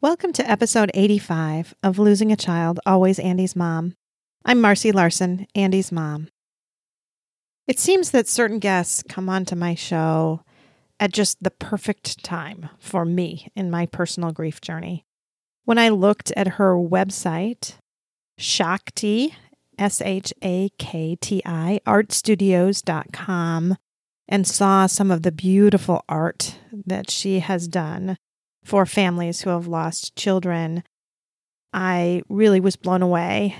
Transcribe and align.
Welcome 0.00 0.34
to 0.34 0.50
episode 0.50 0.90
85 0.92 1.74
of 1.82 1.98
Losing 1.98 2.30
a 2.30 2.36
Child, 2.36 2.78
Always 2.84 3.18
Andy's 3.18 3.56
Mom. 3.56 3.94
I'm 4.44 4.60
Marcy 4.60 4.92
Larson, 4.92 5.46
Andy's 5.54 5.90
mom. 5.90 6.28
It 7.66 7.78
seems 7.78 8.10
that 8.10 8.28
certain 8.28 8.58
guests 8.58 9.02
come 9.08 9.30
onto 9.30 9.56
my 9.56 9.74
show 9.74 10.42
at 11.00 11.12
just 11.12 11.42
the 11.42 11.50
perfect 11.50 12.22
time 12.22 12.68
for 12.78 13.06
me 13.06 13.48
in 13.56 13.70
my 13.70 13.86
personal 13.86 14.30
grief 14.32 14.60
journey. 14.60 15.06
When 15.64 15.78
I 15.78 15.88
looked 15.88 16.32
at 16.36 16.48
her 16.48 16.74
website, 16.74 17.76
Shakti, 18.36 19.34
S 19.78 20.00
H 20.00 20.32
A 20.42 20.70
K 20.78 21.16
T 21.20 21.42
I, 21.44 21.80
artstudios.com, 21.86 23.76
and 24.28 24.46
saw 24.46 24.86
some 24.86 25.10
of 25.10 25.22
the 25.22 25.32
beautiful 25.32 26.04
art 26.08 26.58
that 26.86 27.10
she 27.10 27.40
has 27.40 27.68
done 27.68 28.16
for 28.64 28.84
families 28.84 29.40
who 29.40 29.50
have 29.50 29.66
lost 29.66 30.14
children, 30.14 30.84
I 31.72 32.22
really 32.28 32.60
was 32.60 32.76
blown 32.76 33.02
away. 33.02 33.56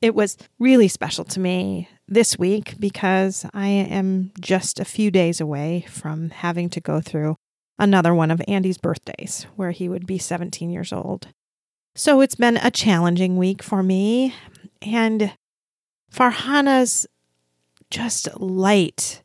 It 0.00 0.14
was 0.14 0.36
really 0.58 0.88
special 0.88 1.24
to 1.24 1.40
me 1.40 1.88
this 2.08 2.38
week 2.38 2.74
because 2.78 3.46
I 3.52 3.68
am 3.68 4.32
just 4.40 4.80
a 4.80 4.84
few 4.84 5.10
days 5.10 5.40
away 5.40 5.84
from 5.88 6.30
having 6.30 6.70
to 6.70 6.80
go 6.80 7.00
through 7.00 7.36
another 7.78 8.14
one 8.14 8.30
of 8.30 8.40
Andy's 8.48 8.78
birthdays 8.78 9.46
where 9.56 9.72
he 9.72 9.88
would 9.88 10.06
be 10.06 10.18
17 10.18 10.70
years 10.70 10.92
old. 10.92 11.28
So 11.94 12.20
it's 12.20 12.34
been 12.34 12.58
a 12.58 12.70
challenging 12.70 13.36
week 13.36 13.62
for 13.62 13.82
me. 13.82 14.34
And 14.82 15.32
Farhana's 16.16 17.06
just 17.90 18.28
light 18.40 19.22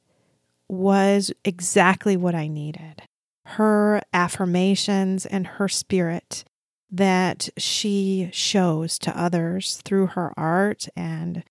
was 0.67 1.31
exactly 1.45 2.17
what 2.17 2.35
I 2.35 2.47
needed 2.47 3.03
her 3.45 4.01
affirmations 4.13 5.25
and 5.25 5.45
her 5.45 5.67
spirit 5.67 6.45
that 6.89 7.49
she 7.57 8.29
shows 8.31 8.97
to 8.99 9.19
others 9.19 9.81
through 9.83 10.07
her 10.07 10.31
art 10.37 10.87
and 10.95 11.43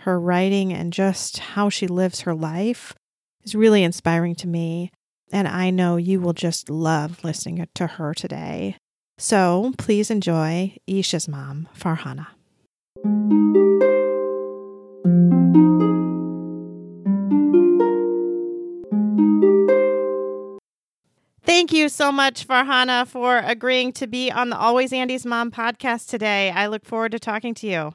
her 0.00 0.20
writing 0.20 0.72
and 0.72 0.92
just 0.92 1.38
how 1.38 1.68
she 1.68 1.88
lives 1.88 2.20
her 2.20 2.34
life 2.34 2.94
is 3.42 3.56
really 3.56 3.82
inspiring 3.82 4.36
to 4.36 4.46
me. 4.46 4.92
And 5.32 5.48
I 5.48 5.70
know 5.70 5.96
you 5.96 6.20
will 6.20 6.32
just 6.32 6.70
love 6.70 7.24
listening 7.24 7.66
to 7.74 7.86
her 7.86 8.14
today. 8.14 8.76
So 9.16 9.72
please 9.78 10.12
enjoy 10.12 10.76
Isha's 10.86 11.26
mom, 11.26 11.68
Farhana. 11.76 12.28
You 21.78 21.88
so 21.88 22.10
much, 22.10 22.46
Farhana, 22.46 23.06
for 23.06 23.38
agreeing 23.38 23.92
to 23.92 24.06
be 24.06 24.30
on 24.30 24.50
the 24.50 24.58
Always 24.58 24.92
Andy's 24.92 25.24
Mom 25.24 25.50
podcast 25.50 26.08
today. 26.08 26.50
I 26.50 26.66
look 26.66 26.84
forward 26.84 27.12
to 27.12 27.18
talking 27.18 27.54
to 27.54 27.66
you. 27.66 27.94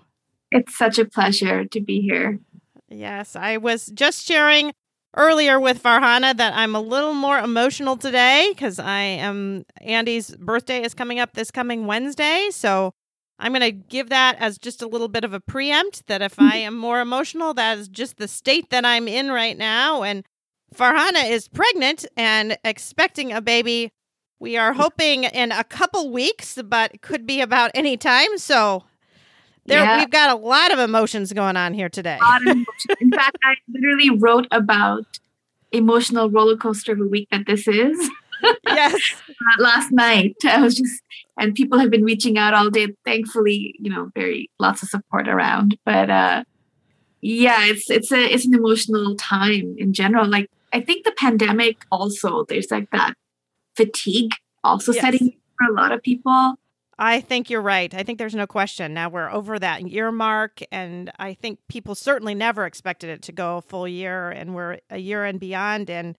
It's 0.51 0.77
such 0.77 0.97
a 0.97 1.05
pleasure 1.05 1.65
to 1.65 1.81
be 1.81 1.99
here. 1.99 2.39
Yes, 2.87 3.35
I 3.35 3.57
was 3.57 3.87
just 3.87 4.25
sharing 4.25 4.73
earlier 5.17 5.59
with 5.59 5.83
Farhana 5.83 6.35
that 6.37 6.53
I'm 6.55 6.75
a 6.75 6.81
little 6.81 7.13
more 7.13 7.37
emotional 7.37 7.97
today 7.97 8.47
because 8.49 8.79
I 8.79 9.01
am 9.01 9.65
Andy's 9.81 10.35
birthday 10.35 10.83
is 10.83 10.93
coming 10.93 11.19
up 11.19 11.33
this 11.33 11.51
coming 11.51 11.85
Wednesday. 11.85 12.47
So 12.51 12.93
I'm 13.37 13.51
going 13.51 13.61
to 13.61 13.71
give 13.71 14.09
that 14.09 14.37
as 14.39 14.57
just 14.57 14.81
a 14.81 14.87
little 14.87 15.09
bit 15.09 15.23
of 15.23 15.33
a 15.33 15.39
preempt 15.39 16.07
that 16.07 16.21
if 16.21 16.39
I 16.39 16.57
am 16.57 16.77
more 16.77 17.01
emotional, 17.01 17.53
that 17.55 17.77
is 17.77 17.89
just 17.89 18.17
the 18.17 18.27
state 18.27 18.69
that 18.69 18.85
I'm 18.85 19.07
in 19.07 19.29
right 19.29 19.57
now. 19.57 20.03
And 20.03 20.23
Farhana 20.73 21.29
is 21.29 21.47
pregnant 21.47 22.05
and 22.17 22.57
expecting 22.63 23.31
a 23.31 23.41
baby. 23.41 23.91
We 24.39 24.57
are 24.57 24.73
hoping 24.73 25.23
in 25.23 25.51
a 25.51 25.63
couple 25.63 26.11
weeks, 26.11 26.59
but 26.63 27.01
could 27.01 27.25
be 27.25 27.41
about 27.41 27.71
any 27.73 27.95
time. 27.97 28.37
So 28.37 28.83
there 29.65 29.79
yeah. 29.79 29.99
we've 29.99 30.09
got 30.09 30.29
a 30.29 30.35
lot 30.35 30.73
of 30.73 30.79
emotions 30.79 31.31
going 31.31 31.55
on 31.55 31.73
here 31.73 31.89
today. 31.89 32.19
in 32.99 33.11
fact, 33.11 33.37
I 33.43 33.55
literally 33.71 34.09
wrote 34.09 34.47
about 34.51 35.05
emotional 35.71 36.29
roller 36.29 36.57
coaster 36.57 36.93
of 36.93 36.99
a 36.99 37.05
week 37.05 37.29
that 37.31 37.45
this 37.47 37.67
is. 37.67 38.09
Yes. 38.67 38.95
last 39.57 39.91
night, 39.91 40.35
I 40.45 40.59
was 40.59 40.75
just, 40.75 41.01
and 41.37 41.55
people 41.55 41.79
have 41.79 41.89
been 41.89 42.03
reaching 42.03 42.37
out 42.37 42.53
all 42.53 42.69
day. 42.69 42.87
Thankfully, 43.05 43.73
you 43.79 43.89
know, 43.89 44.11
very 44.15 44.49
lots 44.59 44.83
of 44.83 44.89
support 44.89 45.29
around. 45.29 45.77
But 45.85 46.09
uh, 46.09 46.43
yeah, 47.21 47.63
it's 47.65 47.89
it's 47.89 48.11
a 48.11 48.21
it's 48.21 48.45
an 48.45 48.53
emotional 48.53 49.15
time 49.15 49.75
in 49.77 49.93
general. 49.93 50.27
Like 50.27 50.49
I 50.73 50.81
think 50.81 51.05
the 51.05 51.13
pandemic 51.17 51.85
also, 51.91 52.45
there's 52.45 52.71
like 52.71 52.89
that 52.91 53.13
fatigue 53.75 54.31
also 54.63 54.91
yes. 54.91 55.01
setting 55.01 55.33
for 55.57 55.71
a 55.71 55.73
lot 55.73 55.91
of 55.91 56.01
people. 56.01 56.55
I 56.97 57.21
think 57.21 57.49
you're 57.49 57.61
right. 57.61 57.93
I 57.93 58.03
think 58.03 58.19
there's 58.19 58.35
no 58.35 58.47
question. 58.47 58.93
Now 58.93 59.09
we're 59.09 59.31
over 59.31 59.57
that 59.59 59.87
year 59.87 60.11
mark, 60.11 60.61
and 60.71 61.11
I 61.17 61.33
think 61.33 61.59
people 61.67 61.95
certainly 61.95 62.35
never 62.35 62.65
expected 62.65 63.09
it 63.09 63.21
to 63.23 63.31
go 63.31 63.57
a 63.57 63.61
full 63.61 63.87
year, 63.87 64.29
and 64.29 64.53
we're 64.53 64.79
a 64.89 64.97
year 64.97 65.25
and 65.25 65.39
beyond. 65.39 65.89
And 65.89 66.15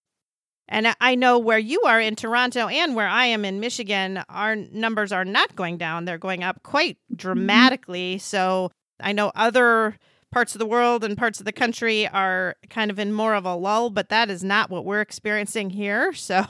and 0.69 0.95
I 1.01 1.15
know 1.15 1.39
where 1.39 1.59
you 1.59 1.83
are 1.83 2.01
in 2.01 2.17
Toronto 2.17 2.69
and 2.69 2.97
where 2.97 3.07
I 3.07 3.27
am 3.27 3.45
in 3.45 3.61
Michigan, 3.61 4.23
our 4.29 4.57
numbers 4.57 5.13
are 5.13 5.25
not 5.25 5.55
going 5.55 5.79
down; 5.79 6.05
they're 6.05 6.19
going 6.19 6.43
up 6.43 6.63
quite 6.65 6.97
mm-hmm. 6.97 7.17
dramatically. 7.17 8.19
So 8.19 8.71
I 9.01 9.13
know 9.13 9.31
other 9.35 9.97
parts 10.35 10.53
of 10.53 10.59
the 10.59 10.67
world 10.67 11.05
and 11.05 11.17
parts 11.17 11.39
of 11.39 11.47
the 11.47 11.53
country 11.53 12.09
are 12.09 12.57
kind 12.69 12.91
of 12.91 12.99
in 12.99 13.13
more 13.13 13.35
of 13.35 13.47
a 13.47 13.55
lull, 13.55 13.89
but 13.89 14.09
that 14.09 14.29
is 14.29 14.43
not 14.43 14.69
what 14.69 14.85
we're 14.85 15.01
experiencing 15.01 15.71
here. 15.71 16.13
So, 16.25 16.47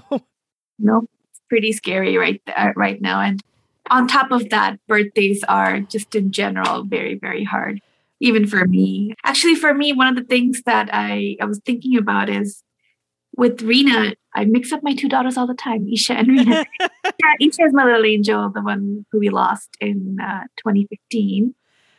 no, 0.78 1.08
it's 1.30 1.40
pretty 1.48 1.72
scary 1.72 2.16
right 2.16 2.40
there, 2.46 2.72
right 2.76 3.00
now. 3.02 3.20
And 3.20 3.42
on 3.90 4.06
top 4.06 4.30
of 4.30 4.48
that, 4.50 4.78
birthdays 4.86 5.42
are 5.44 5.80
just 5.80 6.14
in 6.14 6.30
general 6.30 6.84
very, 6.84 7.18
very 7.18 7.42
hard, 7.42 7.80
even 8.20 8.46
for 8.46 8.66
me. 8.66 9.14
Actually, 9.24 9.56
for 9.56 9.74
me, 9.74 9.92
one 9.92 10.06
of 10.06 10.14
the 10.14 10.22
things 10.22 10.62
that 10.64 10.90
I, 10.92 11.36
I 11.40 11.44
was 11.44 11.60
thinking 11.66 11.98
about 11.98 12.30
is 12.30 12.62
with 13.36 13.62
Rena, 13.62 14.14
I 14.32 14.44
mix 14.44 14.72
up 14.72 14.84
my 14.84 14.94
two 14.94 15.08
daughters 15.08 15.36
all 15.36 15.48
the 15.48 15.54
time, 15.54 15.88
Isha 15.92 16.14
and 16.14 16.28
Rena. 16.28 16.64
yeah, 16.80 17.34
Isha 17.40 17.64
is 17.64 17.74
my 17.74 17.84
little 17.84 18.06
angel, 18.06 18.48
the 18.50 18.62
one 18.62 19.04
who 19.10 19.18
we 19.18 19.28
lost 19.28 19.76
in 19.80 20.18
uh, 20.22 20.44
2015 20.58 21.54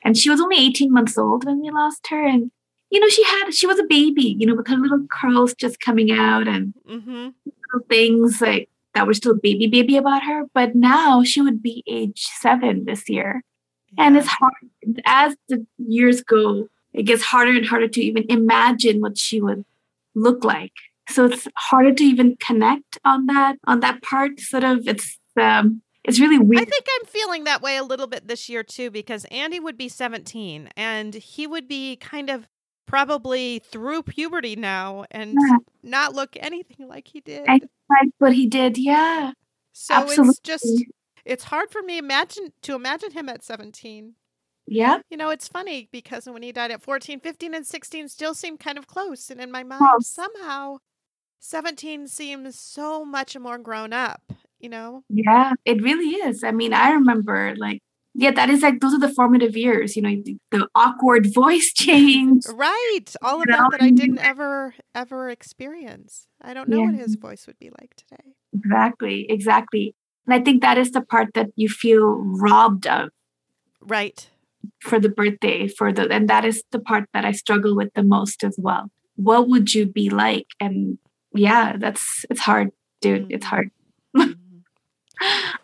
and 0.06 0.18
she 0.18 0.30
was 0.30 0.40
only 0.40 0.58
18 0.58 0.94
months 0.94 1.18
old 1.18 1.44
when 1.44 1.60
we 1.60 1.70
lost 1.72 2.08
her. 2.08 2.26
And 2.26 2.52
you 2.92 3.00
know 3.00 3.10
she 3.10 3.24
had 3.24 3.52
she 3.52 3.68
was 3.68 3.80
a 3.80 3.84
baby 3.84 4.36
you 4.38 4.46
know 4.46 4.56
with 4.56 4.68
her 4.68 4.78
little 4.78 5.06
curls 5.12 5.54
just 5.56 5.82
coming 5.82 6.12
out 6.12 6.48
and 6.48 6.74
mm-hmm. 6.88 7.30
things 7.90 8.40
like 8.40 8.70
that 8.94 9.08
were 9.08 9.14
still 9.16 9.36
baby 9.36 9.68
baby 9.68 9.98
about 9.98 10.24
her. 10.24 10.44
But 10.54 10.76
now 10.76 11.24
she 11.24 11.42
would 11.42 11.62
be 11.62 11.84
age 11.88 12.28
seven 12.40 12.86
this 12.86 13.10
year. 13.10 13.44
Yeah. 13.98 14.06
and 14.06 14.18
it's 14.18 14.28
hard 14.28 14.54
as 15.06 15.36
the 15.50 15.66
years 15.78 16.22
go 16.22 16.68
it 16.94 17.04
gets 17.04 17.24
harder 17.24 17.52
and 17.52 17.66
harder 17.66 17.90
to 17.90 18.02
even 18.02 18.26
imagine 18.30 19.02
what 19.02 19.18
she 19.18 19.42
would 19.42 19.66
look 20.16 20.46
like. 20.46 20.72
So 21.10 21.26
it's 21.26 21.48
harder 21.56 21.94
to 21.94 22.04
even 22.04 22.38
connect 22.40 22.98
on 23.04 23.26
that 23.26 23.58
on 23.66 23.82
that 23.82 24.02
part. 24.02 24.40
Sort 24.40 24.64
of 24.64 24.88
it's 24.88 25.20
um 25.40 25.82
it's 26.08 26.20
really 26.20 26.40
weird. 26.40 26.62
I 26.62 26.66
think 26.66 26.86
I'm 27.00 27.08
feeling 27.08 27.44
that 27.46 27.62
way 27.62 27.78
a 27.78 27.84
little 27.84 28.08
bit 28.08 28.28
this 28.28 28.50
year 28.50 28.64
too 28.64 28.92
because 28.92 29.26
Andy 29.26 29.60
would 29.60 29.78
be 29.78 29.90
17 29.90 30.70
and 30.76 31.14
he 31.14 31.48
would 31.48 31.68
be 31.68 31.96
kind 31.96 32.30
of 32.30 32.48
probably 32.86 33.60
through 33.60 34.04
puberty 34.04 34.56
now 34.56 35.06
and 35.12 35.34
yeah. 35.34 35.58
not 35.84 36.14
look 36.14 36.38
anything 36.40 36.88
like 36.88 37.08
he 37.08 37.22
did. 37.22 37.48
like 37.48 37.64
what 38.20 38.34
he 38.34 38.46
did, 38.46 38.78
yeah. 38.78 39.32
So 39.74 39.96
Absolutely. 39.96 40.30
it's 40.30 40.40
just 40.40 40.84
it's 41.26 41.44
hard 41.46 41.72
for 41.72 41.82
me 41.82 41.98
imagine 41.98 42.54
to 42.62 42.76
imagine 42.76 43.12
him 43.12 43.30
at 43.30 43.44
17. 43.44 44.14
Yeah. 44.68 45.00
You 45.10 45.18
know, 45.18 45.30
it's 45.30 45.48
funny 45.48 45.90
because 45.92 46.28
when 46.28 46.44
he 46.44 46.52
died 46.52 46.72
at 46.72 46.82
14, 46.82 47.20
15 47.20 47.54
and 47.54 47.68
16 47.68 48.08
still 48.10 48.34
seem 48.34 48.58
kind 48.58 48.78
of 48.78 48.88
close 48.88 49.30
and 49.30 49.42
in 49.42 49.52
my 49.52 49.64
mind 49.64 49.82
oh. 49.84 50.00
somehow 50.02 50.78
17 51.40 52.08
seems 52.08 52.60
so 52.60 53.06
much 53.06 53.38
more 53.38 53.58
grown 53.58 53.94
up 53.94 54.34
you 54.66 54.70
know? 54.70 55.04
Yeah, 55.10 55.54
it 55.64 55.82
really 55.84 56.16
is. 56.28 56.44
I 56.44 56.52
mean, 56.52 56.74
I 56.74 56.92
remember 56.92 57.54
like 57.56 57.82
yeah, 58.18 58.32
that 58.32 58.50
is 58.50 58.62
like 58.62 58.80
those 58.80 58.94
are 58.94 59.00
the 59.00 59.14
formative 59.14 59.56
years, 59.56 59.96
you 59.96 60.02
know, 60.02 60.16
the, 60.52 60.68
awkward 60.74 61.32
voice 61.34 61.72
change. 61.74 62.44
Right. 62.52 63.06
All 63.22 63.42
of 63.42 63.48
that 63.48 63.68
that 63.72 63.82
I 63.82 63.92
didn't 63.92 64.20
ever 64.20 64.74
ever 64.96 65.30
experience. 65.30 66.26
I 66.42 66.54
don't 66.54 66.70
know 66.70 66.80
yeah. 66.80 66.86
what 66.86 66.96
his 66.96 67.16
voice 67.16 67.46
would 67.46 67.60
be 67.60 67.70
like 67.80 67.94
today. 67.96 68.34
Exactly. 68.54 69.28
Exactly. 69.30 69.96
And 70.26 70.34
I 70.34 70.44
think 70.44 70.62
that 70.62 70.78
is 70.78 70.92
the 70.92 71.02
part 71.02 71.34
that 71.36 71.50
you 71.56 71.70
feel 71.70 72.16
robbed 72.24 72.88
of. 72.88 73.10
Right. 73.82 74.28
For 74.82 75.00
the 75.00 75.10
birthday, 75.10 75.68
for 75.68 75.94
the 75.94 76.10
and 76.10 76.28
that 76.28 76.44
is 76.44 76.64
the 76.72 76.80
part 76.80 77.04
that 77.14 77.26
I 77.26 77.34
struggle 77.34 77.76
with 77.76 77.94
the 77.94 78.04
most 78.04 78.44
as 78.44 78.56
well. 78.58 78.90
What 79.16 79.48
would 79.50 79.76
you 79.76 79.86
be 79.86 80.10
like? 80.10 80.48
And 80.60 80.98
yeah, 81.34 81.76
that's 81.78 82.26
it's 82.32 82.40
hard, 82.40 82.72
dude. 83.02 83.24
Mm-hmm. 83.24 83.36
It's 83.36 83.46
hard. 83.46 83.70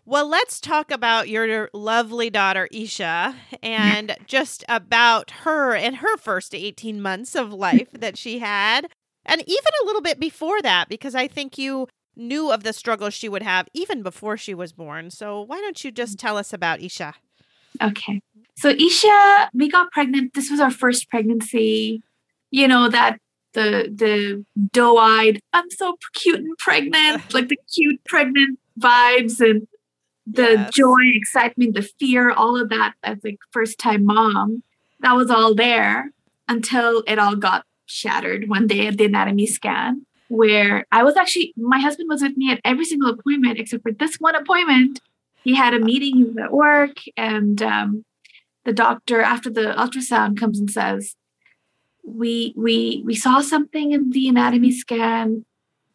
Well, 0.06 0.28
let's 0.28 0.60
talk 0.60 0.92
about 0.92 1.30
your 1.30 1.70
lovely 1.74 2.30
daughter, 2.30 2.68
Isha, 2.72 3.36
and 3.64 4.16
just 4.26 4.64
about 4.68 5.32
her 5.32 5.74
and 5.76 5.98
her 5.98 6.18
first 6.18 6.54
18 6.54 7.02
months 7.02 7.36
of 7.36 7.54
life 7.54 7.90
that 7.94 8.18
she 8.18 8.40
had. 8.40 8.88
And 9.26 9.42
even 9.42 9.72
a 9.82 9.86
little 9.86 10.02
bit 10.02 10.20
before 10.20 10.62
that, 10.62 10.90
because 10.90 11.16
I 11.16 11.28
think 11.28 11.58
you 11.58 11.88
knew 12.16 12.52
of 12.52 12.64
the 12.64 12.74
struggles 12.74 13.14
she 13.14 13.30
would 13.30 13.44
have 13.44 13.68
even 13.74 14.04
before 14.04 14.38
she 14.38 14.54
was 14.54 14.74
born. 14.74 15.12
So 15.12 15.42
why 15.42 15.62
don't 15.62 15.84
you 15.84 15.92
just 15.92 16.20
tell 16.20 16.38
us 16.38 16.52
about 16.52 16.82
Isha? 16.82 17.14
Okay. 17.82 18.22
So 18.58 18.70
Isha, 18.70 19.50
we 19.54 19.70
got 19.70 19.92
pregnant. 19.92 20.34
This 20.34 20.52
was 20.52 20.60
our 20.60 20.72
first 20.72 21.10
pregnancy. 21.10 22.04
You 22.50 22.68
know, 22.68 22.90
that 22.90 23.18
the 23.54 23.90
the 23.94 24.46
doe-eyed, 24.74 25.40
I'm 25.54 25.70
so 25.72 25.96
cute 26.14 26.40
and 26.40 26.58
pregnant, 26.58 27.34
like 27.34 27.48
the 27.48 27.58
cute 27.74 28.04
pregnant 28.06 28.60
vibes 28.80 29.40
and 29.40 29.68
the 30.26 30.52
yes. 30.52 30.74
joy, 30.74 31.02
excitement, 31.14 31.76
the 31.76 31.82
fear, 32.00 32.32
all 32.32 32.60
of 32.60 32.70
that 32.70 32.94
as 33.04 33.18
a 33.26 33.38
first 33.52 33.80
time 33.80 34.06
mom, 34.06 34.64
that 35.00 35.14
was 35.14 35.30
all 35.30 35.56
there 35.56 36.12
until 36.48 37.04
it 37.08 37.20
all 37.20 37.36
got 37.36 37.66
shattered 37.86 38.48
one 38.48 38.68
day 38.68 38.88
at 38.88 38.98
the 38.98 39.06
anatomy 39.06 39.48
scan, 39.48 40.06
where 40.30 40.86
I 40.92 41.04
was 41.04 41.18
actually, 41.18 41.54
my 41.58 41.80
husband 41.80 42.08
was 42.10 42.22
with 42.22 42.38
me 42.38 42.52
at 42.52 42.62
every 42.64 42.86
single 42.86 43.10
appointment 43.10 43.60
except 43.60 43.84
for 43.84 43.92
this 43.92 44.16
one 44.18 44.36
appointment. 44.36 45.02
He 45.44 45.56
had 45.56 45.74
a 45.74 45.80
meeting, 45.80 46.18
he 46.18 46.24
was 46.24 46.38
at 46.38 46.52
work, 46.52 46.98
and 47.18 47.62
um, 47.62 48.06
the 48.64 48.74
doctor, 48.74 49.22
after 49.22 49.50
the 49.50 49.74
ultrasound, 49.76 50.38
comes 50.40 50.60
and 50.60 50.70
says, 50.70 51.16
we 52.04 52.54
we 52.56 53.04
we 53.06 53.16
saw 53.16 53.42
something 53.42 53.92
in 53.92 54.12
the 54.12 54.28
anatomy 54.28 54.72
scan 54.72 55.46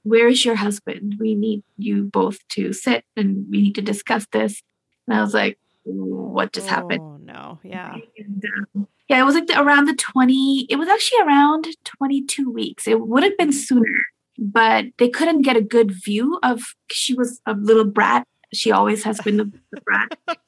where 0.07 0.29
is 0.29 0.45
your 0.45 0.55
husband? 0.55 1.17
We 1.19 1.35
need 1.35 1.65
you 1.77 2.05
both 2.05 2.39
to 2.51 2.73
sit 2.73 3.05
and 3.17 3.45
we 3.51 3.61
need 3.61 3.75
to 3.75 3.83
discuss 3.83 4.27
this. 4.31 4.63
And 5.07 5.17
I 5.17 5.21
was 5.21 5.35
like, 5.35 5.59
what 5.85 6.53
just 6.53 6.69
oh, 6.69 6.71
happened? 6.71 7.01
Oh, 7.01 7.19
no. 7.21 7.59
Yeah. 7.65 7.97
And, 8.17 8.45
um, 8.75 8.89
yeah, 9.09 9.21
it 9.21 9.25
was 9.25 9.35
like 9.35 9.49
the, 9.49 9.61
around 9.61 9.87
the 9.87 9.95
20, 9.95 10.67
it 10.71 10.77
was 10.77 10.89
actually 10.89 11.23
around 11.23 11.67
22 11.85 12.51
weeks. 12.51 12.87
It 12.87 13.01
would 13.01 13.25
have 13.25 13.37
been 13.37 13.53
sooner, 13.53 14.07
but 14.39 14.87
they 14.99 15.09
couldn't 15.09 15.43
get 15.43 15.57
a 15.57 15.61
good 15.61 15.91
view 15.91 16.39
of, 16.43 16.63
she 16.91 17.15
was 17.15 17.41
a 17.45 17.55
little 17.55 17.85
brat. 17.85 18.27
She 18.55 18.71
always 18.71 19.03
has 19.03 19.21
been 19.21 19.39
the, 19.39 19.53
the 19.73 19.81
brat. 19.81 20.19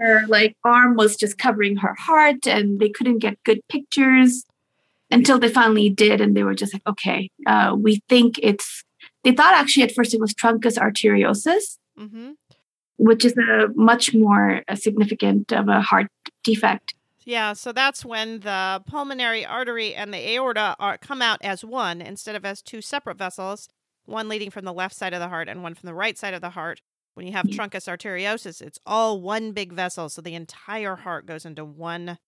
her 0.00 0.26
like 0.26 0.56
arm 0.64 0.96
was 0.96 1.16
just 1.16 1.36
covering 1.36 1.76
her 1.76 1.94
heart 1.94 2.46
and 2.46 2.80
they 2.80 2.88
couldn't 2.88 3.18
get 3.18 3.42
good 3.44 3.60
pictures 3.68 4.44
until 5.10 5.38
they 5.38 5.50
finally 5.50 5.90
did. 5.90 6.22
And 6.22 6.34
they 6.34 6.44
were 6.44 6.54
just 6.54 6.72
like, 6.72 6.86
okay, 6.86 7.30
uh, 7.46 7.76
we 7.78 8.02
think 8.08 8.40
it's 8.42 8.84
they 9.24 9.32
thought 9.32 9.54
actually 9.54 9.84
at 9.84 9.92
first 9.92 10.14
it 10.14 10.20
was 10.20 10.34
truncus 10.34 10.78
arteriosus, 10.78 11.78
mm-hmm. 11.98 12.32
which 12.96 13.24
is 13.24 13.36
a 13.36 13.68
much 13.74 14.14
more 14.14 14.62
a 14.68 14.76
significant 14.76 15.52
of 15.52 15.68
a 15.68 15.80
heart 15.80 16.08
defect. 16.42 16.94
Yeah, 17.24 17.52
so 17.52 17.72
that's 17.72 18.04
when 18.04 18.40
the 18.40 18.82
pulmonary 18.86 19.46
artery 19.46 19.94
and 19.94 20.12
the 20.12 20.30
aorta 20.30 20.74
are 20.80 20.98
come 20.98 21.22
out 21.22 21.38
as 21.42 21.64
one 21.64 22.00
instead 22.00 22.34
of 22.34 22.44
as 22.44 22.62
two 22.62 22.80
separate 22.80 23.16
vessels, 23.16 23.68
one 24.06 24.28
leading 24.28 24.50
from 24.50 24.64
the 24.64 24.72
left 24.72 24.96
side 24.96 25.14
of 25.14 25.20
the 25.20 25.28
heart 25.28 25.48
and 25.48 25.62
one 25.62 25.74
from 25.74 25.86
the 25.86 25.94
right 25.94 26.18
side 26.18 26.34
of 26.34 26.40
the 26.40 26.50
heart. 26.50 26.80
When 27.14 27.26
you 27.26 27.32
have 27.32 27.46
mm-hmm. 27.46 27.60
truncus 27.60 27.88
arteriosus, 27.88 28.62
it's 28.62 28.78
all 28.86 29.20
one 29.20 29.52
big 29.52 29.72
vessel, 29.72 30.08
so 30.08 30.22
the 30.22 30.34
entire 30.34 30.96
heart 30.96 31.26
goes 31.26 31.44
into 31.44 31.64
one 31.64 32.18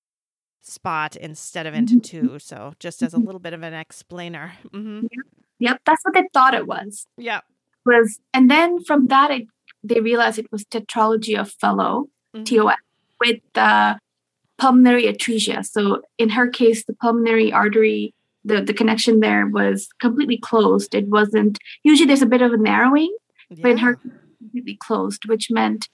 spot 0.61 1.17
instead 1.17 1.67
of 1.67 1.75
into 1.75 1.95
mm-hmm. 1.95 2.29
two. 2.29 2.39
So 2.39 2.75
just 2.79 3.03
as 3.03 3.15
a 3.15 3.17
mm-hmm. 3.17 3.27
little 3.27 3.41
bit 3.41 3.53
of 3.53 3.63
an 3.63 3.75
explainer. 3.75 4.53
Mm-hmm. 4.69 5.07
Yeah. 5.11 5.23
Yep, 5.59 5.81
that's 5.87 6.05
what 6.05 6.15
they 6.15 6.25
thought 6.33 6.55
it 6.55 6.67
was. 6.67 7.07
Yeah. 7.17 7.41
Was 7.87 8.19
and 8.33 8.51
then 8.51 8.83
from 8.85 9.09
that 9.09 9.31
it, 9.31 9.47
they 9.83 10.01
realized 10.01 10.39
it 10.39 10.51
was 10.51 10.65
tetralogy 10.65 11.39
of 11.39 11.53
Fallot, 11.53 12.09
mm-hmm. 12.35 12.43
TOF, 12.43 12.77
with 13.21 13.41
the 13.53 13.99
pulmonary 14.59 15.05
atresia. 15.05 15.65
So 15.67 16.03
in 16.17 16.31
her 16.31 16.49
case, 16.49 16.85
the 16.85 16.95
pulmonary 16.95 17.53
artery, 17.53 18.15
the, 18.45 18.63
the 18.63 18.73
connection 18.73 19.21
there 19.21 19.47
was 19.47 19.89
completely 20.01 20.39
closed. 20.39 20.95
It 20.95 21.09
wasn't 21.09 21.59
usually 21.83 22.07
there's 22.07 22.23
a 22.23 22.27
bit 22.27 22.43
of 22.43 22.53
a 22.53 22.57
narrowing, 22.57 23.15
yeah. 23.51 23.59
but 23.61 23.71
in 23.73 23.79
her 23.79 23.99
completely 24.39 24.79
closed, 24.81 25.27
which 25.27 25.51
meant 25.51 25.89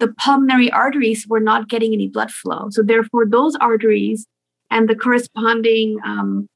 the 0.00 0.14
pulmonary 0.18 0.70
arteries 0.70 1.26
were 1.28 1.40
not 1.40 1.68
getting 1.68 1.92
any 1.92 2.08
blood 2.08 2.30
flow. 2.30 2.68
So 2.70 2.82
therefore, 2.82 3.26
those 3.26 3.54
arteries 3.56 4.26
and 4.70 4.88
the 4.88 4.96
corresponding 4.96 5.98
um, 6.04 6.48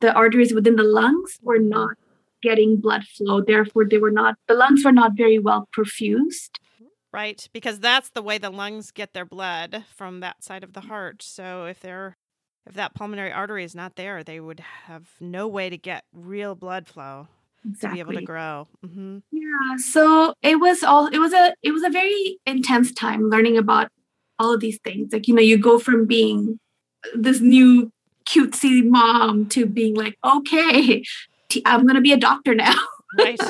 the 0.00 0.12
arteries 0.14 0.52
within 0.52 0.76
the 0.76 0.82
lungs 0.82 1.38
were 1.42 1.58
not 1.58 1.96
getting 2.42 2.76
blood 2.76 3.04
flow. 3.04 3.42
Therefore, 3.42 3.86
they 3.88 3.98
were 3.98 4.10
not, 4.10 4.36
the 4.48 4.54
lungs 4.54 4.84
were 4.84 4.92
not 4.92 5.16
very 5.16 5.38
well 5.38 5.68
perfused. 5.76 6.50
Right, 7.12 7.48
because 7.52 7.80
that's 7.80 8.10
the 8.10 8.22
way 8.22 8.38
the 8.38 8.50
lungs 8.50 8.92
get 8.92 9.14
their 9.14 9.24
blood 9.24 9.84
from 9.96 10.20
that 10.20 10.44
side 10.44 10.62
of 10.62 10.74
the 10.74 10.82
heart. 10.82 11.22
So 11.22 11.64
if 11.64 11.80
they're 11.80 12.16
if 12.66 12.74
that 12.74 12.94
pulmonary 12.94 13.32
artery 13.32 13.64
is 13.64 13.74
not 13.74 13.96
there, 13.96 14.22
they 14.22 14.38
would 14.38 14.60
have 14.60 15.08
no 15.18 15.48
way 15.48 15.70
to 15.70 15.78
get 15.78 16.04
real 16.12 16.54
blood 16.54 16.86
flow 16.86 17.26
exactly. 17.64 17.88
to 17.88 17.94
be 17.94 18.00
able 18.00 18.20
to 18.20 18.24
grow. 18.24 18.68
Mm-hmm. 18.84 19.18
Yeah, 19.32 19.76
so 19.78 20.34
it 20.42 20.56
was 20.56 20.82
all 20.82 21.06
it 21.06 21.18
was 21.18 21.32
a 21.32 21.54
it 21.62 21.72
was 21.72 21.82
a 21.82 21.90
very 21.90 22.38
intense 22.46 22.92
time 22.92 23.28
learning 23.28 23.56
about 23.56 23.88
all 24.38 24.54
of 24.54 24.60
these 24.60 24.78
things. 24.84 25.12
Like 25.12 25.26
you 25.26 25.34
know, 25.34 25.42
you 25.42 25.58
go 25.58 25.78
from 25.78 26.06
being 26.06 26.60
this 27.14 27.40
new 27.40 27.90
cutesy 28.28 28.84
mom 28.84 29.48
to 29.48 29.66
being 29.66 29.94
like, 29.94 30.16
okay, 30.24 31.02
I'm 31.64 31.82
going 31.82 31.96
to 31.96 32.00
be 32.00 32.12
a 32.12 32.16
doctor 32.16 32.54
now. 32.54 32.74
right. 33.18 33.40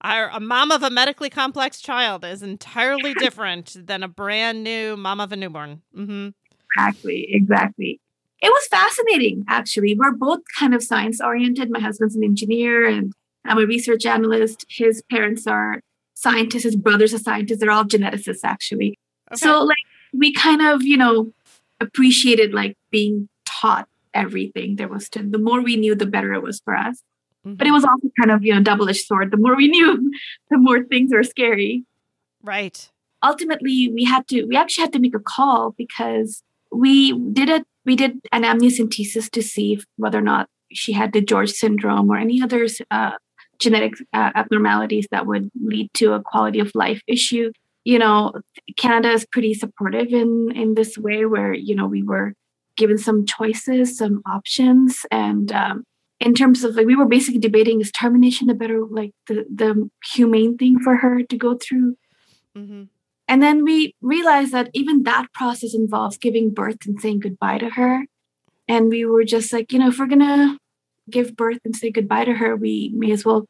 Our, 0.00 0.28
a 0.28 0.40
mom 0.40 0.70
of 0.70 0.82
a 0.82 0.90
medically 0.90 1.30
complex 1.30 1.80
child 1.80 2.24
is 2.24 2.42
entirely 2.42 3.14
different 3.14 3.74
than 3.86 4.02
a 4.02 4.08
brand 4.08 4.62
new 4.62 4.96
mom 4.96 5.20
of 5.20 5.32
a 5.32 5.36
newborn. 5.36 5.80
Mm-hmm. 5.96 6.28
Exactly, 6.76 7.26
exactly. 7.30 8.00
It 8.42 8.48
was 8.48 8.66
fascinating, 8.66 9.44
actually. 9.48 9.94
We're 9.94 10.12
both 10.12 10.40
kind 10.58 10.74
of 10.74 10.82
science 10.82 11.20
oriented. 11.22 11.70
My 11.70 11.80
husband's 11.80 12.16
an 12.16 12.22
engineer, 12.22 12.86
and 12.86 13.14
I'm 13.46 13.58
a 13.58 13.64
research 13.64 14.04
analyst. 14.04 14.66
His 14.68 15.02
parents 15.10 15.46
are 15.46 15.80
scientists. 16.14 16.64
His 16.64 16.76
brothers 16.76 17.14
are 17.14 17.18
scientists. 17.18 17.60
They're 17.60 17.70
all 17.70 17.84
geneticists, 17.84 18.44
actually. 18.44 18.98
Okay. 19.32 19.38
So, 19.38 19.62
like, 19.62 19.78
we 20.12 20.34
kind 20.34 20.60
of, 20.60 20.82
you 20.82 20.98
know, 20.98 21.32
appreciated 21.80 22.52
like 22.52 22.76
being 22.90 23.28
taught 23.46 23.88
everything 24.12 24.76
there 24.76 24.88
was 24.88 25.08
to. 25.10 25.22
The 25.22 25.38
more 25.38 25.62
we 25.62 25.76
knew, 25.76 25.94
the 25.94 26.06
better 26.06 26.34
it 26.34 26.42
was 26.42 26.60
for 26.64 26.76
us. 26.76 27.02
Mm-hmm. 27.44 27.54
But 27.54 27.66
it 27.66 27.72
was 27.72 27.84
also 27.84 28.08
kind 28.18 28.30
of, 28.30 28.44
you 28.44 28.54
know, 28.54 28.62
double-edged 28.62 29.04
sword. 29.04 29.30
The 29.30 29.36
more 29.36 29.56
we 29.56 29.68
knew, 29.68 30.10
the 30.50 30.58
more 30.58 30.82
things 30.84 31.12
were 31.12 31.22
scary. 31.22 31.84
Right. 32.42 32.90
Ultimately, 33.22 33.90
we 33.92 34.04
had 34.04 34.26
to 34.28 34.44
we 34.44 34.56
actually 34.56 34.82
had 34.82 34.92
to 34.92 34.98
make 34.98 35.14
a 35.14 35.20
call 35.20 35.74
because 35.78 36.42
we 36.70 37.18
did 37.30 37.48
a 37.48 37.64
we 37.86 37.96
did 37.96 38.18
an 38.32 38.42
amniocentesis 38.42 39.30
to 39.30 39.42
see 39.42 39.74
if, 39.74 39.84
whether 39.96 40.18
or 40.18 40.22
not 40.22 40.48
she 40.72 40.92
had 40.92 41.12
DiGeorge 41.12 41.50
syndrome 41.50 42.10
or 42.10 42.16
any 42.16 42.42
other 42.42 42.66
uh, 42.90 43.12
genetic 43.58 43.94
uh, 44.12 44.30
abnormalities 44.34 45.06
that 45.10 45.26
would 45.26 45.50
lead 45.62 45.92
to 45.94 46.12
a 46.12 46.22
quality 46.22 46.60
of 46.60 46.72
life 46.74 47.02
issue. 47.06 47.52
You 47.84 47.98
know, 47.98 48.32
Canada 48.76 49.10
is 49.12 49.26
pretty 49.26 49.54
supportive 49.54 50.08
in 50.08 50.52
in 50.54 50.74
this 50.74 50.98
way, 50.98 51.24
where 51.26 51.52
you 51.52 51.74
know 51.74 51.86
we 51.86 52.02
were 52.02 52.34
given 52.76 52.98
some 52.98 53.24
choices, 53.24 53.96
some 53.96 54.22
options, 54.26 55.06
and 55.10 55.52
um, 55.52 55.84
in 56.24 56.34
terms 56.34 56.64
of 56.64 56.74
like 56.74 56.86
we 56.86 56.96
were 56.96 57.04
basically 57.04 57.38
debating 57.38 57.80
is 57.80 57.92
termination 57.92 58.46
the 58.46 58.54
better 58.54 58.84
like 58.86 59.12
the 59.28 59.44
the 59.54 59.88
humane 60.12 60.56
thing 60.56 60.78
for 60.80 60.96
her 60.96 61.22
to 61.22 61.36
go 61.36 61.54
through 61.56 61.96
mm-hmm. 62.56 62.84
and 63.28 63.42
then 63.42 63.62
we 63.62 63.94
realized 64.00 64.52
that 64.52 64.70
even 64.72 65.02
that 65.02 65.32
process 65.34 65.74
involves 65.74 66.16
giving 66.16 66.50
birth 66.50 66.86
and 66.86 67.00
saying 67.00 67.20
goodbye 67.20 67.58
to 67.58 67.70
her 67.70 68.06
and 68.66 68.88
we 68.88 69.04
were 69.04 69.24
just 69.24 69.52
like 69.52 69.70
you 69.70 69.78
know 69.78 69.88
if 69.88 69.98
we're 69.98 70.06
gonna 70.06 70.58
give 71.10 71.36
birth 71.36 71.58
and 71.64 71.76
say 71.76 71.90
goodbye 71.90 72.24
to 72.24 72.32
her 72.32 72.56
we 72.56 72.90
may 72.94 73.12
as 73.12 73.24
well 73.24 73.46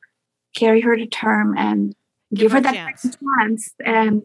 carry 0.57 0.81
her 0.81 0.97
to 0.97 1.07
term 1.07 1.57
and 1.57 1.95
give, 2.33 2.43
give 2.43 2.52
her, 2.52 2.59
her 2.59 2.62
that 2.62 2.75
chance. 2.75 3.16
chance 3.38 3.75
and 3.85 4.23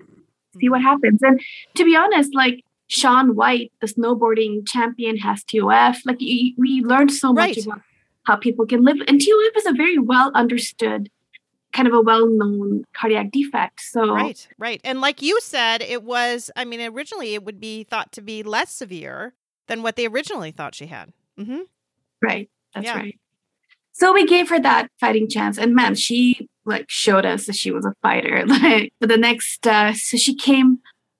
see 0.59 0.69
what 0.69 0.79
mm-hmm. 0.79 0.87
happens 0.87 1.21
and 1.21 1.39
to 1.75 1.85
be 1.85 1.95
honest 1.95 2.33
like 2.33 2.63
Shaun 2.91 3.35
White, 3.35 3.71
the 3.81 3.87
snowboarding 3.87 4.67
champion, 4.67 5.17
has 5.17 5.43
TOF. 5.43 5.99
Like 6.07 6.17
we 6.19 6.81
learned 6.83 7.11
so 7.11 7.31
much 7.31 7.55
right. 7.55 7.65
about 7.67 7.81
how 8.25 8.35
people 8.35 8.65
can 8.65 8.83
live. 8.83 8.97
And 9.07 9.19
TOF 9.19 9.57
is 9.57 9.65
a 9.65 9.73
very 9.73 9.97
well 9.97 10.31
understood 10.35 11.09
kind 11.71 11.87
of 11.87 11.93
a 11.93 12.01
well-known 12.01 12.83
cardiac 12.95 13.31
defect. 13.31 13.79
So 13.81 14.11
Right, 14.13 14.47
right. 14.57 14.81
And 14.83 15.01
like 15.01 15.21
you 15.21 15.39
said, 15.41 15.81
it 15.81 16.03
was 16.03 16.49
I 16.55 16.65
mean, 16.65 16.81
originally 16.81 17.33
it 17.35 17.43
would 17.43 17.59
be 17.59 17.83
thought 17.83 18.11
to 18.13 18.21
be 18.21 18.41
less 18.43 18.71
severe 18.71 19.33
than 19.67 19.83
what 19.83 19.95
they 19.95 20.07
originally 20.07 20.51
thought 20.51 20.73
she 20.75 20.87
had. 20.87 21.13
Mhm. 21.39 21.61
right, 22.21 22.49
that's 22.73 22.85
Yeah. 22.85 22.97
right. 22.97 23.19
So 23.91 24.13
we 24.13 24.25
gave 24.25 24.49
her 24.49 24.59
that 24.61 24.87
fighting 24.99 25.27
chance, 25.29 25.57
and 25.57 25.75
man, 25.75 25.93
she 25.95 26.47
like 26.65 26.85
showed 26.89 27.25
us 27.25 27.45
that 27.47 27.55
she 27.55 27.71
was 27.71 27.85
a 27.85 27.93
fighter. 28.01 28.45
Like 28.47 28.93
for 28.99 29.07
the 29.07 29.17
next, 29.17 29.65
uh, 29.67 29.93
so 29.93 30.17
she 30.17 30.33
came 30.35 30.79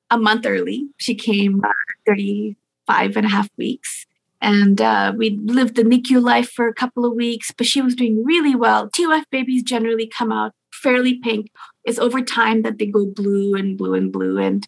a 0.10 0.18
month 0.18 0.46
early. 0.46 0.88
She 0.98 1.14
came 1.14 1.62
uh, 1.64 1.72
35 2.08 3.18
and 3.18 3.26
a 3.26 3.30
half 3.30 3.50
weeks. 3.58 4.06
And 4.42 4.82
uh, 4.82 5.14
we 5.18 5.40
lived 5.44 5.76
the 5.76 5.84
NICU 5.84 6.22
life 6.22 6.50
for 6.50 6.68
a 6.68 6.74
couple 6.74 7.06
of 7.06 7.14
weeks, 7.14 7.52
but 7.52 7.68
she 7.68 7.82
was 7.82 7.96
doing 7.96 8.24
really 8.24 8.56
well. 8.56 8.90
TOF 8.90 9.24
babies 9.32 9.64
generally 9.64 10.08
come 10.08 10.32
out 10.32 10.54
fairly 10.72 11.20
pink. 11.20 11.48
It's 11.84 12.00
over 12.00 12.22
time 12.22 12.62
that 12.62 12.78
they 12.78 12.86
go 12.86 13.06
blue 13.06 13.56
and 13.56 13.78
blue 13.78 13.94
and 13.96 14.12
blue. 14.12 14.38
And 14.38 14.68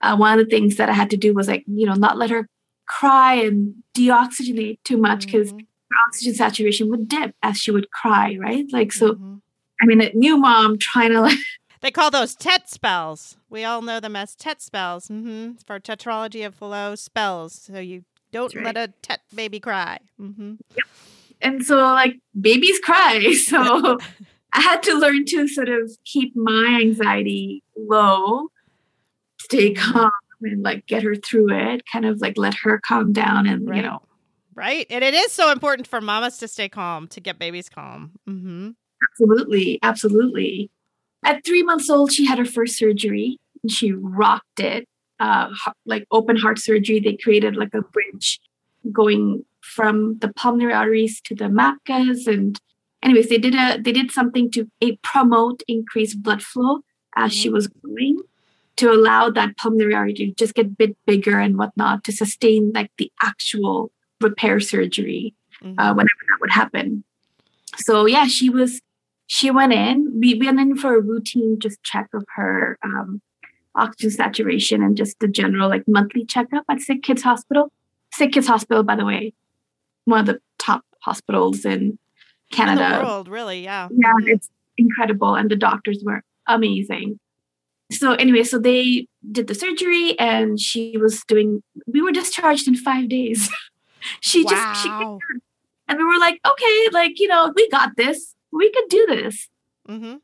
uh, 0.00 0.16
one 0.16 0.38
of 0.38 0.44
the 0.44 0.50
things 0.50 0.76
that 0.76 0.88
I 0.88 0.92
had 0.92 1.10
to 1.10 1.16
do 1.16 1.32
was 1.34 1.48
like, 1.48 1.64
you 1.66 1.86
know, 1.86 1.94
not 1.94 2.18
let 2.18 2.30
her 2.30 2.48
cry 2.86 3.34
and 3.34 3.74
deoxygenate 3.96 4.78
too 4.84 4.96
much 4.96 5.26
because 5.26 5.52
Mhm, 5.52 5.60
her 5.90 5.96
oxygen 6.06 6.34
saturation 6.34 6.90
would 6.90 7.08
dip 7.08 7.34
as 7.42 7.58
she 7.58 7.70
would 7.70 7.90
cry, 7.90 8.36
right? 8.40 8.66
Like, 8.72 8.92
so, 8.92 9.14
mhm. 9.14 9.40
I 9.80 9.86
mean, 9.86 10.00
a 10.00 10.10
new 10.14 10.36
mom 10.36 10.78
trying 10.78 11.12
to 11.12 11.20
like, 11.22 11.38
They 11.80 11.90
call 11.90 12.10
those 12.10 12.34
TET 12.34 12.68
spells. 12.68 13.36
We 13.48 13.64
all 13.64 13.82
know 13.82 14.00
them 14.00 14.16
as 14.16 14.34
TET 14.34 14.60
spells. 14.62 15.08
hmm 15.08 15.52
For 15.66 15.78
tetralogy 15.78 16.44
of 16.46 16.54
Fallot 16.54 16.98
spells. 16.98 17.54
So 17.54 17.78
you 17.78 18.04
don't 18.36 18.52
That's 18.54 18.64
let 18.64 18.76
a 18.76 18.92
TET 19.02 19.20
baby 19.34 19.60
cry. 19.60 19.98
hmm 20.18 20.54
and 21.42 21.64
so 21.64 21.76
like 21.76 22.16
babies 22.40 22.78
cry. 22.80 23.34
So 23.46 23.98
I 24.52 24.60
had 24.60 24.82
to 24.84 24.94
learn 24.94 25.24
to 25.26 25.46
sort 25.48 25.68
of 25.68 25.90
keep 26.04 26.34
my 26.34 26.78
anxiety 26.80 27.62
low, 27.76 28.48
stay 29.40 29.74
calm, 29.74 30.10
and 30.42 30.62
like 30.62 30.86
get 30.86 31.02
her 31.02 31.14
through 31.14 31.50
it, 31.52 31.82
kind 31.92 32.06
of 32.06 32.20
like 32.22 32.38
let 32.38 32.54
her 32.62 32.80
calm 32.86 33.12
down 33.12 33.46
and, 33.46 33.68
Right. 33.68 33.76
you 33.76 33.82
know, 33.82 34.00
Right. 34.54 34.86
And 34.88 35.04
it 35.04 35.12
is 35.12 35.32
so 35.32 35.52
important 35.52 35.86
for 35.86 36.00
mamas 36.00 36.38
to 36.38 36.48
stay 36.48 36.68
calm, 36.70 37.06
to 37.08 37.20
get 37.20 37.38
babies 37.38 37.68
calm. 37.68 38.12
hmm 38.26 38.70
Absolutely, 39.12 39.78
absolutely. 39.82 40.70
At 41.22 41.44
three 41.44 41.62
months 41.62 41.90
old, 41.90 42.12
she 42.12 42.24
had 42.24 42.38
her 42.38 42.46
first 42.46 42.78
surgery 42.78 43.36
and 43.62 43.70
she 43.70 43.92
rocked 43.92 44.58
it. 44.60 44.88
Uh, 45.18 45.48
like 45.86 46.06
open 46.10 46.36
heart 46.36 46.58
surgery, 46.58 47.00
they 47.00 47.16
created 47.16 47.56
like 47.56 47.72
a 47.74 47.82
bridge 47.82 48.38
going 48.92 49.44
from 49.62 50.18
the 50.18 50.32
pulmonary 50.34 50.72
arteries 50.72 51.20
to 51.22 51.34
the 51.34 51.46
MAPCAs. 51.46 52.26
And 52.26 52.60
anyways, 53.02 53.28
they 53.28 53.38
did 53.38 53.54
a 53.54 53.78
they 53.80 53.92
did 53.92 54.10
something 54.10 54.50
to 54.52 54.70
a 54.82 54.96
promote 54.96 55.62
increased 55.66 56.22
blood 56.22 56.42
flow 56.42 56.80
as 57.16 57.32
she 57.32 57.48
Mhm. 57.48 57.52
was 57.52 57.66
growing 57.68 58.18
to 58.76 58.90
allow 58.92 59.30
that 59.30 59.56
pulmonary 59.56 59.94
artery 59.94 60.14
to 60.14 60.34
just 60.34 60.54
get 60.54 60.66
a 60.66 60.68
bit 60.68 60.96
bigger 61.06 61.38
and 61.38 61.56
whatnot 61.56 62.04
to 62.04 62.12
sustain 62.12 62.72
like 62.74 62.90
the 62.98 63.10
actual 63.22 63.90
repair 64.20 64.60
surgery 64.60 65.34
uh, 65.78 65.94
whenever 65.94 66.22
that 66.28 66.38
would 66.40 66.50
happen. 66.52 67.02
So 67.78 68.04
yeah, 68.06 68.26
she 68.26 68.50
was. 68.50 68.80
She 69.28 69.50
went 69.50 69.72
in. 69.72 70.20
We 70.20 70.34
went 70.34 70.60
in 70.60 70.76
for 70.76 70.94
a 70.94 71.00
routine 71.00 71.58
just 71.58 71.82
check 71.82 72.08
of 72.14 72.24
her 72.36 72.78
um, 72.84 73.20
oxygen 73.76 74.10
saturation 74.10 74.82
and 74.82 74.96
just 74.96 75.18
the 75.20 75.28
general 75.28 75.68
like 75.68 75.84
monthly 75.86 76.24
checkup 76.24 76.64
at 76.68 76.80
Sick 76.80 77.02
Kids 77.02 77.22
Hospital. 77.22 77.70
Sick 78.12 78.32
Kids 78.32 78.46
Hospital, 78.46 78.82
by 78.82 78.96
the 78.96 79.04
way, 79.04 79.32
one 80.04 80.20
of 80.20 80.26
the 80.26 80.40
top 80.58 80.84
hospitals 81.00 81.64
in 81.64 81.72
In 81.72 81.98
Canada. 82.52 82.98
the 82.98 83.04
world, 83.04 83.28
really. 83.28 83.62
Yeah. 83.62 83.88
Yeah, 83.90 84.12
it's 84.24 84.48
incredible. 84.78 85.34
And 85.34 85.50
the 85.50 85.56
doctors 85.56 86.02
were 86.04 86.22
amazing. 86.46 87.18
So, 87.92 88.14
anyway, 88.14 88.42
so 88.42 88.58
they 88.58 89.06
did 89.30 89.46
the 89.46 89.54
surgery 89.54 90.18
and 90.18 90.58
she 90.58 90.96
was 90.98 91.22
doing, 91.24 91.62
we 91.86 92.02
were 92.02 92.10
discharged 92.10 92.66
in 92.66 92.74
five 92.74 93.08
days. 93.08 93.48
she 94.20 94.44
just, 94.44 94.82
she, 94.82 94.88
and 94.88 95.98
we 95.98 96.04
were 96.04 96.18
like, 96.18 96.40
okay, 96.44 96.88
like, 96.92 97.20
you 97.20 97.28
know, 97.28 97.52
we 97.54 97.68
got 97.70 97.96
this. 97.96 98.34
We 98.52 98.70
could 98.72 98.88
do 98.88 99.06
this. 99.06 99.48
Mm-hmm. 99.88 100.16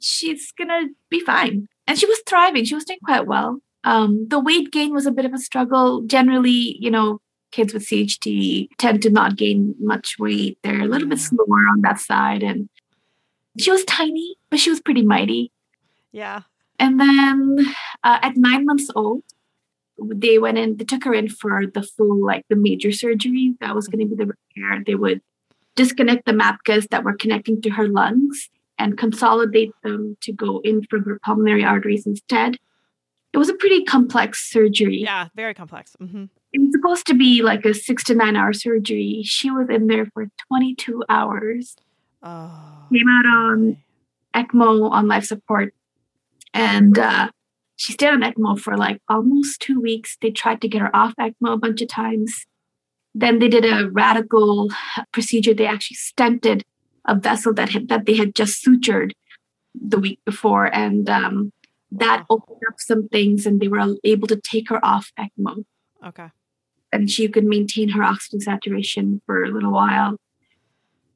She's 0.00 0.52
going 0.52 0.68
to 0.68 0.88
be 1.10 1.20
fine. 1.20 1.68
And 1.86 1.98
she 1.98 2.06
was 2.06 2.20
thriving. 2.26 2.64
She 2.64 2.74
was 2.74 2.84
doing 2.84 2.98
quite 3.04 3.26
well. 3.26 3.60
Um, 3.84 4.26
the 4.28 4.40
weight 4.40 4.72
gain 4.72 4.92
was 4.92 5.06
a 5.06 5.12
bit 5.12 5.24
of 5.24 5.32
a 5.32 5.38
struggle. 5.38 6.02
Generally, 6.02 6.76
you 6.80 6.90
know, 6.90 7.20
kids 7.52 7.72
with 7.72 7.84
CHD 7.86 8.68
tend 8.78 9.02
to 9.02 9.10
not 9.10 9.36
gain 9.36 9.74
much 9.78 10.16
weight. 10.18 10.58
They're 10.62 10.82
a 10.82 10.86
little 10.86 11.08
bit 11.08 11.18
Yeah. 11.18 11.24
slower 11.24 11.68
on 11.70 11.82
that 11.82 12.00
side. 12.00 12.42
And 12.42 12.68
she 13.58 13.70
was 13.70 13.84
tiny, 13.84 14.36
but 14.50 14.58
she 14.58 14.70
was 14.70 14.80
pretty 14.80 15.02
mighty. 15.02 15.52
Yeah. 16.12 16.42
And 16.78 16.98
then 17.00 17.56
uh, 18.04 18.18
at 18.22 18.36
nine 18.36 18.66
months 18.66 18.90
old, 18.94 19.22
they 19.98 20.38
went 20.38 20.58
in, 20.58 20.76
they 20.76 20.84
took 20.84 21.04
her 21.04 21.14
in 21.14 21.28
for 21.28 21.64
the 21.66 21.82
full, 21.82 22.22
like 22.26 22.44
the 22.50 22.56
major 22.56 22.92
surgery. 22.92 23.54
That 23.60 23.74
was 23.74 23.88
going 23.88 24.00
to 24.06 24.14
be 24.14 24.16
the 24.16 24.26
repair. 24.34 24.82
They 24.84 24.94
would 24.94 25.22
disconnect 25.76 26.26
the 26.26 26.32
MAPCAs 26.32 26.88
that 26.88 27.04
were 27.04 27.14
connecting 27.16 27.62
to 27.62 27.70
her 27.70 27.88
lungs 27.88 28.50
and 28.78 28.98
consolidate 28.98 29.70
them 29.82 30.16
to 30.22 30.32
go 30.32 30.60
in 30.64 30.82
from 30.84 31.04
her 31.04 31.18
pulmonary 31.24 31.64
arteries 31.64 32.06
instead. 32.06 32.56
It 33.32 33.38
was 33.38 33.48
a 33.48 33.54
pretty 33.54 33.84
complex 33.84 34.50
surgery. 34.50 34.98
Yeah. 35.02 35.28
Very 35.34 35.54
complex. 35.54 35.94
hmm 35.98 36.24
It 36.52 36.60
was 36.60 36.72
supposed 36.72 37.06
to 37.08 37.14
be 37.14 37.42
like 37.42 37.64
a 37.64 37.74
six 37.74 38.04
to 38.04 38.14
nine 38.14 38.36
hour 38.36 38.52
surgery. 38.52 39.22
She 39.24 39.50
was 39.50 39.68
in 39.68 39.86
there 39.88 40.06
for 40.06 40.26
22 40.48 41.04
hours. 41.08 41.76
Oh. 42.22 42.86
Came 42.92 43.08
out 43.08 43.26
on 43.26 43.76
ECMO 44.34 44.90
on 44.90 45.06
life 45.08 45.24
support. 45.24 45.74
And 46.54 46.98
uh, 46.98 47.28
she 47.76 47.92
stayed 47.92 48.08
on 48.08 48.22
ECMO 48.22 48.58
for 48.58 48.76
like 48.76 49.02
almost 49.08 49.60
two 49.60 49.80
weeks. 49.80 50.16
They 50.20 50.30
tried 50.30 50.60
to 50.62 50.68
get 50.68 50.80
her 50.80 50.94
off 50.96 51.14
ECMO 51.20 51.52
a 51.54 51.56
bunch 51.58 51.82
of 51.82 51.88
times. 51.88 52.46
Then 53.14 53.38
they 53.38 53.48
did 53.48 53.64
a 53.64 53.90
radical 53.90 54.70
procedure. 55.12 55.52
They 55.54 55.66
actually 55.66 55.96
stented 55.96 56.62
a 57.06 57.14
vessel 57.14 57.52
that 57.54 57.70
had, 57.70 57.88
that 57.88 58.06
they 58.06 58.14
had 58.16 58.34
just 58.34 58.64
sutured 58.64 59.12
the 59.74 59.98
week 59.98 60.20
before, 60.24 60.66
and 60.74 61.08
um, 61.08 61.52
that 61.92 62.20
Wow. 62.28 62.36
opened 62.36 62.62
up 62.68 62.74
some 62.78 63.08
things, 63.08 63.46
and 63.46 63.60
they 63.60 63.68
were 63.68 63.94
able 64.04 64.26
to 64.28 64.36
take 64.36 64.68
her 64.70 64.84
off 64.84 65.12
ECMO, 65.18 65.64
Okay. 66.04 66.28
and 66.92 67.10
she 67.10 67.28
could 67.28 67.44
maintain 67.44 67.90
her 67.90 68.02
oxygen 68.02 68.40
saturation 68.40 69.20
for 69.26 69.44
a 69.44 69.50
little 69.50 69.72
while. 69.72 70.16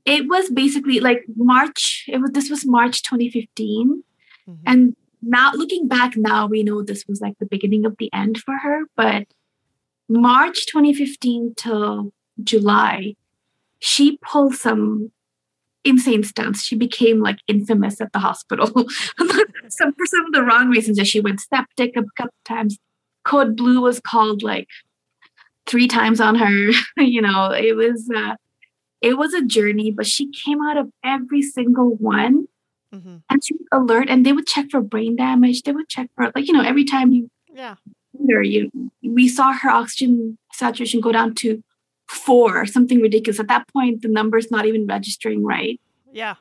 It 0.05 0.29
was 0.29 0.49
basically 0.51 1.01
like 1.01 1.25
March. 1.37 2.05
It 2.09 2.19
was 2.19 2.31
this 2.33 2.49
was 2.51 2.67
March 2.67 3.03
2015. 3.03 4.03
Mhm. 4.49 4.59
And 4.67 4.97
now 5.23 5.53
looking 5.53 5.87
back 5.89 6.17
now, 6.17 6.47
we 6.47 6.63
know 6.63 6.83
this 6.83 7.05
was 7.07 7.21
like 7.21 7.37
the 7.39 7.47
beginning 7.47 7.85
of 7.85 7.97
the 7.99 8.11
end 8.13 8.39
for 8.39 8.57
her. 8.59 8.85
But 8.97 9.27
March 10.09 10.67
2015 10.67 11.55
till 11.57 12.13
July, 12.43 13.15
she 13.79 14.19
pulled 14.23 14.55
some 14.55 15.13
insane 15.85 16.23
stunts. 16.25 16.63
She 16.65 16.77
became 16.77 17.21
like 17.21 17.39
infamous 17.49 18.01
at 18.01 18.13
the 18.13 18.19
hospital. 18.19 18.67
some 19.69 19.93
for 19.95 20.07
some 20.07 20.27
of 20.27 20.33
the 20.33 20.43
wrong 20.43 20.69
reasons. 20.69 20.99
She 21.09 21.21
went 21.21 21.41
septic 21.41 21.97
a 21.97 22.03
couple 22.17 22.35
times. 22.45 22.79
Code 23.25 23.57
blue 23.57 23.81
was 23.81 24.01
called 24.01 24.43
like 24.43 24.69
three 25.67 25.89
times 25.89 26.21
on 26.21 26.35
her. 26.37 26.71
you 27.03 27.23
know, 27.23 27.51
it 27.53 27.77
was 27.77 28.09
uh 28.15 28.35
it 29.01 29.17
was 29.17 29.33
a 29.33 29.43
journey, 29.45 29.91
but 29.91 30.07
she 30.07 30.31
came 30.31 30.61
out 30.63 30.77
of 30.77 30.91
every 31.05 31.43
single 31.43 31.95
one 31.97 32.47
Mm-hmm. 32.93 33.19
and 33.31 33.45
she 33.45 33.55
alert 33.71 34.11
and 34.11 34.27
they 34.27 34.33
would 34.33 34.49
check 34.49 34.67
for 34.69 34.81
brain 34.81 35.15
damage 35.15 35.63
they 35.63 35.71
would 35.71 35.89
check 35.89 36.11
for 36.17 36.33
like 36.35 36.49
you 36.49 36.53
know 36.53 36.61
every 36.61 36.83
time 36.83 37.13
you 37.13 37.31
Yeah. 37.55 37.77
her 38.29 38.43
you 38.43 38.69
we 39.01 39.29
saw 39.29 39.53
her 39.53 39.71
oxygen 39.71 40.37
saturation 40.53 41.01
go 41.01 41.13
down 41.13 41.37
to 41.37 41.63
four 42.11 42.67
something 42.67 43.01
ridiculous 43.01 43.39
at 43.41 43.49
that 43.49 43.67
point 43.69 44.03
the 44.03 44.09
number's 44.09 44.51
not 44.51 44.67
even 44.67 44.87
registering 44.87 45.45
right 45.45 45.81
Yeah. 46.13 46.35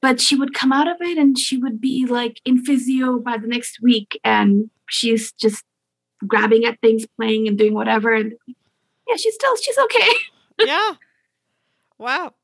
but 0.00 0.20
she 0.20 0.36
would 0.36 0.54
come 0.54 0.72
out 0.72 0.88
of 0.88 0.96
it 1.00 1.18
and 1.18 1.38
she 1.38 1.56
would 1.58 1.80
be 1.80 2.06
like 2.06 2.40
in 2.44 2.62
physio 2.64 3.18
by 3.18 3.36
the 3.36 3.48
next 3.48 3.80
week 3.82 4.18
and 4.24 4.70
she's 4.88 5.32
just 5.32 5.64
grabbing 6.26 6.64
at 6.64 6.80
things 6.80 7.04
playing 7.18 7.48
and 7.48 7.58
doing 7.58 7.74
whatever 7.74 8.14
and 8.14 8.32
yeah 9.08 9.16
she's 9.16 9.34
still 9.34 9.56
she's 9.56 9.78
okay 9.78 10.10
Yeah. 10.64 10.92
Wow. 11.98 12.34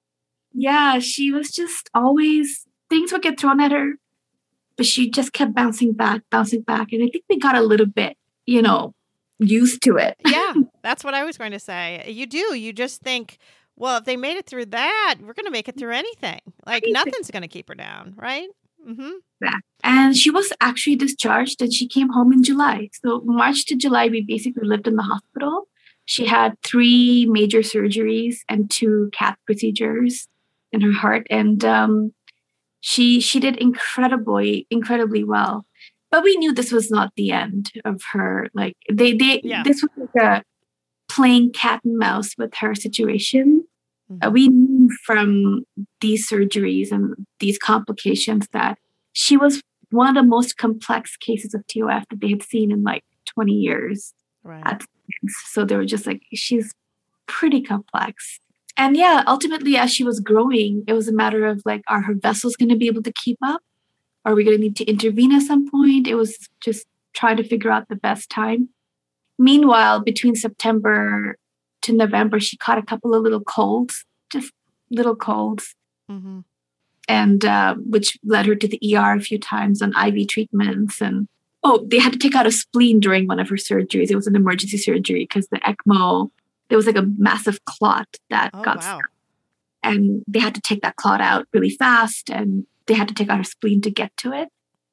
yeah, 0.52 0.98
she 0.98 1.30
was 1.30 1.50
just 1.50 1.88
always 1.94 2.66
things 2.90 3.12
would 3.12 3.22
get 3.22 3.38
thrown 3.38 3.60
at 3.60 3.70
her, 3.72 3.94
but 4.76 4.86
she 4.86 5.10
just 5.10 5.32
kept 5.32 5.54
bouncing 5.54 5.92
back, 5.92 6.22
bouncing 6.30 6.62
back. 6.62 6.92
And 6.92 7.02
I 7.04 7.08
think 7.08 7.24
we 7.28 7.38
got 7.38 7.54
a 7.56 7.60
little 7.60 7.86
bit, 7.86 8.16
you 8.46 8.62
know, 8.62 8.94
used 9.38 9.82
to 9.84 9.96
it. 9.96 10.16
Yeah. 10.28 10.52
That's 10.82 11.04
what 11.04 11.14
I 11.14 11.24
was 11.24 11.36
going 11.36 11.52
to 11.52 11.58
say. 11.58 12.04
You 12.08 12.26
do. 12.26 12.54
You 12.56 12.72
just 12.72 13.02
think, 13.02 13.38
well, 13.76 13.98
if 13.98 14.04
they 14.04 14.16
made 14.16 14.36
it 14.36 14.46
through 14.46 14.66
that, 14.66 15.16
we're 15.20 15.34
going 15.34 15.44
to 15.46 15.50
make 15.50 15.68
it 15.68 15.76
through 15.78 15.92
anything. 15.92 16.40
Like 16.66 16.82
Anything. 16.84 16.92
nothing's 16.92 17.30
going 17.30 17.42
to 17.42 17.48
keep 17.48 17.68
her 17.68 17.74
down, 17.74 18.14
right? 18.16 18.48
Mm-hmm. 18.88 19.10
Yeah. 19.42 19.58
And 19.84 20.16
she 20.16 20.30
was 20.30 20.52
actually 20.60 20.96
discharged 20.96 21.60
and 21.60 21.72
she 21.72 21.86
came 21.88 22.08
home 22.10 22.32
in 22.32 22.42
July. 22.42 22.88
So 23.04 23.20
March 23.24 23.66
to 23.66 23.76
July, 23.76 24.08
we 24.08 24.22
basically 24.22 24.66
lived 24.66 24.86
in 24.86 24.96
the 24.96 25.02
hospital. 25.02 25.68
She 26.06 26.24
had 26.24 26.54
three 26.62 27.26
major 27.28 27.60
surgeries 27.60 28.36
and 28.48 28.70
two 28.70 29.10
cath 29.12 29.36
procedures 29.44 30.26
in 30.72 30.80
her 30.80 30.92
heart. 30.92 31.26
And 31.28 31.62
um, 31.64 32.14
she 32.80 33.20
she 33.20 33.40
did 33.40 33.56
incredibly 33.56 34.66
incredibly 34.70 35.24
well 35.24 35.66
but 36.10 36.22
we 36.24 36.36
knew 36.36 36.52
this 36.52 36.72
was 36.72 36.90
not 36.90 37.12
the 37.16 37.30
end 37.32 37.70
of 37.84 38.00
her 38.12 38.48
like 38.54 38.76
they 38.90 39.12
they 39.16 39.40
Yeah. 39.44 39.62
this 39.62 39.82
was 39.82 39.90
like 40.14 40.22
a 40.24 40.42
playing 41.08 41.52
cat 41.52 41.80
and 41.84 41.98
mouse 41.98 42.34
with 42.38 42.54
her 42.56 42.74
situation 42.74 43.64
Mhm. 44.10 44.26
Uh, 44.26 44.30
we 44.30 44.48
knew 44.48 44.88
from 45.04 45.64
these 46.00 46.26
surgeries 46.30 46.90
and 46.90 47.14
these 47.40 47.58
complications 47.58 48.48
that 48.54 48.78
she 49.12 49.36
was 49.36 49.60
one 49.90 50.08
of 50.08 50.14
the 50.14 50.26
most 50.26 50.56
complex 50.56 51.14
cases 51.18 51.52
of 51.52 51.66
TOF 51.66 52.04
that 52.08 52.20
they 52.20 52.30
had 52.30 52.42
seen 52.42 52.70
in 52.72 52.82
like 52.82 53.04
20 53.26 53.52
years 53.52 54.14
Right. 54.42 54.82
so 55.52 55.64
they 55.64 55.76
were 55.76 55.84
just 55.84 56.06
like 56.06 56.22
she's 56.32 56.72
pretty 57.26 57.60
complex 57.60 58.40
and 58.78 58.96
yeah 58.96 59.22
ultimately 59.26 59.76
as 59.76 59.92
she 59.92 60.04
was 60.04 60.20
growing 60.20 60.84
it 60.86 60.94
was 60.94 61.08
a 61.08 61.12
matter 61.12 61.44
of 61.44 61.60
like 61.66 61.82
are 61.88 62.00
her 62.02 62.14
vessels 62.14 62.56
going 62.56 62.70
to 62.70 62.76
be 62.76 62.86
able 62.86 63.02
to 63.02 63.12
keep 63.12 63.36
up 63.42 63.60
are 64.28 64.34
we 64.34 64.44
going 64.44 64.56
to 64.56 64.62
need 64.62 64.76
to 64.76 64.84
intervene 64.84 65.32
at 65.32 65.42
some 65.42 65.70
point 65.70 66.06
it 66.06 66.14
was 66.14 66.48
just 66.60 66.86
trying 67.14 67.36
to 67.36 67.44
figure 67.44 67.70
out 67.70 67.88
the 67.88 67.96
best 67.96 68.30
time 68.30 68.68
meanwhile 69.38 70.00
between 70.00 70.34
september 70.34 71.36
to 71.82 71.92
november 71.92 72.38
she 72.40 72.56
caught 72.56 72.78
a 72.78 72.82
couple 72.82 73.14
of 73.14 73.22
little 73.22 73.42
colds 73.42 74.04
just 74.32 74.52
little 74.90 75.16
colds 75.16 75.74
mm-hmm. 76.10 76.40
and 77.08 77.44
uh, 77.44 77.74
which 77.74 78.18
led 78.24 78.46
her 78.46 78.54
to 78.54 78.68
the 78.68 78.96
ER 78.96 79.14
a 79.14 79.20
few 79.20 79.38
times 79.38 79.82
on 79.82 79.94
IV 79.96 80.28
treatments. 80.28 81.00
And 81.00 81.28
oh, 81.62 81.84
they 81.86 81.98
had 81.98 82.12
to 82.12 82.18
take 82.18 82.34
out 82.34 82.46
a 82.46 82.52
spleen 82.52 83.00
during 83.00 83.26
one 83.26 83.40
of 83.40 83.48
her 83.48 83.56
surgeries. 83.56 84.10
It 84.10 84.16
was 84.16 84.26
an 84.26 84.36
emergency 84.36 84.78
surgery 84.78 85.24
because 85.24 85.48
the 85.48 85.58
ECMO 85.58 86.30
there 86.68 86.76
was 86.76 86.86
like 86.86 86.96
a 86.96 87.06
massive 87.16 87.64
clot 87.64 88.08
that 88.28 88.50
Oh, 88.52 88.62
got, 88.62 88.78
wow. 88.80 89.00
and 89.82 90.22
they 90.28 90.38
had 90.38 90.54
to 90.54 90.60
take 90.60 90.82
that 90.82 90.96
clot 90.96 91.22
out 91.22 91.46
really 91.54 91.70
fast, 91.70 92.28
and 92.28 92.66
they 92.88 92.94
had 92.94 93.08
to 93.08 93.14
take 93.14 93.28
out 93.28 93.38
her 93.38 93.44
spleen 93.44 93.80
to 93.82 93.90
get 93.90 94.16
to 94.18 94.32
it. 94.32 94.48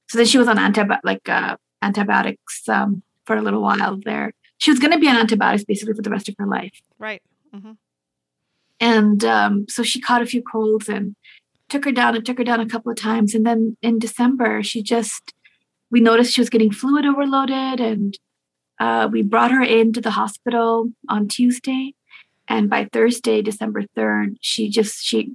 So 0.09 0.17
then 0.19 0.27
she 0.27 0.37
was 0.37 0.47
on 0.47 0.57
antibi- 0.57 0.99
like 1.03 1.27
uh, 1.27 1.57
antibiotics 1.81 2.69
um, 2.69 3.01
for 3.25 3.35
a 3.35 3.41
little 3.41 3.61
while 3.61 3.99
there. 4.05 4.33
She 4.57 4.69
was 4.69 4.79
going 4.79 4.91
to 4.91 4.99
be 4.99 5.07
on 5.07 5.17
antibiotics 5.17 5.63
basically 5.63 5.95
for 5.95 6.03
the 6.03 6.09
rest 6.11 6.29
of 6.29 6.35
her 6.37 6.45
life. 6.45 6.79
Right. 6.99 7.23
hmm 7.53 7.71
And 8.79 9.25
um, 9.25 9.65
so 9.67 9.81
she 9.81 9.99
caught 9.99 10.21
a 10.21 10.27
few 10.27 10.43
colds 10.43 10.87
and 10.87 11.15
took 11.69 11.85
her 11.85 11.91
down 11.91 12.15
and 12.15 12.25
took 12.25 12.37
her 12.37 12.43
down 12.43 12.59
a 12.59 12.67
couple 12.67 12.91
of 12.91 12.97
times. 12.97 13.33
And 13.33 13.45
then 13.45 13.77
in 13.81 13.97
December, 13.97 14.61
she 14.61 14.83
just, 14.83 15.33
we 15.89 15.99
noticed 15.99 16.33
she 16.33 16.41
was 16.41 16.49
getting 16.49 16.71
fluid 16.71 17.05
overloaded. 17.05 17.79
And 17.79 18.17
uh, 18.79 19.09
we 19.11 19.23
brought 19.23 19.51
her 19.51 19.63
into 19.63 20.01
the 20.01 20.11
hospital 20.11 20.91
on 21.09 21.27
Tuesday. 21.27 21.95
And 22.47 22.69
by 22.69 22.87
Thursday, 22.91 23.41
December 23.41 23.83
3rd, 23.97 24.35
she 24.39 24.69
just, 24.69 25.03
she, 25.03 25.31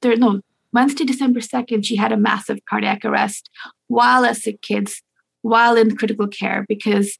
there, 0.00 0.16
no, 0.16 0.40
Wednesday, 0.72 1.04
December 1.04 1.40
2nd, 1.40 1.84
she 1.84 1.96
had 1.96 2.12
a 2.12 2.16
massive 2.16 2.58
cardiac 2.68 3.04
arrest 3.04 3.50
while 3.88 4.24
as 4.24 4.42
sick 4.42 4.62
kids, 4.62 5.02
while 5.42 5.76
in 5.76 5.96
critical 5.96 6.26
care, 6.26 6.64
because 6.68 7.18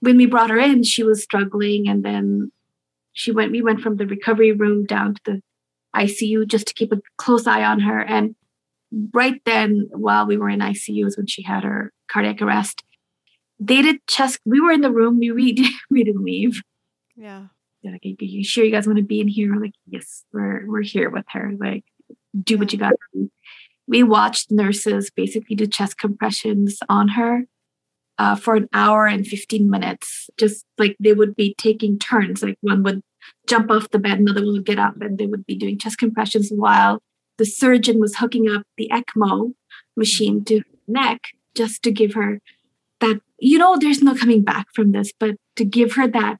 when 0.00 0.16
we 0.16 0.26
brought 0.26 0.50
her 0.50 0.58
in, 0.58 0.82
she 0.82 1.02
was 1.02 1.22
struggling. 1.22 1.88
And 1.88 2.04
then 2.04 2.52
she 3.12 3.32
went 3.32 3.52
we 3.52 3.62
went 3.62 3.80
from 3.80 3.96
the 3.96 4.06
recovery 4.06 4.52
room 4.52 4.84
down 4.86 5.14
to 5.14 5.20
the 5.24 5.42
ICU 5.94 6.46
just 6.46 6.66
to 6.68 6.74
keep 6.74 6.92
a 6.92 7.00
close 7.16 7.46
eye 7.46 7.64
on 7.64 7.80
her 7.80 8.00
and 8.00 8.34
right 9.12 9.40
then 9.44 9.88
while 9.92 10.26
we 10.26 10.36
were 10.36 10.48
in 10.48 10.60
ICU 10.60 11.06
is 11.06 11.16
when 11.16 11.26
she 11.26 11.42
had 11.42 11.64
her 11.64 11.92
cardiac 12.10 12.40
arrest 12.40 12.82
they 13.58 13.82
did 13.82 14.04
chest 14.06 14.40
we 14.44 14.60
were 14.60 14.70
in 14.70 14.80
the 14.80 14.90
room 14.90 15.18
we 15.18 15.30
we, 15.32 15.76
we 15.90 16.04
didn't 16.04 16.24
leave 16.24 16.62
Yeah. 17.16 17.46
They're 17.82 17.92
like 17.92 18.02
are 18.04 18.24
you 18.24 18.44
sure 18.44 18.64
you 18.64 18.70
guys 18.70 18.86
want 18.86 18.98
to 18.98 19.04
be 19.04 19.20
in 19.20 19.28
here 19.28 19.52
We're 19.52 19.60
like 19.62 19.74
yes 19.86 20.24
we're 20.32 20.66
we're 20.66 20.82
here 20.82 21.10
with 21.10 21.26
her 21.30 21.52
like 21.58 21.84
do 22.42 22.58
what 22.58 22.72
you 22.72 22.78
got 22.78 22.90
to 22.90 22.96
do 23.14 23.30
we 23.90 24.04
watched 24.04 24.52
nurses 24.52 25.10
basically 25.10 25.56
do 25.56 25.66
chest 25.66 25.98
compressions 25.98 26.78
on 26.88 27.08
her 27.08 27.42
uh, 28.18 28.36
for 28.36 28.54
an 28.54 28.68
hour 28.72 29.06
and 29.06 29.26
15 29.26 29.68
minutes. 29.68 30.30
Just 30.38 30.64
like 30.78 30.96
they 31.00 31.12
would 31.12 31.34
be 31.34 31.54
taking 31.58 31.98
turns. 31.98 32.42
Like 32.42 32.56
one 32.60 32.84
would 32.84 33.02
jump 33.48 33.70
off 33.70 33.90
the 33.90 33.98
bed, 33.98 34.20
another 34.20 34.44
one 34.44 34.52
would 34.52 34.64
get 34.64 34.78
up, 34.78 34.94
and 35.00 35.18
they 35.18 35.26
would 35.26 35.44
be 35.44 35.56
doing 35.56 35.76
chest 35.76 35.98
compressions 35.98 36.50
while 36.54 37.02
the 37.36 37.44
surgeon 37.44 37.98
was 37.98 38.16
hooking 38.16 38.48
up 38.48 38.62
the 38.76 38.88
ECMO 38.92 39.54
machine 39.96 40.44
to 40.44 40.58
her 40.58 40.64
neck 40.86 41.20
just 41.56 41.82
to 41.82 41.90
give 41.90 42.14
her 42.14 42.40
that, 43.00 43.20
you 43.38 43.58
know, 43.58 43.76
there's 43.76 44.02
no 44.02 44.14
coming 44.14 44.44
back 44.44 44.66
from 44.72 44.92
this, 44.92 45.10
but 45.18 45.34
to 45.56 45.64
give 45.64 45.94
her 45.94 46.06
that 46.06 46.36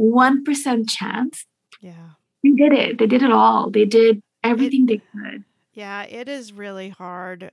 1% 0.00 0.90
chance. 0.90 1.44
Yeah. 1.80 2.10
They 2.42 2.50
did 2.50 2.72
it. 2.72 2.98
They 2.98 3.06
did 3.06 3.22
it 3.22 3.30
all. 3.30 3.70
They 3.70 3.84
did 3.84 4.22
everything 4.42 4.86
they 4.86 4.98
could. 4.98 5.44
Yeah, 5.72 6.02
it 6.04 6.28
is 6.28 6.52
really 6.52 6.88
hard 6.88 7.52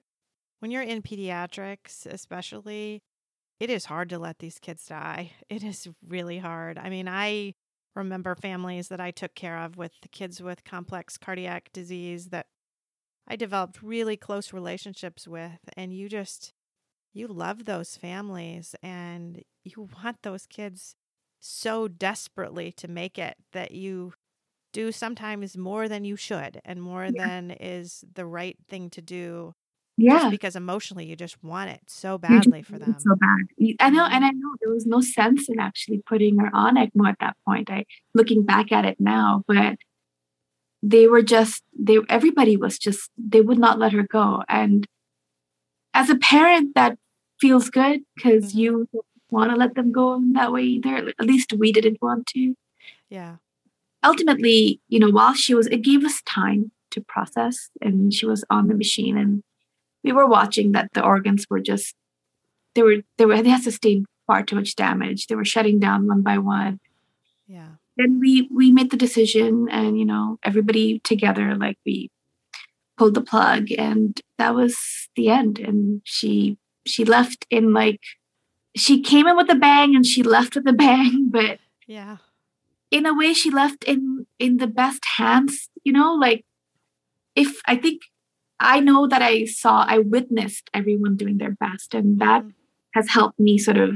when 0.59 0.71
you're 0.71 0.83
in 0.83 1.01
pediatrics, 1.01 2.05
especially. 2.05 3.03
It 3.59 3.69
is 3.69 3.85
hard 3.85 4.09
to 4.09 4.19
let 4.19 4.39
these 4.39 4.59
kids 4.59 4.85
die. 4.87 5.33
It 5.49 5.63
is 5.63 5.89
really 6.05 6.39
hard. 6.39 6.77
I 6.77 6.89
mean, 6.89 7.07
I 7.07 7.55
remember 7.95 8.35
families 8.35 8.89
that 8.89 9.01
I 9.01 9.11
took 9.11 9.35
care 9.35 9.59
of 9.59 9.77
with 9.77 9.93
the 10.01 10.09
kids 10.09 10.41
with 10.41 10.63
complex 10.65 11.17
cardiac 11.17 11.71
disease 11.73 12.29
that 12.29 12.47
I 13.27 13.35
developed 13.35 13.81
really 13.81 14.17
close 14.17 14.53
relationships 14.53 15.27
with 15.27 15.59
and 15.75 15.93
you 15.93 16.09
just 16.09 16.53
you 17.13 17.27
love 17.27 17.65
those 17.65 17.97
families 17.97 18.75
and 18.83 19.43
you 19.63 19.89
want 20.03 20.21
those 20.23 20.47
kids 20.47 20.95
so 21.39 21.87
desperately 21.87 22.71
to 22.73 22.87
make 22.87 23.17
it 23.19 23.37
that 23.53 23.71
you 23.71 24.13
do 24.75 24.91
sometimes 24.91 25.57
more 25.57 25.87
than 25.89 26.03
you 26.05 26.15
should 26.15 26.61
and 26.65 26.81
more 26.81 27.05
Yeah. 27.11 27.25
than 27.27 27.51
is 27.51 28.03
the 28.13 28.25
right 28.25 28.57
thing 28.69 28.89
to 28.91 29.01
do 29.01 29.53
Yeah. 29.97 30.17
just 30.19 30.31
because 30.31 30.55
emotionally 30.55 31.05
you 31.05 31.15
just 31.15 31.41
want 31.43 31.69
it 31.71 31.81
so 31.87 32.17
badly 32.17 32.61
for 32.61 32.77
them. 32.77 32.95
So 32.99 33.15
bad. 33.15 33.43
I 33.79 33.89
know, 33.89 34.05
and 34.05 34.23
I 34.25 34.31
know 34.31 34.51
there 34.61 34.71
was 34.73 34.85
no 34.85 35.01
sense 35.01 35.49
in 35.49 35.59
actually 35.59 36.01
putting 36.05 36.37
her 36.39 36.49
on 36.53 36.75
ECMO 36.77 37.07
at 37.09 37.19
that 37.19 37.37
point. 37.47 37.69
I 37.71 37.85
looking 38.13 38.43
back 38.45 38.71
at 38.71 38.85
it 38.85 38.99
now, 38.99 39.43
but 39.47 39.77
they 40.83 41.07
were 41.07 41.21
just 41.23 41.63
they 41.77 41.97
everybody 42.09 42.57
was 42.57 42.77
just 42.77 43.09
they 43.17 43.41
would 43.41 43.57
not 43.59 43.79
let 43.79 43.93
her 43.93 44.03
go. 44.03 44.43
And 44.49 44.85
as 45.93 46.09
a 46.09 46.15
parent, 46.17 46.75
that 46.75 46.97
feels 47.39 47.69
good 47.69 48.01
because 48.15 48.53
Mhm. 48.53 48.55
you 48.55 48.89
want 49.29 49.49
to 49.51 49.55
let 49.57 49.75
them 49.75 49.91
go 49.91 50.13
in 50.15 50.33
that 50.33 50.51
way 50.51 50.63
either. 50.63 51.09
At 51.19 51.25
least 51.25 51.53
we 51.53 51.71
didn't 51.71 52.01
want 52.01 52.27
to. 52.27 52.55
Yeah. 53.09 53.37
Ultimately, 54.05 54.79
you 54.87 54.99
know, 54.99 55.09
while 55.09 55.33
she 55.33 55.53
was, 55.53 55.67
it 55.67 55.81
gave 55.81 56.03
us 56.05 56.21
time 56.23 56.71
to 56.91 57.01
process, 57.01 57.69
and 57.81 58.13
she 58.13 58.25
was 58.25 58.43
on 58.49 58.67
the 58.67 58.75
machine, 58.75 59.17
and 59.17 59.43
we 60.03 60.11
were 60.11 60.27
watching 60.27 60.71
that 60.73 60.93
the 60.93 61.03
organs 61.03 61.47
were 61.49 61.59
just 61.59 61.95
they 62.75 62.83
were 62.83 62.97
they 63.17 63.25
were 63.25 63.41
they 63.41 63.49
had 63.49 63.63
sustained 63.63 64.05
far 64.27 64.43
too 64.43 64.55
much 64.55 64.75
damage. 64.75 65.27
They 65.27 65.35
were 65.35 65.45
shutting 65.45 65.79
down 65.79 66.07
one 66.07 66.21
by 66.21 66.37
one. 66.37 66.79
Yeah. 67.47 67.69
Then 67.97 68.19
we 68.19 68.47
we 68.53 68.71
made 68.71 68.91
the 68.91 68.97
decision, 68.97 69.67
and 69.71 69.97
you 69.97 70.05
know, 70.05 70.37
everybody 70.43 70.99
together, 70.99 71.55
like 71.55 71.77
we 71.85 72.11
pulled 72.97 73.15
the 73.15 73.21
plug, 73.21 73.71
and 73.77 74.19
that 74.37 74.53
was 74.53 74.77
the 75.15 75.29
end. 75.29 75.59
And 75.59 76.01
she 76.03 76.57
she 76.85 77.05
left 77.05 77.45
in 77.49 77.73
like 77.73 78.01
she 78.75 79.01
came 79.01 79.27
in 79.27 79.37
with 79.37 79.51
a 79.51 79.55
bang, 79.55 79.95
and 79.95 80.05
she 80.05 80.21
left 80.21 80.55
with 80.55 80.67
a 80.67 80.73
bang, 80.73 81.29
but 81.31 81.59
Yeah. 81.87 82.17
In 82.97 83.05
a 83.11 83.13
way 83.21 83.29
she 83.33 83.49
left 83.61 83.83
in 83.93 84.01
in 84.47 84.57
the 84.63 84.67
best 84.81 85.03
hands 85.17 85.55
you 85.87 85.93
know 85.97 86.09
like 86.25 86.41
if 87.43 87.51
i 87.73 87.75
think 87.85 88.01
i 88.73 88.75
know 88.87 89.01
that 89.13 89.21
i 89.29 89.33
saw 89.45 89.73
i 89.95 89.97
witnessed 90.15 90.69
everyone 90.79 91.15
doing 91.23 91.37
their 91.39 91.55
best 91.65 91.93
and 91.99 92.19
that 92.25 92.43
Mhm. 92.43 92.53
has 92.97 93.07
helped 93.17 93.39
me 93.47 93.55
sort 93.67 93.77
of 93.85 93.91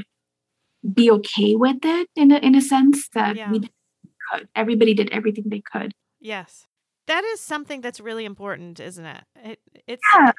be 1.00 1.06
okay 1.18 1.52
with 1.66 1.82
it 1.84 2.08
in 2.16 2.32
a, 2.32 2.38
in 2.48 2.56
a 2.56 2.62
sense 2.74 3.08
that 3.20 3.36
Yeah. 3.36 3.52
we 3.52 3.60
did 3.60 3.72
we 4.04 4.10
could 4.32 4.48
everybody 4.64 4.94
did 5.02 5.10
everything 5.20 5.46
they 5.48 5.64
could 5.74 5.92
Yes. 6.22 6.66
That 7.12 7.24
is 7.34 7.40
something 7.40 7.80
that's 7.82 8.02
really 8.08 8.26
important, 8.26 8.80
isn't 8.90 9.06
it? 9.18 9.24
It 9.52 9.60
it's 9.94 10.04
Yeah. 10.16 10.32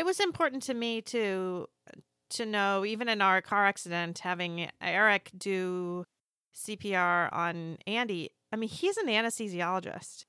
it 0.00 0.04
was 0.10 0.20
important 0.20 0.62
to 0.68 0.74
me 0.74 0.90
to 1.14 1.22
to 2.36 2.44
know 2.46 2.84
even 2.92 3.08
in 3.14 3.20
our 3.28 3.40
car 3.50 3.64
accident 3.72 4.18
having 4.20 4.52
Eric 4.80 5.30
do 5.50 6.04
CPR 6.54 7.32
on 7.32 7.78
Andy. 7.86 8.30
I 8.52 8.56
mean, 8.56 8.68
he's 8.68 8.96
an 8.96 9.06
anesthesiologist. 9.06 10.24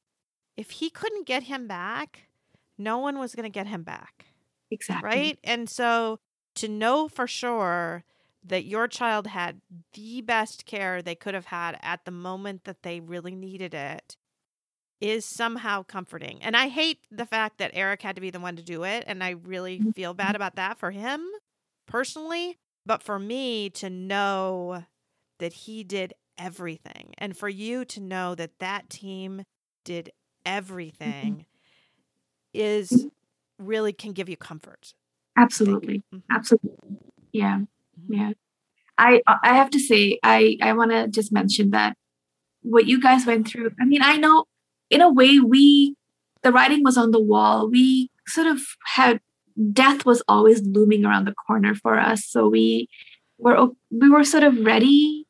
If 0.56 0.72
he 0.72 0.90
couldn't 0.90 1.26
get 1.26 1.44
him 1.44 1.68
back, 1.68 2.28
no 2.78 2.98
one 3.00 3.20
was 3.20 3.36
going 3.36 3.44
to 3.44 3.50
get 3.50 3.68
him 3.68 3.84
back, 3.84 4.26
exactly 4.72 5.08
right? 5.08 5.40
And 5.44 5.70
so 5.70 6.20
to 6.56 6.68
know 6.68 7.08
for 7.08 7.28
sure 7.28 8.04
that 8.46 8.66
your 8.66 8.88
child 8.88 9.28
had 9.28 9.62
the 9.94 10.22
best 10.22 10.66
care 10.66 11.02
they 11.02 11.16
could 11.16 11.34
have 11.34 11.46
had 11.46 11.80
at 11.82 12.06
the 12.06 12.12
moment 12.12 12.66
that 12.66 12.84
they 12.84 13.00
really 13.00 13.36
needed 13.36 13.74
it 13.74 14.18
is 15.00 15.26
somehow 15.26 15.84
comforting. 15.84 16.42
And 16.42 16.56
I 16.56 16.68
hate 16.70 17.00
the 17.12 17.26
fact 17.26 17.58
that 17.58 17.72
Eric 17.74 18.02
had 18.02 18.16
to 18.16 18.22
be 18.22 18.30
the 18.30 18.40
one 18.40 18.56
to 18.56 18.64
do 18.64 18.84
it. 18.84 19.04
And 19.08 19.24
I 19.24 19.32
really 19.32 19.80
mm-hmm. 19.80 19.92
feel 19.92 20.14
bad 20.14 20.36
about 20.36 20.56
that 20.56 20.78
for 20.78 20.92
him 20.92 21.26
personally. 21.86 22.58
But 22.86 23.02
for 23.02 23.18
me 23.18 23.70
to 23.72 23.90
know 23.90 24.84
that 25.44 25.52
he 25.54 25.84
did 25.84 26.14
everything 26.38 27.14
and 27.18 27.36
for 27.36 27.50
you 27.50 27.84
to 27.84 28.00
know 28.00 28.34
that 28.34 28.60
that 28.60 28.90
team 28.90 29.44
did 29.84 30.10
everything 30.46 31.46
is 32.54 33.08
really 33.60 33.92
can 33.92 34.14
give 34.14 34.30
you 34.30 34.38
comfort. 34.38 34.94
Absolutely. 35.38 36.02
Mm-hmm. 36.14 36.34
Absolutely. 36.34 36.72
Yeah. 37.34 37.60
Mhm. 37.60 38.08
Yeah. 38.08 38.32
I 38.98 39.22
I 39.28 39.54
have 39.54 39.70
to 39.72 39.80
say 39.80 40.18
I 40.24 40.58
I 40.62 40.72
want 40.72 40.92
to 40.92 41.10
just 41.10 41.34
mention 41.34 41.72
that 41.72 41.98
what 42.62 42.86
you 42.88 43.02
guys 43.02 43.26
went 43.26 43.46
through. 43.50 43.72
I 43.82 43.86
mean, 43.86 44.02
I 44.02 44.16
know 44.16 44.46
in 44.90 45.02
a 45.02 45.12
way 45.12 45.40
we 45.40 45.96
the 46.42 46.54
writing 46.54 46.84
was 46.86 46.98
on 46.98 47.12
the 47.12 47.20
wall. 47.22 47.70
We 47.70 48.10
sort 48.28 48.48
of 48.48 48.62
had 48.86 49.20
death 49.74 50.06
was 50.06 50.24
always 50.30 50.62
looming 50.62 51.04
around 51.06 51.26
the 51.26 51.36
corner 51.36 51.76
for 51.76 52.00
us. 52.00 52.26
So 52.26 52.48
we 52.48 52.88
were 53.38 53.68
we 53.92 54.10
were 54.10 54.24
sort 54.24 54.44
of 54.44 54.58
ready 54.66 55.23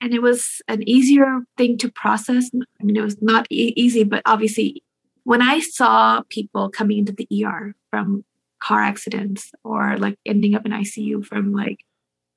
and 0.00 0.14
it 0.14 0.22
was 0.22 0.62
an 0.68 0.88
easier 0.88 1.40
thing 1.56 1.76
to 1.78 1.90
process. 1.90 2.50
I 2.80 2.84
mean, 2.84 2.96
it 2.96 3.02
was 3.02 3.20
not 3.20 3.46
e- 3.50 3.72
easy, 3.76 4.04
but 4.04 4.22
obviously 4.26 4.82
when 5.24 5.42
I 5.42 5.60
saw 5.60 6.22
people 6.30 6.70
coming 6.70 6.98
into 6.98 7.12
the 7.12 7.28
ER 7.44 7.74
from 7.90 8.24
car 8.62 8.82
accidents 8.82 9.52
or 9.64 9.96
like 9.98 10.16
ending 10.26 10.54
up 10.54 10.64
in 10.66 10.72
ICU 10.72 11.24
from 11.24 11.52
like 11.52 11.78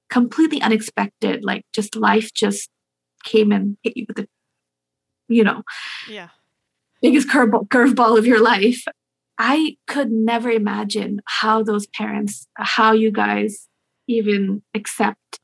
completely 0.09 0.61
unexpected, 0.61 1.43
like 1.43 1.65
just 1.73 1.95
life 1.95 2.33
just 2.33 2.69
came 3.23 3.51
and 3.51 3.77
hit 3.83 3.97
you 3.97 4.05
with 4.07 4.17
the, 4.17 4.27
you 5.27 5.43
know, 5.43 5.63
Yeah. 6.09 6.29
biggest 7.01 7.29
curveball, 7.29 7.67
curveball 7.69 8.17
of 8.17 8.25
your 8.25 8.41
life. 8.41 8.83
I 9.39 9.77
could 9.87 10.11
never 10.11 10.51
imagine 10.51 11.21
how 11.25 11.63
those 11.63 11.87
parents, 11.87 12.47
how 12.57 12.91
you 12.91 13.11
guys 13.11 13.67
even 14.07 14.61
accept 14.75 15.39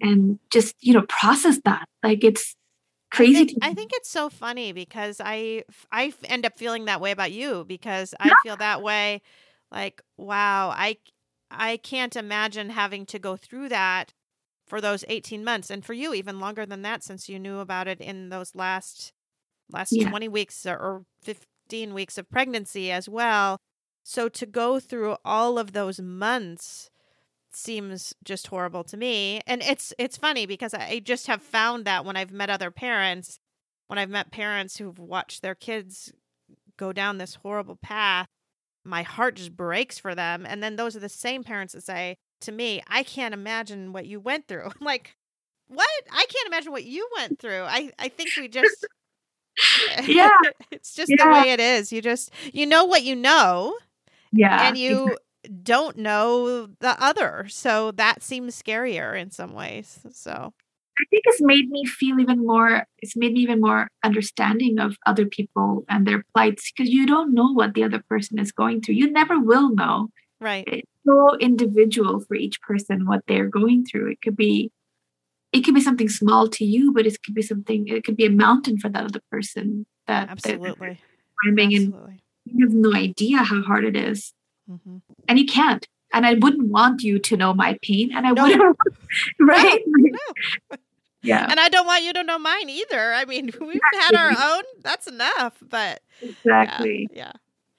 and 0.00 0.38
just, 0.50 0.74
you 0.80 0.94
know, 0.94 1.04
process 1.08 1.60
that. 1.64 1.86
Like 2.02 2.24
it's 2.24 2.54
crazy. 3.10 3.40
I 3.40 3.44
think, 3.44 3.48
to 3.48 3.56
I 3.62 3.74
think 3.74 3.90
it's 3.94 4.10
so 4.10 4.28
funny 4.30 4.72
because 4.72 5.20
I 5.24 5.64
I 5.92 6.12
end 6.24 6.46
up 6.46 6.58
feeling 6.58 6.84
that 6.86 7.00
way 7.00 7.10
about 7.10 7.32
you 7.32 7.64
because 7.66 8.14
I 8.20 8.28
Yeah. 8.28 8.34
feel 8.34 8.56
that 8.56 8.82
way 8.82 9.22
like 9.70 10.02
wow 10.16 10.70
I 10.70 10.98
I 11.50 11.76
can't 11.78 12.16
imagine 12.16 12.70
having 12.70 13.06
to 13.06 13.18
go 13.18 13.36
through 13.36 13.68
that 13.70 14.12
for 14.66 14.80
those 14.80 15.04
18 15.08 15.44
months 15.44 15.70
and 15.70 15.84
for 15.84 15.94
you 15.94 16.14
even 16.14 16.40
longer 16.40 16.66
than 16.66 16.82
that 16.82 17.02
since 17.02 17.28
you 17.28 17.38
knew 17.38 17.58
about 17.58 17.88
it 17.88 18.00
in 18.00 18.28
those 18.30 18.54
last 18.54 19.12
last 19.70 20.00
Yeah. 20.00 20.08
20 20.08 20.28
weeks 20.28 20.66
or, 20.66 20.76
or 20.76 21.04
15 21.22 21.94
weeks 21.94 22.18
of 22.18 22.30
pregnancy 22.30 22.90
as 22.92 23.08
well 23.08 23.58
so 24.04 24.28
to 24.28 24.46
go 24.46 24.80
through 24.80 25.16
all 25.24 25.58
of 25.58 25.72
those 25.72 26.00
months 26.00 26.90
seems 27.52 28.14
just 28.24 28.46
horrible 28.48 28.84
to 28.84 28.96
me 28.96 29.40
and 29.46 29.62
it's 29.62 29.92
it's 29.98 30.16
funny 30.16 30.46
because 30.46 30.74
i 30.74 30.98
just 30.98 31.26
have 31.26 31.42
found 31.42 31.84
that 31.84 32.04
when 32.04 32.16
i've 32.16 32.30
met 32.30 32.50
other 32.50 32.70
parents 32.70 33.38
when 33.86 33.98
i've 33.98 34.10
met 34.10 34.30
parents 34.30 34.76
who've 34.76 34.98
watched 34.98 35.42
their 35.42 35.54
kids 35.54 36.12
go 36.76 36.92
down 36.92 37.18
this 37.18 37.36
horrible 37.36 37.76
path 37.76 38.26
my 38.84 39.02
heart 39.02 39.36
just 39.36 39.56
breaks 39.56 39.98
for 39.98 40.14
them 40.14 40.46
and 40.46 40.62
then 40.62 40.76
those 40.76 40.96
are 40.96 41.00
the 41.00 41.08
same 41.08 41.42
parents 41.42 41.72
that 41.74 41.82
say 41.82 42.16
to 42.40 42.52
me 42.52 42.82
i 42.88 43.02
can't 43.02 43.34
imagine 43.34 43.92
what 43.92 44.06
you 44.06 44.20
went 44.20 44.46
through 44.46 44.64
i'm 44.80 44.84
like 44.84 45.16
what 45.68 45.88
i 46.12 46.24
can't 46.28 46.46
imagine 46.46 46.72
what 46.72 46.84
you 46.84 47.08
went 47.16 47.38
through 47.38 47.62
i 47.62 47.90
i 47.98 48.08
think 48.08 48.30
we 48.36 48.48
just 48.48 48.86
Yeah. 50.04 50.30
it's 50.70 50.94
just 50.94 51.12
the 51.16 51.28
way 51.28 51.50
it 51.50 51.58
is 51.58 51.92
you 51.92 52.00
just 52.00 52.30
you 52.52 52.64
know 52.64 52.84
what 52.84 53.02
you 53.02 53.16
know 53.16 53.76
yeah. 54.32 54.68
and 54.68 54.78
you 54.78 55.16
don't 55.62 55.96
know 55.96 56.66
the 56.66 56.96
other. 56.98 57.46
So 57.48 57.92
that 57.92 58.22
seems 58.22 58.60
scarier 58.60 59.18
in 59.18 59.30
some 59.30 59.54
ways. 59.54 60.00
So 60.12 60.52
I 61.00 61.04
think 61.10 61.22
it's 61.26 61.40
made 61.40 61.70
me 61.70 61.84
feel 61.84 62.18
even 62.18 62.44
more, 62.44 62.86
it's 62.98 63.16
made 63.16 63.32
me 63.32 63.40
even 63.40 63.60
more 63.60 63.88
understanding 64.02 64.78
of 64.80 64.96
other 65.06 65.26
people 65.26 65.84
and 65.88 66.06
their 66.06 66.24
plights 66.34 66.72
because 66.72 66.90
you 66.90 67.06
don't 67.06 67.34
know 67.34 67.52
what 67.52 67.74
the 67.74 67.84
other 67.84 68.02
person 68.08 68.38
is 68.38 68.50
going 68.50 68.80
through. 68.80 68.96
You 68.96 69.10
never 69.10 69.38
will 69.38 69.74
know. 69.74 70.08
right. 70.40 70.64
It's 70.66 70.88
so 71.06 71.36
individual 71.38 72.20
for 72.20 72.34
each 72.34 72.60
person 72.60 73.06
what 73.06 73.22
they're 73.28 73.48
going 73.48 73.84
through. 73.84 74.10
It 74.10 74.20
could 74.22 74.36
be 74.36 74.72
it 75.52 75.64
could 75.64 75.74
be 75.74 75.80
something 75.80 76.10
small 76.10 76.48
to 76.48 76.64
you, 76.64 76.92
but 76.92 77.06
it 77.06 77.16
could 77.24 77.34
be 77.34 77.42
something 77.42 77.86
it 77.88 78.04
could 78.04 78.16
be 78.16 78.26
a 78.26 78.30
mountain 78.30 78.78
for 78.78 78.88
that 78.88 79.04
other 79.04 79.20
person 79.30 79.86
that 80.06 80.28
Absolutely. 80.28 80.98
climbing 81.42 81.74
and 81.74 81.94
you 82.44 82.66
have 82.66 82.74
no 82.74 82.92
idea 82.94 83.38
how 83.38 83.62
hard 83.62 83.84
it 83.84 83.96
is. 83.96 84.32
Hmm 84.68 84.98
And 85.28 85.38
you 85.38 85.46
can't. 85.46 85.86
And 86.12 86.26
I 86.26 86.34
wouldn't 86.34 86.68
want 86.68 87.02
you 87.02 87.18
to 87.20 87.36
know 87.36 87.54
my 87.54 87.78
pain. 87.82 88.10
And 88.14 88.26
I 88.26 88.32
No. 88.32 88.42
wouldn't 88.42 88.78
right? 89.40 89.82
No. 89.86 90.18
Yeah, 91.22 91.46
And 91.48 91.60
I 91.60 91.68
don't 91.68 91.86
want 91.86 92.04
you 92.04 92.12
to 92.14 92.24
know 92.24 92.38
mine 92.38 92.68
either. 92.70 93.12
I 93.14 93.24
mean, 93.24 93.50
we've 93.60 93.80
had 93.92 94.14
our 94.14 94.30
own. 94.56 94.62
That's 94.82 95.06
enough. 95.06 95.58
But 95.68 96.00
yeah, 96.56 96.86
exactly. 96.86 97.08
yeah. 97.10 97.32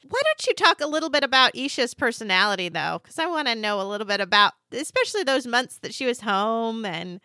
Why 0.07 0.21
don't 0.25 0.47
you 0.47 0.53
talk 0.53 0.81
a 0.81 0.87
little 0.87 1.09
bit 1.09 1.23
about 1.23 1.53
Isha's 1.55 1.93
personality, 1.93 2.69
though? 2.69 2.99
Because 3.01 3.19
I 3.19 3.27
want 3.27 3.47
to 3.47 3.55
know 3.55 3.81
a 3.81 3.83
little 3.87 4.07
bit 4.07 4.21
about, 4.21 4.53
especially 4.71 5.23
those 5.23 5.47
months 5.47 5.77
that 5.79 5.93
she 5.93 6.05
was 6.05 6.21
home 6.21 6.85
and 6.85 7.19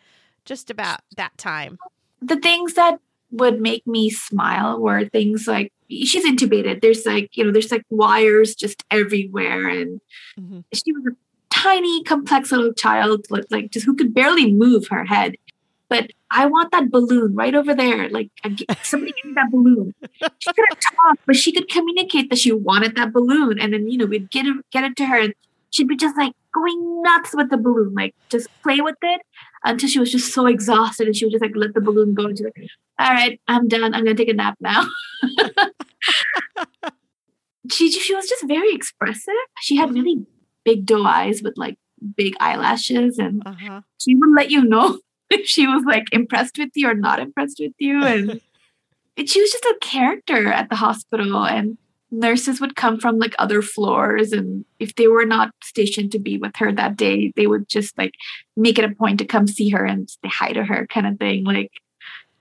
just 0.45 0.71
about 0.71 1.01
that 1.17 1.37
time. 1.39 1.79
the 2.21 2.37
things 2.37 2.75
that 2.75 2.99
would 3.31 3.61
make 3.61 3.87
me 3.87 4.11
smile 4.11 4.79
were 4.81 5.07
things 5.09 5.47
like 5.49 5.73
she's 6.05 6.27
intubated. 6.27 6.81
There's 6.81 7.07
like, 7.07 7.37
you 7.37 7.45
know, 7.45 7.53
there's 7.53 7.71
like 7.71 7.85
wires 7.91 8.55
just 8.55 8.85
everywhere. 8.91 9.69
And 9.69 10.01
hmm 10.39 10.61
she 10.73 10.93
was 10.93 11.07
a 11.07 11.17
tiny, 11.51 12.03
complex 12.03 12.51
little 12.51 12.73
child, 12.75 13.27
like, 13.31 13.45
like 13.51 13.71
just 13.71 13.87
who 13.87 13.95
could 13.95 14.13
barely 14.13 14.53
move 14.53 14.89
her 14.89 15.05
head. 15.05 15.37
But 15.89 16.11
I 16.31 16.47
want 16.47 16.73
that 16.73 16.91
balloon 16.91 17.35
right 17.35 17.55
over 17.55 17.75
there. 17.75 18.09
Like 18.09 18.31
somebody 18.83 19.13
give 19.13 19.25
me 19.27 19.35
that 19.37 19.51
balloon. 19.51 19.95
She 20.39 20.53
couldn't 20.53 20.81
talk, 20.81 21.19
but 21.27 21.37
she 21.37 21.53
could 21.53 21.69
communicate 21.69 22.31
that 22.31 22.39
she 22.39 22.53
wanted 22.53 22.97
that 22.97 23.13
balloon. 23.13 23.59
And 23.61 23.73
then, 23.73 23.89
you 23.89 23.99
know, 23.99 24.07
we'd 24.07 24.31
get 24.31 24.47
it, 24.47 24.57
get 24.73 24.85
it 24.85 24.97
to 24.97 25.07
her 25.07 25.21
and 25.21 25.35
she'd 25.71 25.89
be 25.89 25.97
just 25.97 26.17
like 26.17 26.33
going 26.55 27.03
nuts 27.03 27.35
with 27.35 27.51
the 27.51 27.57
balloon, 27.59 27.95
like 27.95 28.15
just 28.31 28.49
play 28.63 28.81
with 28.81 28.97
it 29.03 29.21
until 29.65 29.89
she 29.89 29.99
was 29.99 30.13
just 30.13 30.33
so 30.33 30.47
exhausted 30.47 31.07
and 31.07 31.17
she 31.17 31.25
would 31.25 31.33
just 31.33 31.43
like 31.43 31.53
let 31.57 31.75
the 31.75 31.81
balloon 31.81 32.15
go 32.15 32.27
and 32.27 32.39
she's 32.39 32.45
like, 32.45 32.69
all 32.99 33.09
right, 33.09 33.41
I'm 33.49 33.69
done. 33.69 33.83
I'm 33.95 34.05
gonna 34.05 34.15
take 34.15 34.29
a 34.29 34.35
nap 34.35 34.57
now. 34.61 34.87
she 37.71 37.91
she 37.91 38.15
was 38.15 38.29
just 38.29 38.47
very 38.47 38.73
expressive. 38.73 39.35
She 39.61 39.77
had 39.77 39.93
really 39.93 40.27
big 40.65 40.87
doe 40.87 41.05
eyes 41.05 41.43
with 41.43 41.55
like 41.57 41.77
big 42.17 42.35
eyelashes 42.41 43.19
and 43.19 43.43
Uh 43.47 43.55
huh. 43.59 43.81
she 44.01 44.15
would 44.15 44.35
let 44.37 44.51
you 44.51 44.63
know 44.65 44.99
if 45.31 45.47
she 45.47 45.67
was 45.67 45.83
like 45.87 46.05
impressed 46.13 46.59
with 46.59 46.71
you 46.75 46.89
or 46.89 46.95
not 46.95 47.21
impressed 47.21 47.59
with 47.61 47.73
you 47.79 48.03
and 48.05 48.41
and 49.17 49.29
she 49.29 49.41
was 49.41 49.51
just 49.53 49.65
a 49.65 49.77
character 49.81 50.53
at 50.53 50.69
the 50.69 50.77
hospital 50.77 51.45
and 51.47 51.79
nurses 52.19 52.61
would 52.61 52.77
come 52.77 52.99
from 52.99 53.19
like 53.19 53.35
other 53.39 53.63
floors 53.63 54.33
and 54.33 54.65
if 54.79 54.95
they 54.95 55.09
were 55.09 55.25
not 55.25 55.51
stationed 55.63 56.13
to 56.13 56.19
be 56.19 56.39
with 56.39 56.55
her 56.57 56.73
that 56.73 56.97
day 56.97 57.33
they 57.37 57.47
would 57.47 57.69
just 57.69 57.97
like 57.99 58.15
make 58.57 58.79
it 58.79 58.85
a 58.85 58.95
point 58.95 59.19
to 59.19 59.25
come 59.25 59.47
see 59.47 59.69
her 59.71 59.85
and 59.85 60.09
say 60.09 60.19
hi 60.29 60.53
to 60.53 60.65
her 60.65 60.87
kind 60.87 61.07
of 61.07 61.19
thing 61.19 61.45
like 61.45 61.71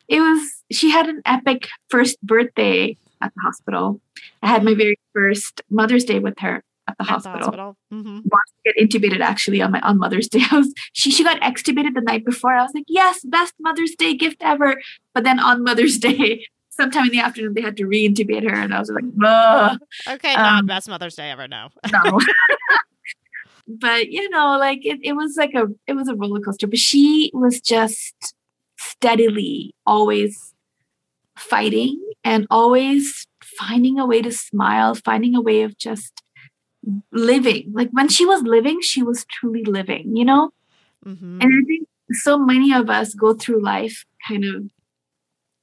it 0.07 0.19
was 0.19 0.63
she 0.71 0.89
had 0.89 1.07
an 1.07 1.21
epic 1.25 1.67
first 1.89 2.21
birthday 2.21 2.95
at 3.21 3.33
the 3.35 3.41
hospital 3.41 3.99
i 4.41 4.47
had 4.47 4.63
my 4.63 4.73
very 4.73 4.99
first 5.13 5.61
mother's 5.69 6.05
day 6.05 6.19
with 6.19 6.37
her 6.39 6.63
at 6.87 6.97
the 6.97 7.03
At 7.03 7.07
the 7.07 7.13
hospital 7.13 7.37
hospital. 7.39 7.77
hmm 7.91 8.19
get 8.65 8.75
intubated 8.77 9.19
actually 9.19 9.61
on 9.61 9.71
my 9.71 9.79
on 9.81 9.97
Mother's 9.97 10.27
Day. 10.27 10.41
I 10.51 10.57
was 10.57 10.73
she 10.93 11.11
she 11.11 11.23
got 11.23 11.41
extubated 11.41 11.93
the 11.95 12.01
night 12.01 12.25
before. 12.25 12.53
I 12.53 12.63
was 12.63 12.71
like, 12.73 12.85
yes, 12.87 13.19
best 13.23 13.53
Mother's 13.59 13.93
Day 13.95 14.15
gift 14.15 14.37
ever. 14.41 14.81
But 15.13 15.23
then 15.23 15.39
on 15.39 15.63
Mother's 15.63 15.97
Day, 16.09 16.45
sometime 16.75 17.05
in 17.05 17.11
the 17.11 17.19
afternoon, 17.19 17.53
they 17.53 17.61
had 17.61 17.77
to 17.77 17.85
re-intubate 17.85 18.43
her, 18.49 18.55
and 18.55 18.73
I 18.73 18.79
was 18.79 18.89
like, 18.89 19.03
Ugh, 19.23 19.79
Okay, 20.09 20.35
not 20.35 20.59
Um, 20.59 20.65
best 20.65 20.89
Mother's 20.89 21.15
Day 21.15 21.31
ever. 21.31 21.47
No. 21.47 21.69
no. 21.91 22.19
but 23.67 24.09
you 24.09 24.29
know, 24.29 24.57
like 24.57 24.85
it, 24.85 24.99
it 25.03 25.13
was 25.13 25.35
like 25.37 25.53
a 25.53 25.67
it 25.87 25.93
was 25.93 26.07
a 26.07 26.15
roller 26.15 26.39
coaster. 26.39 26.67
But 26.67 26.79
she 26.79 27.31
was 27.33 27.61
just 27.61 28.35
steadily 28.77 29.73
always 29.85 30.53
fighting 31.37 32.01
and 32.23 32.47
always 32.49 33.25
finding 33.43 33.99
a 33.99 34.05
way 34.05 34.21
to 34.21 34.31
smile, 34.31 34.95
finding 34.95 35.35
a 35.35 35.41
way 35.41 35.63
of 35.63 35.77
just 35.77 36.21
living. 37.11 37.71
Like 37.73 37.89
when 37.91 38.09
she 38.09 38.25
was 38.25 38.41
living, 38.43 38.81
she 38.81 39.03
was 39.03 39.25
truly 39.25 39.63
living, 39.63 40.15
you 40.15 40.25
know? 40.25 40.51
hmm 41.03 41.39
And 41.41 41.53
I 41.53 41.61
think 41.65 41.87
so 42.11 42.37
many 42.37 42.73
of 42.73 42.89
us 42.89 43.13
go 43.13 43.33
through 43.33 43.63
life 43.63 44.05
kind 44.27 44.43
of 44.45 44.69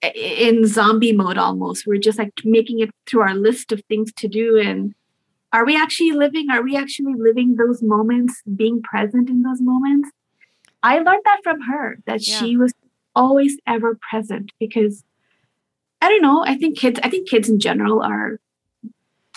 in 0.03 0.67
zombie 0.67 1.13
mode 1.13 1.39
almost. 1.39 1.87
We're 1.87 1.99
just 1.99 2.19
like 2.19 2.33
making 2.45 2.81
it 2.81 2.91
through 3.07 3.23
our 3.23 3.35
list 3.35 3.73
of 3.73 3.83
things 3.89 4.13
to 4.15 4.29
do. 4.29 4.59
And 4.59 4.95
are 5.53 5.65
we 5.65 5.77
actually 5.77 6.13
living? 6.13 6.51
Are 6.51 6.63
we 6.63 6.77
actually 6.77 7.15
living 7.19 7.57
those 7.57 7.83
moments, 7.83 8.43
being 8.57 8.83
present 8.83 9.29
in 9.29 9.43
those 9.43 9.61
moments? 9.61 10.11
I 10.83 10.99
learned 10.99 11.23
that 11.25 11.41
from 11.43 11.61
her 11.63 11.99
that 12.07 12.27
Yeah. 12.27 12.39
she 12.39 12.57
was 12.57 12.73
always 13.15 13.59
ever 13.67 13.99
present 14.11 14.53
because 14.59 15.05
I 16.01 16.09
don't 16.09 16.23
know. 16.23 16.45
I 16.47 16.57
think 16.57 16.79
kids, 16.79 16.99
I 17.03 17.11
think 17.11 17.29
kids 17.29 17.49
in 17.49 17.61
general 17.61 18.03
are 18.03 18.41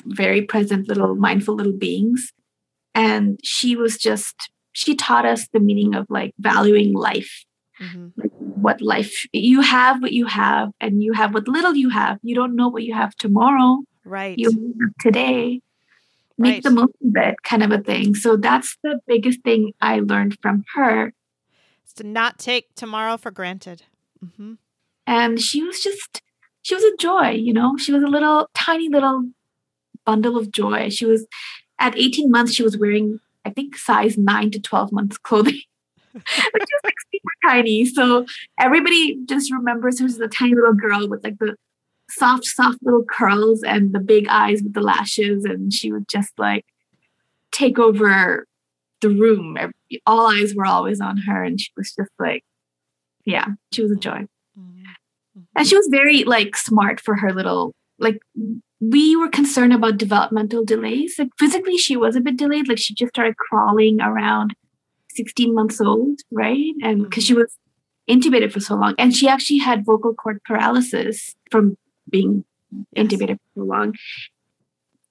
very 0.06 0.42
present 0.42 0.88
little 0.88 1.16
mindful 1.16 1.56
little 1.56 1.74
beings. 1.78 2.32
And 2.96 3.40
she 3.44 3.76
was 3.76 3.98
just, 3.98 4.36
she 4.72 4.96
taught 4.96 5.26
us 5.26 5.48
the 5.52 5.60
meaning 5.60 5.94
of 5.96 6.06
like 6.10 6.34
valuing 6.40 6.94
life 6.94 7.46
hmm 7.80 8.08
like 8.18 8.32
what 8.64 8.82
life 8.82 9.26
you 9.34 9.62
have 9.62 10.02
what 10.02 10.12
you 10.14 10.26
have 10.26 10.70
and 10.80 11.04
you 11.04 11.14
have 11.14 11.34
what 11.34 11.48
little 11.48 11.76
you 11.76 11.90
have 11.90 12.18
you 12.24 12.36
don't 12.36 12.56
know 12.56 12.70
what 12.70 12.84
you 12.84 12.94
have 12.94 13.14
tomorrow 13.16 13.78
Right. 14.06 14.38
you 14.38 14.50
have 14.52 14.92
today 15.00 15.62
make 16.38 16.56
Right. 16.56 16.64
the 16.64 16.72
most 16.72 16.94
of 17.06 17.16
it 17.16 17.36
kind 17.44 17.64
of 17.64 17.72
a 17.72 17.78
thing. 17.78 18.16
So 18.16 18.36
that's 18.38 18.78
the 18.84 19.00
biggest 19.08 19.42
thing 19.44 19.74
I 19.80 20.00
learned 20.00 20.38
from 20.42 20.64
her. 20.76 21.14
It's 21.84 21.94
to 21.94 22.04
not 22.04 22.40
take 22.40 22.74
tomorrow 22.76 23.18
for 23.18 23.32
granted. 23.32 23.84
hmm 24.38 24.54
And 25.06 25.40
she 25.40 25.64
was 25.64 25.80
just, 25.82 26.22
she 26.64 26.76
was 26.76 26.84
a 26.84 26.96
joy, 26.98 27.30
you 27.32 27.54
know, 27.54 27.78
she 27.78 27.92
was 27.94 28.04
a 28.04 28.08
little 28.08 28.50
tiny 28.54 28.90
little 28.90 29.30
bundle 30.06 30.38
of 30.38 30.52
joy. 30.52 30.90
She 30.90 31.06
was 31.06 31.26
at 31.80 31.98
18 31.98 32.32
months, 32.32 32.54
she 32.54 32.64
was 32.64 32.78
wearing, 32.78 33.20
I 33.46 33.50
think, 33.52 33.78
size 33.78 34.18
nine 34.18 34.50
to 34.52 34.60
12 34.60 34.92
months 34.92 35.18
clothing. 35.18 35.62
Which 36.54 36.64
is 36.64 36.82
like 36.84 36.96
tiny. 37.46 37.86
So 37.86 38.26
everybody 38.60 39.18
just 39.26 39.52
remembers 39.52 40.00
her 40.00 40.06
as 40.06 40.20
a 40.20 40.28
tiny 40.28 40.56
little 40.56 40.74
girl 40.74 41.08
with 41.08 41.24
like 41.24 41.38
the 41.40 41.56
soft, 42.10 42.46
soft 42.46 42.80
little 42.82 43.04
curls 43.04 43.64
and 43.64 43.94
the 43.94 44.00
big 44.00 44.28
eyes 44.28 44.62
with 44.62 44.74
the 44.74 44.82
lashes. 44.82 45.46
And 45.46 45.74
she 45.74 45.92
would 45.92 46.08
just 46.08 46.32
like 46.38 46.66
take 47.52 47.80
over 47.80 48.46
the 49.02 49.10
room. 49.10 49.58
All 50.06 50.28
eyes 50.28 50.56
were 50.56 50.66
always 50.66 51.02
on 51.02 51.18
her. 51.18 51.44
And 51.44 51.60
she 51.60 51.72
was 51.76 51.94
just 51.94 52.12
like, 52.20 52.44
yeah, 53.26 53.48
she 53.72 53.82
was 53.82 53.92
a 53.92 53.96
joy. 53.96 54.28
Mm-hmm. 54.60 55.42
And 55.56 55.68
she 55.68 55.76
was 55.76 55.88
very 55.92 56.24
like 56.24 56.56
smart 56.56 57.00
for 57.00 57.16
her 57.16 57.32
little, 57.32 57.74
like, 58.00 58.20
we 58.86 59.16
were 59.16 59.30
concerned 59.30 59.72
about 59.72 59.98
developmental 59.98 60.66
delays. 60.66 61.16
Like 61.18 61.30
physically, 61.40 61.78
she 61.78 61.96
was 61.96 62.18
a 62.18 62.20
bit 62.20 62.36
delayed. 62.36 62.68
Like 62.68 62.80
she 62.80 62.94
just 62.94 63.14
started 63.14 63.38
crawling 63.38 64.02
around 64.02 64.56
16 65.16 65.54
months 65.54 65.82
old, 65.82 66.20
right? 66.32 66.74
And 66.82 67.04
because 67.04 67.24
she 67.24 67.34
mm-hmm. 67.34 67.42
was 67.42 67.58
intubated 68.10 68.52
for 68.52 68.60
so 68.60 68.76
long, 68.76 68.96
and 68.98 69.16
she 69.16 69.28
actually 69.28 69.60
had 69.60 69.86
vocal 69.86 70.14
cord 70.14 70.42
paralysis 70.44 71.36
from 71.50 71.78
being 72.10 72.46
Yes. 72.96 73.06
intubated 73.06 73.38
for 73.38 73.62
so 73.62 73.64
long. 73.64 73.94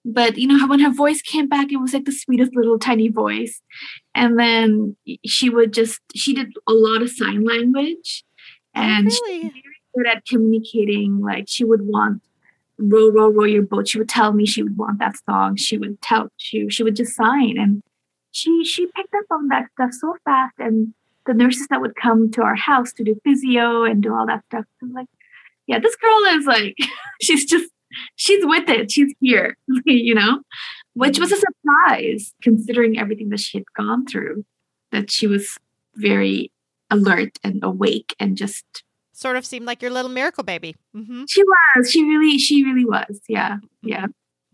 But 0.04 0.36
you 0.36 0.48
know, 0.48 0.66
when 0.66 0.80
her 0.80 0.90
voice 0.90 1.22
came 1.22 1.48
back, 1.48 1.70
it 1.70 1.76
was 1.76 1.94
like 1.94 2.04
the 2.04 2.12
sweetest 2.12 2.54
little 2.54 2.78
tiny 2.78 3.08
voice. 3.08 3.60
And 4.14 4.38
then 4.38 4.96
she 5.24 5.48
would 5.48 5.72
just, 5.72 6.00
she 6.14 6.34
did 6.34 6.52
a 6.68 6.72
lot 6.72 7.02
of 7.02 7.10
sign 7.10 7.44
language. 7.44 8.24
Oh, 8.74 8.80
and 8.80 9.06
oh, 9.06 9.10
she 9.10 9.38
really? 9.38 9.62
good 9.94 10.06
at 10.08 10.26
communicating. 10.26 11.20
Like 11.20 11.44
she 11.46 11.64
would 11.64 11.82
want 11.82 12.22
row, 12.78 13.10
row, 13.10 13.28
row 13.28 13.44
your 13.44 13.62
boat. 13.62 13.88
She 13.88 13.98
would 13.98 14.08
tell 14.08 14.32
me 14.32 14.44
she 14.44 14.62
would 14.62 14.76
want 14.76 14.98
that 14.98 15.14
song. 15.28 15.56
She 15.56 15.78
would 15.78 16.02
tell 16.02 16.28
she 16.36 16.68
she 16.68 16.82
would 16.82 16.96
just 16.96 17.14
sign, 17.14 17.56
and 17.58 17.82
she 18.32 18.64
she 18.64 18.86
picked 18.86 19.14
up 19.14 19.24
on 19.30 19.48
that 19.48 19.66
stuff 19.74 19.92
so 19.92 20.16
fast. 20.24 20.54
And 20.58 20.94
the 21.26 21.34
nurses 21.34 21.68
that 21.68 21.80
would 21.80 21.94
come 21.96 22.30
to 22.32 22.42
our 22.42 22.56
house 22.56 22.92
to 22.94 23.04
do 23.04 23.20
physio 23.24 23.84
and 23.84 24.02
do 24.02 24.12
all 24.14 24.26
that 24.26 24.44
stuff, 24.46 24.64
I'm 24.82 24.92
like, 24.92 25.06
yeah, 25.66 25.78
this 25.78 25.94
girl 25.96 26.18
is 26.38 26.46
like, 26.46 26.76
she's 27.22 27.44
just 27.44 27.70
she's 28.16 28.44
with 28.44 28.68
it. 28.68 28.90
She's 28.90 29.14
here, 29.20 29.56
you 29.86 30.14
know, 30.14 30.40
which 30.94 31.18
was 31.18 31.32
a 31.32 31.36
surprise 31.36 32.34
considering 32.42 32.98
everything 32.98 33.28
that 33.30 33.40
she 33.40 33.58
had 33.58 33.66
gone 33.76 34.06
through. 34.06 34.44
That 34.90 35.10
she 35.10 35.26
was 35.26 35.56
very 35.94 36.50
alert 36.90 37.38
and 37.44 37.62
awake 37.64 38.14
and 38.20 38.36
just 38.36 38.64
Sort 39.14 39.36
of 39.36 39.46
seemed 39.46 39.66
like 39.66 39.80
your 39.82 39.90
little 39.92 40.10
miracle 40.10 40.42
baby. 40.42 40.74
hmm 40.94 41.24
She 41.28 41.42
was. 41.44 41.90
She 41.90 42.02
really, 42.02 42.38
she 42.38 42.64
really 42.64 42.84
was. 42.84 43.20
Yeah. 43.28 43.58
Yeah. 43.82 44.06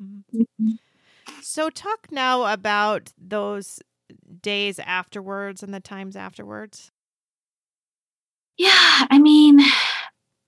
Mhm. 0.03 0.79
So, 1.43 1.71
talk 1.71 2.09
now 2.11 2.45
about 2.53 3.13
those 3.19 3.81
days 4.43 4.79
afterwards 4.79 5.63
and 5.63 5.73
the 5.73 5.81
times 5.81 6.17
afterwards. 6.17 6.91
Yeah. 8.57 9.07
I 9.11 9.19
mean, 9.19 9.61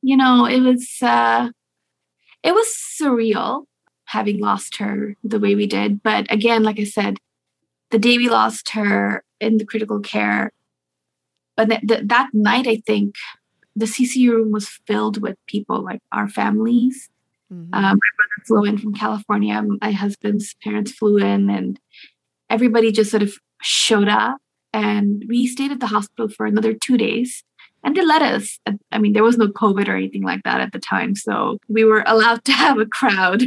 you 0.02 0.16
know, 0.16 0.46
it 0.46 0.60
was 0.60 0.88
uh 1.02 1.50
it 2.42 2.52
was 2.52 2.66
surreal 3.00 3.64
having 4.06 4.40
lost 4.40 4.78
her 4.78 5.16
the 5.22 5.38
way 5.38 5.54
we 5.54 5.66
did. 5.66 6.02
But 6.02 6.26
again, 6.32 6.62
like 6.62 6.80
I 6.80 6.84
said, 6.84 7.18
the 7.90 7.98
day 7.98 8.16
we 8.16 8.28
lost 8.28 8.70
her 8.70 9.22
in 9.40 9.58
the 9.58 9.66
critical 9.66 10.00
care, 10.00 10.52
but 11.56 11.68
th- 11.68 11.82
th- 11.86 12.02
that 12.06 12.30
night, 12.32 12.66
I 12.66 12.82
think 12.86 13.16
the 13.76 13.86
CCU 13.86 14.32
room 14.32 14.52
was 14.52 14.68
filled 14.86 15.20
with 15.22 15.36
people 15.46 15.82
like 15.82 16.00
our 16.12 16.28
families. 16.28 17.09
Mhm. 17.52 17.68
Um, 17.72 17.82
my 17.82 17.88
brother 17.90 18.44
flew 18.46 18.64
in 18.64 18.78
from 18.78 18.94
California. 18.94 19.62
My 19.80 19.90
husband's 19.92 20.54
parents 20.62 20.92
flew 20.92 21.18
in, 21.18 21.50
and 21.50 21.78
everybody 22.48 22.92
just 22.92 23.10
sort 23.10 23.22
of 23.22 23.34
showed 23.62 24.08
up. 24.08 24.38
And 24.72 25.24
we 25.28 25.46
stayed 25.46 25.72
at 25.72 25.80
the 25.80 25.86
hospital 25.88 26.28
for 26.28 26.46
another 26.46 26.74
two 26.74 26.96
days. 26.96 27.42
And 27.82 27.96
they 27.96 28.04
let 28.04 28.22
us. 28.22 28.58
I 28.92 28.98
mean, 28.98 29.14
there 29.14 29.24
was 29.24 29.38
no 29.38 29.48
COVID 29.48 29.88
or 29.88 29.96
anything 29.96 30.22
like 30.22 30.42
that 30.44 30.60
at 30.60 30.72
the 30.72 30.78
time. 30.78 31.14
So 31.14 31.58
we 31.68 31.82
were 31.84 32.04
allowed 32.06 32.44
to 32.46 32.52
have 32.52 32.78
a 32.78 32.86
crowd 32.86 33.42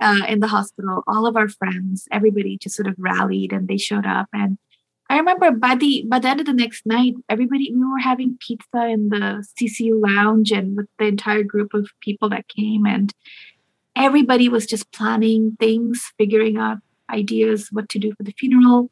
uh, 0.00 0.22
in 0.28 0.40
the 0.40 0.46
hospital. 0.46 1.02
All 1.08 1.26
of 1.26 1.36
our 1.36 1.48
friends, 1.48 2.06
everybody 2.12 2.58
just 2.58 2.76
sort 2.76 2.86
of 2.86 2.94
rallied 2.98 3.52
and 3.52 3.66
they 3.68 3.76
showed 3.76 4.06
up. 4.06 4.28
And 4.32 4.56
I 5.08 5.18
remember 5.18 5.52
by 5.52 5.76
the 5.76 6.04
by 6.08 6.18
the 6.18 6.28
end 6.28 6.40
of 6.40 6.46
the 6.46 6.52
next 6.52 6.84
night, 6.84 7.14
everybody 7.28 7.72
we 7.72 7.78
were 7.86 7.98
having 7.98 8.38
pizza 8.40 8.86
in 8.86 9.08
the 9.08 9.46
CCU 9.60 10.00
lounge 10.04 10.50
and 10.50 10.76
with 10.76 10.88
the 10.98 11.06
entire 11.06 11.42
group 11.44 11.74
of 11.74 11.88
people 12.00 12.28
that 12.30 12.48
came 12.48 12.86
and 12.86 13.12
everybody 13.94 14.48
was 14.48 14.66
just 14.66 14.90
planning 14.92 15.56
things, 15.60 16.12
figuring 16.18 16.56
out 16.56 16.78
ideas 17.10 17.68
what 17.70 17.88
to 17.90 17.98
do 17.98 18.12
for 18.14 18.24
the 18.24 18.34
funeral. 18.36 18.90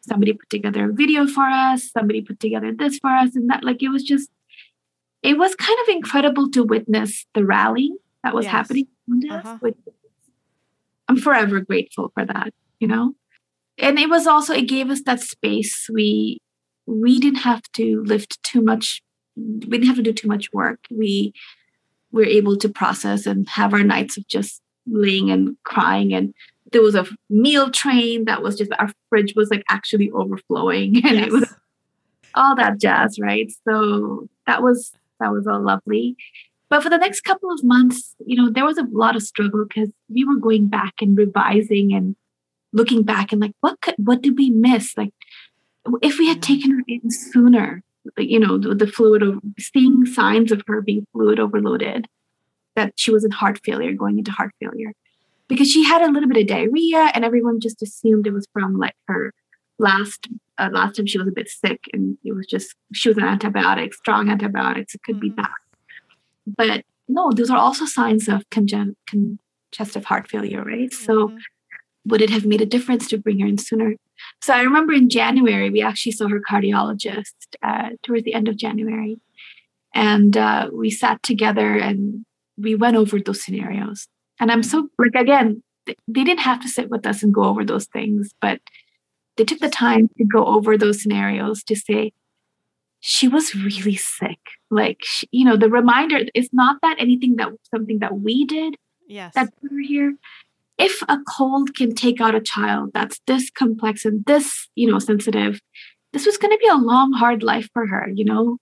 Somebody 0.00 0.32
put 0.32 0.48
together 0.48 0.88
a 0.90 0.92
video 0.92 1.26
for 1.26 1.44
us, 1.44 1.90
somebody 1.92 2.22
put 2.22 2.40
together 2.40 2.72
this 2.72 2.98
for 2.98 3.10
us 3.10 3.36
and 3.36 3.50
that 3.50 3.62
like 3.62 3.82
it 3.82 3.90
was 3.90 4.02
just 4.02 4.30
it 5.22 5.36
was 5.36 5.54
kind 5.56 5.78
of 5.82 5.94
incredible 5.94 6.50
to 6.52 6.64
witness 6.64 7.26
the 7.34 7.44
rally 7.44 7.92
that 8.24 8.34
was 8.34 8.46
Yes. 8.46 8.52
happening 8.52 8.86
Uh-huh. 9.30 9.58
I'm 11.08 11.16
forever 11.18 11.60
grateful 11.60 12.10
for 12.14 12.24
that, 12.24 12.54
you 12.78 12.88
know? 12.88 13.14
And 13.80 13.98
it 13.98 14.08
was 14.08 14.26
also 14.26 14.54
it 14.54 14.68
gave 14.68 14.90
us 14.90 15.02
that 15.02 15.20
space. 15.20 15.88
We 15.92 16.38
we 16.86 17.18
didn't 17.20 17.40
have 17.40 17.62
to 17.74 18.02
lift 18.04 18.42
too 18.42 18.62
much 18.62 19.02
we 19.36 19.78
didn't 19.78 19.86
have 19.86 19.96
to 19.96 20.02
do 20.02 20.12
too 20.12 20.28
much 20.28 20.52
work. 20.52 20.80
We 20.90 21.32
were 22.12 22.24
able 22.24 22.56
to 22.58 22.68
process 22.68 23.26
and 23.26 23.48
have 23.48 23.72
our 23.72 23.84
nights 23.84 24.16
of 24.16 24.26
just 24.26 24.60
laying 24.86 25.30
and 25.30 25.56
crying 25.64 26.12
and 26.12 26.34
there 26.72 26.82
was 26.82 26.94
a 26.94 27.06
meal 27.28 27.70
train 27.70 28.24
that 28.24 28.42
was 28.42 28.56
just 28.56 28.70
our 28.78 28.90
fridge 29.08 29.34
was 29.36 29.50
like 29.50 29.64
actually 29.68 30.10
overflowing 30.12 30.96
and 31.04 31.18
it 31.18 31.32
was 31.32 31.52
all 32.34 32.54
that 32.56 32.80
jazz, 32.80 33.18
right? 33.20 33.50
So 33.68 34.28
that 34.46 34.62
was 34.62 34.92
that 35.20 35.32
was 35.32 35.46
all 35.46 35.60
lovely. 35.60 36.16
But 36.68 36.82
for 36.82 36.88
the 36.88 36.98
next 36.98 37.22
couple 37.22 37.50
of 37.50 37.64
months, 37.64 38.14
you 38.24 38.36
know, 38.36 38.50
there 38.50 38.64
was 38.64 38.78
a 38.78 38.86
lot 38.92 39.16
of 39.16 39.22
struggle 39.22 39.64
because 39.68 39.90
we 40.08 40.24
were 40.24 40.36
going 40.36 40.68
back 40.68 40.94
and 41.00 41.18
revising 41.18 41.92
and 41.92 42.14
looking 42.72 43.02
back 43.02 43.32
and 43.32 43.40
like, 43.40 43.54
what 43.60 43.80
could 43.80 43.94
what 43.98 44.22
did 44.22 44.36
we 44.38 44.50
miss? 44.50 44.96
Like, 44.96 45.12
if 46.02 46.18
we 46.18 46.28
had 46.28 46.42
taken 46.42 46.70
her 46.72 46.82
in 46.86 47.10
sooner, 47.10 47.82
you 48.16 48.38
know, 48.38 48.58
the, 48.58 48.74
the 48.74 48.86
fluid 48.86 49.22
of 49.22 49.40
seeing 49.58 50.06
signs 50.06 50.52
of 50.52 50.62
her 50.66 50.80
being 50.80 51.06
fluid 51.12 51.38
overloaded, 51.40 52.06
that 52.76 52.92
she 52.96 53.10
was 53.10 53.24
in 53.24 53.30
heart 53.30 53.60
failure, 53.64 53.92
going 53.94 54.18
into 54.18 54.30
heart 54.32 54.52
failure, 54.60 54.92
because 55.48 55.70
she 55.70 55.84
had 55.84 56.02
a 56.02 56.10
little 56.10 56.28
bit 56.28 56.40
of 56.42 56.46
diarrhea, 56.46 57.10
and 57.14 57.24
everyone 57.24 57.60
just 57.60 57.82
assumed 57.82 58.26
it 58.26 58.32
was 58.32 58.46
from 58.52 58.78
like 58.78 58.94
her 59.08 59.32
last 59.78 60.28
uh, 60.58 60.68
last 60.72 60.96
time 60.96 61.06
she 61.06 61.18
was 61.18 61.26
a 61.28 61.32
bit 61.32 61.48
sick, 61.48 61.80
and 61.92 62.16
it 62.24 62.32
was 62.32 62.46
just 62.46 62.74
she 62.92 63.08
was 63.08 63.18
on 63.18 63.24
antibiotics, 63.24 63.96
strong 63.98 64.28
antibiotics. 64.30 64.94
It 64.94 65.02
could 65.02 65.18
be 65.20 65.30
Mhm. 65.30 65.36
that, 65.36 65.50
but 66.46 66.84
no, 67.08 67.32
those 67.32 67.50
are 67.50 67.58
also 67.58 67.86
signs 67.86 68.28
of 68.28 68.48
congen- 68.50 68.94
congestive 69.08 70.04
heart 70.04 70.28
failure, 70.30 70.62
right? 70.62 70.92
So 70.92 71.28
Mhm. 71.28 71.38
Would 72.06 72.22
it 72.22 72.30
have 72.30 72.46
made 72.46 72.60
a 72.60 72.66
difference 72.66 73.08
to 73.08 73.18
bring 73.18 73.40
her 73.40 73.46
in 73.46 73.58
sooner? 73.58 73.94
So 74.42 74.54
I 74.54 74.62
remember 74.62 74.92
in 74.92 75.08
January, 75.08 75.70
we 75.70 75.82
actually 75.82 76.12
saw 76.12 76.28
her 76.28 76.40
cardiologist 76.40 77.34
uh, 77.62 77.90
towards 78.02 78.24
the 78.24 78.34
end 78.34 78.48
of 78.48 78.56
January. 78.56 79.18
And 79.94 80.36
uh, 80.36 80.70
we 80.72 80.90
sat 80.90 81.22
together 81.22 81.76
and 81.76 82.24
we 82.56 82.74
went 82.74 82.96
over 82.96 83.18
those 83.18 83.44
scenarios. 83.44 84.06
And 84.38 84.50
I'm 84.50 84.62
so, 84.62 84.88
like, 84.98 85.14
again, 85.14 85.62
they 85.86 86.24
didn't 86.24 86.40
have 86.40 86.60
to 86.60 86.68
sit 86.68 86.90
with 86.90 87.06
us 87.06 87.22
and 87.22 87.34
go 87.34 87.44
over 87.44 87.64
those 87.64 87.86
things, 87.86 88.32
but 88.40 88.60
they 89.36 89.44
took 89.44 89.58
the 89.58 89.68
time 89.68 90.08
to 90.18 90.24
go 90.24 90.46
over 90.46 90.78
those 90.78 91.02
scenarios 91.02 91.62
to 91.64 91.76
say, 91.76 92.12
she 93.00 93.28
was 93.28 93.54
really 93.54 93.96
sick. 93.96 94.38
Like, 94.70 94.98
she, 95.02 95.26
you 95.32 95.44
know, 95.44 95.56
the 95.56 95.70
reminder 95.70 96.20
is 96.34 96.50
not 96.52 96.76
that 96.82 96.96
anything 96.98 97.36
that 97.36 97.48
something 97.74 97.98
that 98.00 98.20
we 98.20 98.44
did 98.44 98.76
yes. 99.08 99.34
that 99.34 99.48
put 99.60 99.70
her 99.70 99.80
here. 99.80 100.14
If 100.80 101.02
a 101.08 101.18
cold 101.36 101.74
can 101.76 101.94
take 101.94 102.20
out 102.20 102.34
a 102.34 102.40
child 102.40 102.90
that's 102.94 103.20
this 103.26 103.50
complex 103.50 104.04
and 104.04 104.24
this, 104.24 104.68
you 104.74 104.90
know, 104.90 104.98
sensitive, 104.98 105.60
this 106.12 106.26
was 106.26 106.38
going 106.38 106.52
to 106.52 106.58
be 106.58 106.68
a 106.68 106.76
long, 106.76 107.12
hard 107.12 107.42
life 107.42 107.68
for 107.74 107.86
her. 107.86 108.08
You 108.12 108.24
know, 108.24 108.56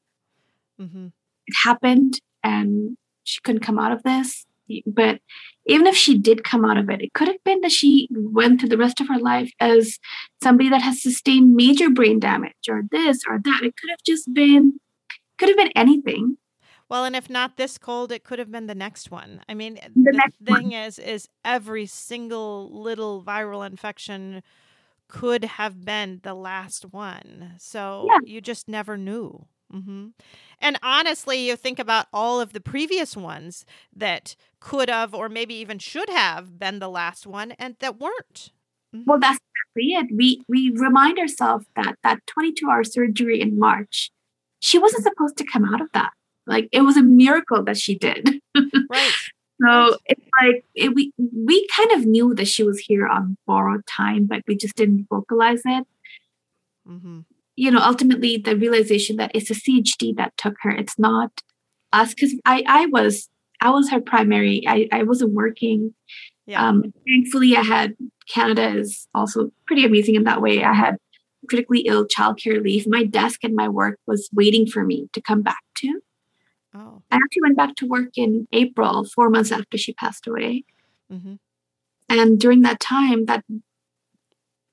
hmm 0.79 1.09
it 1.49 1.55
happened 1.65 2.21
and 2.45 2.97
she 3.25 3.41
couldn't 3.41 3.63
come 3.63 3.79
out 3.79 3.93
of 3.93 4.03
this. 4.03 4.45
But 4.87 5.21
even 5.67 5.87
if 5.87 5.97
she 5.97 6.19
did 6.19 6.45
come 6.45 6.65
out 6.65 6.77
of 6.77 6.91
it, 6.91 7.01
it 7.01 7.15
could 7.15 7.29
have 7.29 7.43
been 7.45 7.63
that 7.63 7.73
she 7.73 8.09
went 8.11 8.61
through 8.61 8.69
the 8.69 8.77
rest 8.77 9.01
of 9.01 9.09
her 9.09 9.19
life 9.19 9.51
as 9.61 9.99
somebody 10.43 10.69
that 10.69 10.83
has 10.83 11.03
sustained 11.03 11.57
major 11.57 11.89
brain 11.89 12.21
damage 12.21 12.69
or 12.69 12.83
this 12.91 13.23
or 13.27 13.39
that. 13.45 13.61
It 13.63 13.75
could 13.77 13.91
have 13.91 14.03
just 14.07 14.33
been, 14.35 14.79
could 15.39 15.49
have 15.49 15.57
been 15.57 15.73
anything. 15.75 16.37
Well, 16.91 17.05
and 17.05 17.15
if 17.15 17.29
not 17.29 17.57
this 17.57 17.77
cold, 17.77 18.11
it 18.13 18.25
could 18.25 18.39
have 18.39 18.51
been 18.51 18.67
the 18.67 18.75
next 18.75 19.11
one. 19.11 19.43
I 19.49 19.55
mean, 19.55 19.75
The 19.95 20.13
the, 20.13 20.13
next 20.13 20.37
thing 20.45 20.73
is, 20.73 20.99
is 20.99 21.29
every 21.45 21.85
single 21.87 22.71
little 22.73 23.23
viral 23.23 23.67
infection 23.67 24.43
could 25.09 25.45
have 25.45 25.85
been 25.85 26.21
the 26.23 26.35
last 26.35 26.87
one. 26.93 27.55
So 27.59 28.09
Yeah. 28.11 28.19
you 28.25 28.41
just 28.41 28.69
never 28.69 28.97
knew. 28.97 29.47
hmm 29.71 30.09
And 30.61 30.79
honestly, 30.83 31.39
you 31.49 31.57
think 31.57 31.79
about 31.79 32.07
all 32.13 32.41
of 32.41 32.53
the 32.55 32.61
previous 32.61 33.17
ones 33.17 33.67
that 33.95 34.37
could 34.61 34.89
have, 34.91 35.15
or 35.15 35.29
maybe 35.29 35.55
even 35.57 35.79
should 35.79 36.09
have, 36.11 36.59
been 36.59 36.79
the 36.81 36.89
last 36.91 37.27
one, 37.27 37.53
and 37.53 37.77
that 37.81 37.99
weren't. 38.01 38.53
Mhm. 38.95 39.05
Well, 39.07 39.19
that's 39.21 39.39
exactly 39.39 39.93
it. 39.95 40.07
We 40.17 40.43
we 40.49 40.71
remind 40.77 41.19
ourselves 41.19 41.67
that 41.77 41.97
that 42.03 42.21
22 42.27 42.69
hour 42.71 42.85
surgery 42.85 43.41
in 43.41 43.59
March, 43.59 44.11
she 44.61 44.79
wasn't 44.79 45.05
supposed 45.05 45.37
to 45.39 45.45
come 45.45 45.65
out 45.65 45.81
of 45.81 45.89
that. 45.95 46.13
Like 46.49 46.69
it 46.73 46.83
was 46.83 46.97
a 46.97 47.03
miracle 47.03 47.63
that 47.65 47.77
she 47.77 47.97
did. 47.97 48.41
right. 48.91 49.13
So 49.61 49.97
it's 50.07 50.25
like 50.41 50.65
it, 50.77 50.95
we 50.95 51.13
we 51.19 51.67
kind 51.77 51.91
of 51.91 52.07
knew 52.07 52.33
that 52.35 52.47
she 52.47 52.63
was 52.63 52.79
here 52.79 53.09
on 53.09 53.37
borrowed 53.45 53.85
time, 53.89 54.27
but 54.27 54.43
we 54.47 54.57
just 54.57 54.77
didn't 54.77 55.09
vocalize 55.11 55.63
it. 55.65 55.85
hmm 56.87 57.21
You 57.57 57.73
know, 57.73 57.81
ultimately 57.81 58.37
the 58.37 58.57
realization 58.57 59.17
that 59.17 59.33
it's 59.35 59.51
a 59.51 59.55
CHD 59.55 60.17
that 60.17 60.37
took 60.37 60.55
her. 60.63 60.71
It's 60.71 60.99
not 60.99 61.43
us 61.93 62.15
because 62.15 62.35
I 62.45 62.63
I 62.67 62.87
was 62.87 63.29
I 63.61 63.71
was 63.71 63.91
her 63.91 64.01
primary. 64.01 64.63
I 64.69 64.89
I 64.93 65.03
wasn't 65.03 65.33
working. 65.33 65.95
Yeah. 66.47 66.67
Um, 66.67 66.93
thankfully, 67.07 67.57
I 67.57 67.63
had 67.63 67.97
Canada 68.33 68.79
is 68.79 69.09
also 69.15 69.51
pretty 69.67 69.85
amazing 69.85 70.15
in 70.15 70.25
that 70.25 70.41
way. 70.41 70.63
I 70.65 70.73
had 70.73 70.97
critically 71.49 71.81
ill 71.81 72.07
childcare 72.07 72.63
leave. 72.63 72.87
My 72.89 73.05
desk 73.05 73.45
and 73.45 73.55
my 73.55 73.69
work 73.69 73.99
was 74.07 74.29
waiting 74.33 74.67
for 74.67 74.85
me 74.85 75.09
to 75.15 75.21
come 75.21 75.43
back 75.43 75.63
to. 75.79 76.01
Oh. 76.75 77.03
I 77.11 77.17
actually 77.17 77.43
went 77.43 77.57
back 77.57 77.75
to 77.77 77.87
work 77.87 78.11
in 78.17 78.47
April, 78.53 79.05
four 79.05 79.31
months 79.31 79.53
after 79.53 79.79
she 79.79 79.93
passed 79.93 80.27
away. 80.27 80.65
hmm 81.11 81.35
And 82.09 82.41
during 82.41 82.63
that 82.63 82.81
time, 82.81 83.27
that 83.27 83.45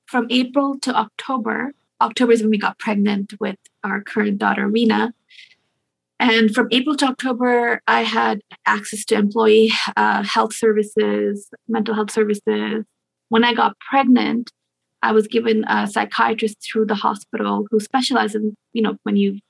from 0.06 0.28
April 0.30 0.80
to 0.80 0.96
October, 0.96 1.74
October 2.02 2.32
is 2.34 2.42
when 2.42 2.52
we 2.52 2.58
got 2.58 2.80
pregnant 2.80 3.34
with 3.40 3.58
our 3.84 4.02
current 4.02 4.38
daughter, 4.38 4.68
Rena. 4.68 5.14
And 6.20 6.54
from 6.54 6.68
April 6.72 6.96
to 6.98 7.06
October, 7.08 7.82
I 7.88 8.04
had 8.04 8.42
access 8.66 9.04
to 9.06 9.16
employee 9.16 9.72
uh, 9.98 10.24
health 10.24 10.54
services, 10.54 11.50
mental 11.68 11.94
health 11.94 12.12
services. 12.12 12.86
When 13.30 13.44
I 13.44 13.54
got 13.54 13.78
pregnant, 13.80 14.52
I 15.02 15.12
was 15.12 15.28
given 15.28 15.66
a 15.68 15.88
psychiatrist 15.88 16.58
through 16.64 16.86
the 16.86 16.96
hospital 16.96 17.68
who 17.70 17.80
specializes 17.80 18.36
in, 18.36 18.56
you 18.74 18.82
know, 18.82 18.98
when 19.04 19.18
you've 19.18 19.42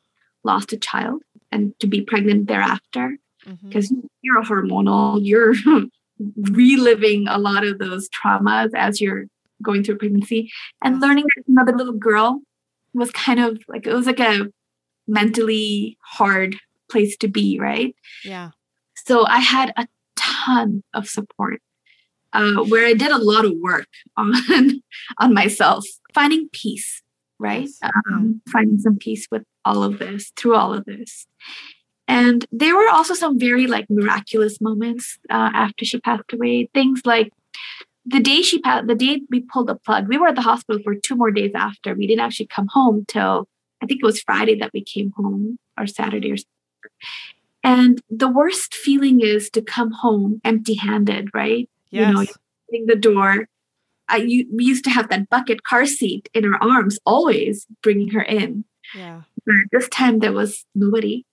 lost 0.44 0.74
a 0.74 0.78
child 0.78 1.22
and 1.56 1.80
to 1.80 1.88
be 1.88 2.02
pregnant 2.02 2.48
thereafter 2.48 3.18
because 3.64 3.94
you're 4.22 4.40
a 4.40 4.46
hormonal, 4.46 5.20
you're 5.22 5.54
reliving 6.38 7.28
a 7.28 7.38
lot 7.38 7.66
of 7.66 7.80
those 7.80 8.10
traumas 8.10 8.72
as 8.76 9.00
you're 9.00 9.26
going 9.62 9.84
through 9.84 9.98
pregnancy. 9.98 10.52
And 10.84 11.00
learning 11.00 11.26
that 11.36 11.48
another 11.48 11.74
little 11.74 11.94
girl 11.94 12.42
was 12.94 13.12
kind 13.12 13.40
of 13.40 13.60
like, 13.68 13.88
it 13.88 13.94
was 13.94 14.06
like 14.06 14.20
a 14.20 14.48
mentally 15.08 15.98
hard 16.02 16.58
place 16.90 17.16
to 17.18 17.28
be, 17.28 17.60
right? 17.60 17.96
Yeah. 18.24 18.52
So 19.06 19.26
I 19.28 19.40
had 19.40 19.72
a 19.78 19.88
ton 20.16 20.84
of 20.94 21.08
support. 21.08 21.62
Uh, 22.34 22.66
where 22.66 22.86
I 22.86 22.94
did 22.94 23.12
a 23.12 23.18
lot 23.18 23.46
of 23.46 23.54
work 23.62 23.88
on 24.18 24.34
on 25.20 25.34
myself, 25.34 25.86
finding 26.14 26.50
peace, 26.52 27.02
right? 27.40 27.62
Yes. 27.64 27.80
Yeah. 27.82 27.90
Um, 28.12 28.42
Finding 28.52 28.80
some 28.80 28.98
peace 28.98 29.28
with 29.32 29.44
all 29.64 29.84
of 29.84 30.00
this, 30.00 30.32
through 30.36 30.56
all 30.56 30.74
of 30.74 30.86
this. 30.86 31.28
And 32.08 32.46
there 32.52 32.76
were 32.76 32.90
also 32.90 33.14
some 33.14 33.40
very 33.40 33.68
like 33.68 33.88
miraculous 33.90 34.62
moments 34.62 35.18
uh, 35.30 35.52
after 35.54 35.86
she 35.86 36.00
passed 36.00 36.32
away. 36.34 36.70
Things 36.74 37.02
like 37.06 37.32
the 38.06 38.20
day 38.20 38.42
she 38.42 38.60
passed, 38.60 38.88
the 38.88 38.96
day 38.96 39.22
we 39.32 39.42
pulled 39.42 39.68
the 39.68 39.76
plug, 39.76 40.08
we 40.08 40.18
were 40.18 40.28
at 40.28 40.36
the 40.36 40.42
hospital 40.42 40.82
for 40.84 40.94
two 40.94 41.16
more 41.16 41.32
days 41.32 41.52
after. 41.56 41.96
We 41.96 42.06
didn't 42.06 42.22
actually 42.22 42.48
come 42.48 42.68
home 42.68 43.06
till 43.08 43.48
I 43.82 43.88
think 43.88 44.02
it 44.04 44.06
was 44.06 44.22
Friday 44.22 44.56
that 44.60 44.72
we 44.74 44.84
came 44.84 45.12
home 45.18 45.58
or 45.78 45.88
Saturday 45.88 46.32
or 46.32 46.38
something. 46.38 46.52
And 47.64 48.02
the 48.12 48.30
worst 48.30 48.76
feeling 48.76 49.22
is 49.22 49.50
to 49.52 49.62
come 49.62 49.92
home 49.92 50.40
empty 50.44 50.76
handed, 50.76 51.32
right? 51.34 51.68
Yes. 51.90 52.10
You 52.10 52.14
know, 52.14 52.26
opening 52.70 52.86
the 52.86 52.96
door. 52.96 53.48
I 54.08 54.18
you, 54.18 54.48
we 54.52 54.66
used 54.66 54.84
to 54.86 54.90
have 54.90 55.10
that 55.10 55.30
bucket 55.30 55.64
car 55.64 55.86
seat 55.86 56.30
in 56.34 56.46
our 56.46 56.62
arms, 56.62 57.00
always 57.06 57.66
bringing 57.82 58.10
her 58.10 58.22
in. 58.22 58.66
yeah. 58.96 59.22
But 59.46 59.56
this 59.72 59.90
time 59.90 60.20
there 60.20 60.34
was 60.34 60.66
nobody. 60.74 61.26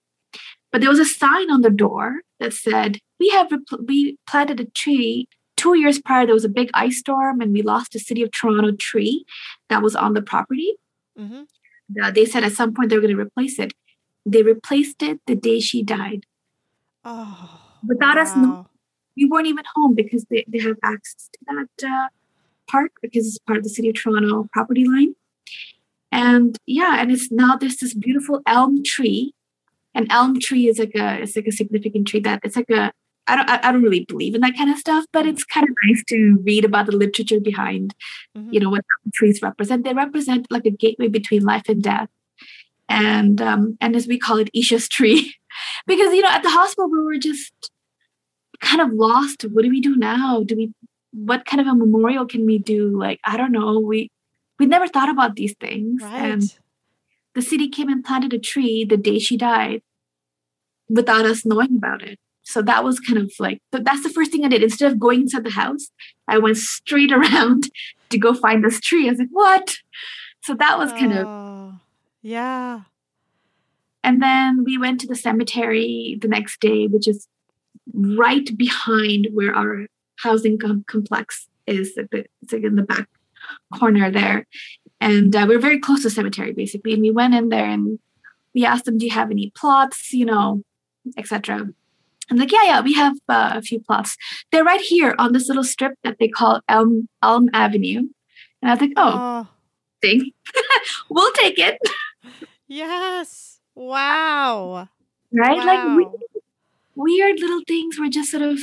But 0.71 0.81
there 0.81 0.89
was 0.89 0.99
a 0.99 1.05
sign 1.05 1.51
on 1.51 1.61
the 1.61 1.69
door 1.69 2.21
that 2.39 2.53
said, 2.53 2.99
"We 3.19 3.29
have 3.29 3.49
repl- 3.49 3.87
we 3.87 4.17
planted 4.27 4.59
a 4.59 4.65
tree." 4.65 5.27
Two 5.55 5.77
years 5.77 6.01
prior, 6.01 6.25
there 6.25 6.33
was 6.33 6.45
a 6.45 6.49
big 6.49 6.69
ice 6.73 6.97
storm, 6.99 7.39
and 7.39 7.53
we 7.53 7.61
lost 7.61 7.95
a 7.95 7.99
City 7.99 8.23
of 8.23 8.31
Toronto 8.31 8.71
tree 8.75 9.23
that 9.69 9.83
was 9.83 9.95
on 9.95 10.13
the 10.13 10.21
property. 10.21 10.75
Mm-hmm. 11.17 11.43
Uh, 12.01 12.11
they 12.11 12.25
said 12.25 12.43
at 12.43 12.53
some 12.53 12.73
point 12.73 12.89
they 12.89 12.95
were 12.95 13.01
going 13.01 13.15
to 13.15 13.21
replace 13.21 13.59
it. 13.59 13.73
They 14.25 14.41
replaced 14.41 15.03
it 15.03 15.19
the 15.27 15.35
day 15.35 15.59
she 15.59 15.83
died. 15.83 16.25
Oh. 17.05 17.59
Without 17.85 18.17
us 18.17 18.35
knowing. 18.35 18.65
we 19.15 19.25
weren't 19.25 19.47
even 19.47 19.65
home 19.75 19.93
because 19.93 20.25
they, 20.29 20.45
they 20.47 20.59
have 20.59 20.77
access 20.83 21.29
to 21.33 21.39
that 21.47 21.87
uh, 21.87 22.07
park 22.69 22.91
because 23.01 23.27
it's 23.27 23.37
part 23.39 23.57
of 23.57 23.63
the 23.63 23.69
city 23.69 23.89
of 23.89 23.95
Toronto 23.95 24.47
property 24.51 24.85
line. 24.87 25.15
And 26.11 26.57
yeah, 26.67 26.97
and 26.99 27.11
it's 27.11 27.31
now 27.31 27.55
there's 27.55 27.77
this 27.77 27.93
beautiful 27.93 28.41
elm 28.45 28.83
tree. 28.83 29.33
An 29.95 30.07
elm 30.11 30.39
tree 30.39 30.67
is 30.67 30.79
like 30.79 30.93
a 30.95 31.21
it's 31.21 31.35
like 31.35 31.47
a 31.47 31.51
significant 31.51 32.07
tree 32.07 32.19
that 32.21 32.41
it's 32.43 32.55
like 32.55 32.69
a 32.69 32.91
I 33.25 33.35
don't 33.35 33.49
I, 33.49 33.71
don't 33.71 33.83
really 33.83 34.05
believe 34.05 34.35
in 34.35 34.41
that 34.41 34.57
kind 34.57 34.69
of 34.69 34.77
stuff, 34.77 35.05
but 35.13 35.25
it's 35.25 35.43
kind 35.45 35.67
of 35.67 35.75
nice 35.87 36.03
to 36.09 36.37
read 36.43 36.65
about 36.65 36.87
the 36.87 36.91
literature 36.95 37.39
behind 37.39 37.95
Mhm. 38.37 38.53
you 38.53 38.59
know 38.59 38.69
what 38.69 38.83
trees 39.13 39.41
represent. 39.41 39.83
They 39.85 39.93
represent 39.93 40.47
like 40.51 40.65
a 40.65 40.71
gateway 40.71 41.07
between 41.07 41.43
life 41.43 41.69
and 41.69 41.81
death. 41.81 42.09
And 42.89 43.41
um, 43.41 43.77
and 43.81 43.95
as 43.95 44.07
we 44.07 44.19
call 44.19 44.37
it, 44.37 44.49
Isha's 44.53 44.87
tree, 44.89 45.33
because 45.87 46.13
you 46.13 46.21
know 46.21 46.29
at 46.29 46.43
the 46.43 46.49
hospital 46.49 46.91
we 46.91 47.01
were 47.01 47.17
just 47.17 47.71
kind 48.59 48.81
of 48.81 48.91
lost. 48.93 49.43
What 49.43 49.63
do 49.63 49.69
we 49.69 49.81
do 49.81 49.95
now? 49.95 50.43
Do 50.45 50.55
we 50.55 50.73
what 51.13 51.45
kind 51.45 51.61
of 51.61 51.67
a 51.67 51.75
memorial 51.75 52.25
can 52.25 52.45
we 52.45 52.57
do? 52.59 52.97
Like 52.97 53.19
I 53.25 53.37
don't 53.37 53.51
know. 53.51 53.79
We 53.79 54.09
we 54.59 54.65
never 54.65 54.87
thought 54.87 55.09
about 55.09 55.35
these 55.35 55.55
things. 55.59 56.01
And 56.03 56.41
Right. 56.41 56.59
the 57.35 57.41
city 57.41 57.69
came 57.69 57.89
and 57.89 58.03
planted 58.03 58.33
a 58.33 58.39
tree 58.39 58.83
the 58.85 58.97
day 58.97 59.19
she 59.19 59.37
died 59.37 59.81
without 60.89 61.25
us 61.25 61.45
knowing 61.45 61.75
about 61.77 62.01
it. 62.03 62.19
So 62.43 62.61
that 62.63 62.83
was 62.83 62.99
kind 62.99 63.19
of 63.19 63.31
like 63.39 63.59
but 63.71 63.85
that's 63.85 64.03
the 64.03 64.09
first 64.09 64.31
thing 64.31 64.43
I 64.45 64.49
did. 64.49 64.63
Instead 64.63 64.91
of 64.91 64.99
going 64.99 65.21
inside 65.21 65.43
the 65.45 65.51
house, 65.51 65.89
I 66.27 66.37
went 66.39 66.57
straight 66.57 67.11
around 67.17 67.69
to 68.09 68.17
go 68.17 68.33
find 68.33 68.63
this 68.63 68.79
tree. 68.79 69.07
I 69.07 69.11
was 69.11 69.19
like, 69.19 69.29
what? 69.31 69.77
So 70.43 70.53
that 70.55 70.77
was 70.77 70.91
kind 70.91 71.13
of 71.13 71.27
Oh, 71.27 71.79
yeah. 72.21 72.81
and 74.03 74.21
then 74.21 74.63
we 74.65 74.77
went 74.77 74.99
to 75.01 75.07
the 75.07 75.15
cemetery 75.15 76.17
the 76.21 76.27
next 76.27 76.59
day, 76.59 76.87
which 76.87 77.07
is 77.07 77.27
right 77.93 78.49
behind 78.57 79.29
where 79.31 79.55
our 79.55 79.87
housing 80.23 80.57
com- 80.57 80.85
complex 80.87 81.47
is. 81.67 81.97
At 81.97 82.09
the, 82.11 82.25
it's 82.41 82.53
like 82.53 82.63
in 82.63 82.75
the 82.75 82.83
back 82.83 83.07
corner 83.77 84.09
there. 84.09 84.47
And 85.01 85.35
uh, 85.35 85.45
we're 85.47 85.59
very 85.59 85.79
close 85.79 85.99
to 86.03 86.07
the 86.07 86.15
cemetery, 86.15 86.53
basically. 86.53 86.93
And 86.93 87.01
we 87.01 87.11
went 87.11 87.35
in 87.35 87.49
there 87.49 87.65
and 87.65 87.99
we 88.53 88.65
asked 88.65 88.85
them, 88.85 88.97
Do 88.97 89.05
you 89.05 89.11
have 89.11 89.31
any 89.31 89.51
plots? 89.55 90.13
You 90.13 90.25
know, 90.25 90.63
etc. 91.17 91.67
I'm 92.31 92.37
like, 92.37 92.51
yeah, 92.53 92.63
yeah, 92.63 92.81
we 92.81 92.93
have 92.93 93.17
uh, 93.27 93.51
a 93.55 93.61
few 93.61 93.79
plots. 93.81 94.15
They're 94.51 94.63
right 94.63 94.79
here 94.79 95.13
on 95.19 95.33
this 95.33 95.47
little 95.49 95.63
strip 95.63 95.93
that 96.03 96.17
they 96.19 96.29
call 96.29 96.61
Elm 96.69 97.09
Elm 97.21 97.49
Avenue. 97.53 97.99
And 98.61 98.71
I 98.71 98.73
was 98.75 98.81
like, 98.81 98.93
oh, 98.95 99.13
Oh, 99.15 99.47
thing. 100.01 100.31
we'll 101.09 101.31
take 101.33 101.59
it. 101.59 101.77
yes. 102.67 103.59
Wow. 103.75 104.87
Right? 105.33 105.57
Like 105.57 105.97
we, 105.97 106.07
weird 106.95 107.39
little 107.39 107.61
things 107.67 107.99
were 107.99 108.09
just 108.09 108.31
sort 108.31 108.43
of 108.43 108.59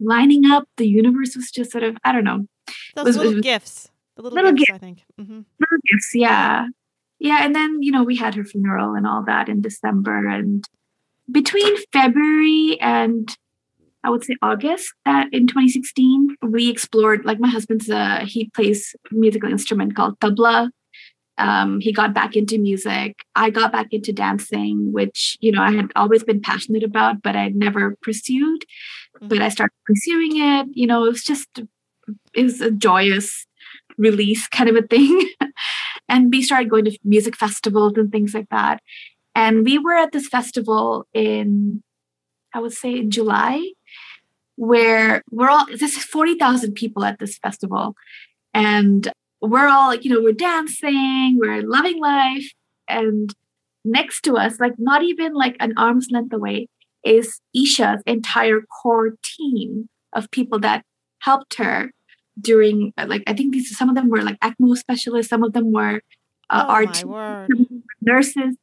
lining 0.00 0.46
up. 0.50 0.68
The 0.76 0.86
universe 0.88 1.36
was 1.36 1.50
just 1.50 1.70
sort 1.72 1.84
of, 1.84 1.96
I 2.04 2.12
don't 2.12 2.24
know, 2.24 2.46
Those 2.94 3.06
was- 3.06 3.16
little 3.16 3.32
was- 3.34 3.42
gifts. 3.42 3.90
The 4.16 4.22
little, 4.22 4.36
little 4.36 4.52
gifts, 4.52 4.70
I 4.72 4.78
think. 4.78 5.04
Mm-hmm. 5.20 5.40
little 5.60 5.78
gifts. 5.90 6.10
Yeah. 6.14 6.68
Yeah. 7.18 7.44
And 7.44 7.54
then, 7.54 7.82
you 7.82 7.92
know, 7.92 8.02
we 8.02 8.16
had 8.16 8.34
her 8.34 8.44
funeral 8.44 8.94
and 8.94 9.06
all 9.06 9.22
that 9.24 9.50
in 9.50 9.60
December. 9.60 10.26
And 10.26 10.66
between 11.30 11.76
February 11.92 12.78
and 12.80 13.28
I 14.04 14.08
would 14.08 14.24
say 14.24 14.36
August 14.40 14.94
that 15.04 15.28
in 15.32 15.46
2016, 15.46 16.36
we 16.48 16.70
explored, 16.70 17.26
like 17.26 17.38
my 17.40 17.48
husband's, 17.48 17.90
uh, 17.90 18.20
he 18.24 18.48
plays 18.54 18.94
musical 19.10 19.50
instrument 19.50 19.94
called 19.96 20.18
tabla. 20.20 20.70
Um, 21.38 21.80
he 21.80 21.92
got 21.92 22.14
back 22.14 22.36
into 22.36 22.56
music. 22.58 23.16
I 23.34 23.50
got 23.50 23.70
back 23.70 23.88
into 23.90 24.12
dancing, 24.14 24.92
which, 24.94 25.36
you 25.40 25.52
know, 25.52 25.60
I 25.60 25.72
had 25.72 25.90
always 25.94 26.24
been 26.24 26.40
passionate 26.40 26.82
about, 26.84 27.20
but 27.20 27.36
I'd 27.36 27.54
never 27.54 27.96
pursued. 28.00 28.64
But 29.20 29.40
I 29.40 29.48
started 29.48 29.74
pursuing 29.84 30.32
it. 30.36 30.66
You 30.72 30.86
know, 30.86 31.04
it 31.04 31.10
was 31.10 31.24
just, 31.24 31.48
it 32.34 32.42
was 32.42 32.60
a 32.60 32.70
joyous 32.70 33.46
release 33.98 34.46
kind 34.48 34.68
of 34.68 34.76
a 34.76 34.86
thing. 34.86 35.30
and 36.08 36.30
we 36.30 36.42
started 36.42 36.70
going 36.70 36.84
to 36.84 36.98
music 37.04 37.36
festivals 37.36 37.94
and 37.96 38.10
things 38.12 38.34
like 38.34 38.48
that. 38.50 38.80
And 39.34 39.64
we 39.64 39.78
were 39.78 39.94
at 39.94 40.12
this 40.12 40.28
festival 40.28 41.06
in 41.12 41.82
I 42.54 42.60
would 42.60 42.72
say 42.72 42.96
in 42.96 43.10
July, 43.10 43.72
where 44.56 45.22
we're 45.30 45.50
all 45.50 45.66
this 45.66 45.96
is 45.96 46.04
40,000 46.04 46.72
people 46.72 47.04
at 47.04 47.18
this 47.18 47.36
festival. 47.38 47.94
And 48.54 49.12
we're 49.42 49.68
all 49.68 49.94
you 49.94 50.10
know, 50.10 50.22
we're 50.22 50.32
dancing, 50.32 51.36
we're 51.38 51.62
loving 51.62 52.00
life. 52.00 52.50
And 52.88 53.34
next 53.84 54.22
to 54.22 54.36
us, 54.36 54.58
like 54.58 54.72
not 54.78 55.02
even 55.02 55.34
like 55.34 55.56
an 55.60 55.74
arm's 55.76 56.08
length 56.10 56.32
away, 56.32 56.68
is 57.06 57.40
Isha's 57.56 58.02
entire 58.06 58.60
core 58.62 59.14
team 59.22 59.88
of 60.12 60.30
people 60.30 60.58
that 60.60 60.84
helped 61.20 61.54
her 61.54 61.90
during 62.40 62.92
like 63.06 63.22
I 63.26 63.32
think 63.32 63.54
these 63.54 63.76
some 63.76 63.88
of 63.88 63.94
them 63.94 64.10
were 64.10 64.22
like 64.22 64.38
ECMO 64.40 64.76
specialists, 64.76 65.30
some 65.30 65.42
of 65.42 65.52
them 65.52 65.72
were 65.72 66.02
uh, 66.50 66.64
oh 66.68 67.46
nurses. 68.00 68.56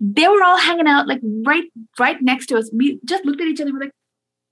They 0.00 0.28
were 0.28 0.42
all 0.42 0.58
hanging 0.58 0.86
out 0.86 1.08
like 1.08 1.20
right 1.44 1.64
right 1.98 2.20
next 2.22 2.46
to 2.46 2.58
us. 2.58 2.70
We 2.72 3.00
just 3.04 3.24
looked 3.24 3.40
at 3.40 3.48
each 3.48 3.60
other. 3.60 3.72
We're 3.72 3.80
like, 3.80 3.96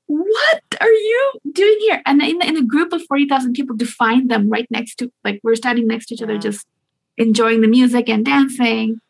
"What 0.07 0.63
are 0.81 0.91
you 0.91 1.33
doing 1.53 1.77
here?" 1.81 2.03
And 2.05 2.21
in 2.23 2.43
in 2.43 2.57
a 2.57 2.65
group 2.65 2.93
of 2.93 3.03
forty 3.07 3.29
thousand 3.29 3.53
people, 3.53 3.79
to 3.79 3.87
find 3.87 4.31
them 4.31 4.51
right 4.51 4.67
next 4.71 4.97
to 4.97 5.13
like 5.25 5.41
we're 5.45 5.55
standing 5.55 5.87
next 5.87 6.07
to 6.07 6.15
each 6.15 6.23
other, 6.23 6.39
just 6.39 6.67
enjoying 7.17 7.61
the 7.61 7.69
music 7.69 8.09
and 8.09 8.25
dancing. 8.25 9.01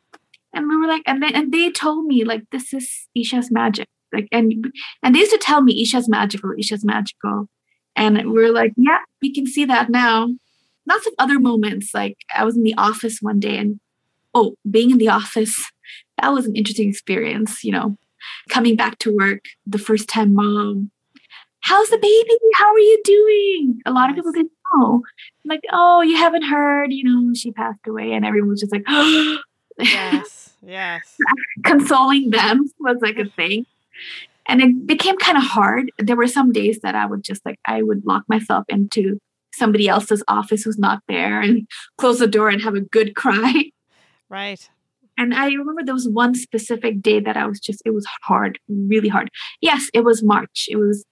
And 0.52 0.68
we 0.68 0.76
were 0.76 0.86
like, 0.86 1.02
and 1.06 1.22
they 1.22 1.32
and 1.32 1.52
they 1.52 1.70
told 1.70 2.06
me 2.06 2.24
like, 2.24 2.42
"This 2.50 2.74
is 2.74 3.08
Isha's 3.16 3.50
magic." 3.50 3.88
Like, 4.12 4.28
and 4.32 4.72
and 5.02 5.14
they 5.14 5.20
used 5.20 5.32
to 5.32 5.38
tell 5.38 5.62
me, 5.62 5.82
"Isha's 5.82 6.08
magical. 6.08 6.50
Isha's 6.58 6.84
magical." 6.84 7.48
And 7.96 8.30
we're 8.30 8.52
like, 8.52 8.74
yeah, 8.76 8.98
we 9.22 9.32
can 9.32 9.46
see 9.46 9.64
that 9.64 9.88
now. 9.88 10.28
Lots 10.86 11.06
of 11.06 11.14
other 11.18 11.40
moments. 11.40 11.94
Like 11.94 12.18
I 12.34 12.44
was 12.44 12.56
in 12.56 12.62
the 12.62 12.74
office 12.76 13.18
one 13.20 13.40
day 13.40 13.56
and 13.56 13.80
oh, 14.34 14.54
being 14.70 14.90
in 14.90 14.98
the 14.98 15.08
office, 15.08 15.70
that 16.20 16.32
was 16.32 16.46
an 16.46 16.54
interesting 16.54 16.90
experience, 16.90 17.64
you 17.64 17.72
know, 17.72 17.96
coming 18.50 18.76
back 18.76 18.98
to 18.98 19.16
work 19.16 19.46
the 19.66 19.78
first 19.78 20.08
time 20.08 20.34
mom. 20.34 20.90
How's 21.60 21.88
the 21.88 21.98
baby? 21.98 22.38
How 22.54 22.70
are 22.72 22.78
you 22.78 23.00
doing? 23.02 23.80
A 23.86 23.90
lot 23.90 24.10
of 24.10 24.14
people 24.14 24.30
didn't 24.30 24.52
know. 24.74 25.02
Like, 25.44 25.62
oh, 25.72 26.02
you 26.02 26.16
haven't 26.16 26.44
heard, 26.44 26.92
you 26.92 27.02
know, 27.02 27.34
she 27.34 27.50
passed 27.50 27.86
away. 27.88 28.12
And 28.12 28.24
everyone 28.24 28.50
was 28.50 28.60
just 28.60 28.72
like, 28.72 28.84
oh. 28.86 29.38
yes, 29.78 30.54
yes. 30.62 31.16
Consoling 31.64 32.30
them 32.30 32.70
was 32.78 32.98
like 33.00 33.18
a 33.18 33.24
thing 33.24 33.66
and 34.48 34.60
it 34.60 34.86
became 34.86 35.16
kind 35.18 35.36
of 35.36 35.44
hard. 35.44 35.90
There 35.98 36.16
were 36.16 36.26
some 36.26 36.52
days 36.52 36.80
that 36.80 36.94
i 36.94 37.06
would 37.06 37.22
just 37.22 37.44
like 37.44 37.58
i 37.66 37.82
would 37.82 38.04
lock 38.06 38.24
myself 38.28 38.64
into 38.68 39.18
somebody 39.52 39.88
else's 39.88 40.22
office 40.28 40.62
who's 40.62 40.78
not 40.78 41.02
there 41.08 41.40
and 41.40 41.66
close 41.98 42.18
the 42.18 42.26
door 42.26 42.48
and 42.48 42.62
have 42.62 42.74
a 42.74 42.80
good 42.80 43.14
cry. 43.14 43.70
Right. 44.28 44.68
And 45.16 45.32
i 45.32 45.46
remember 45.46 45.84
there 45.84 45.94
was 45.94 46.08
one 46.08 46.34
specific 46.34 47.00
day 47.00 47.20
that 47.20 47.36
i 47.36 47.46
was 47.46 47.60
just 47.60 47.80
it 47.84 47.90
was 47.90 48.06
hard 48.22 48.58
really 48.68 49.08
hard. 49.08 49.30
Yes 49.60 49.88
it 49.94 50.02
was 50.04 50.22
march. 50.22 50.66
It 50.68 50.76
was 50.76 51.04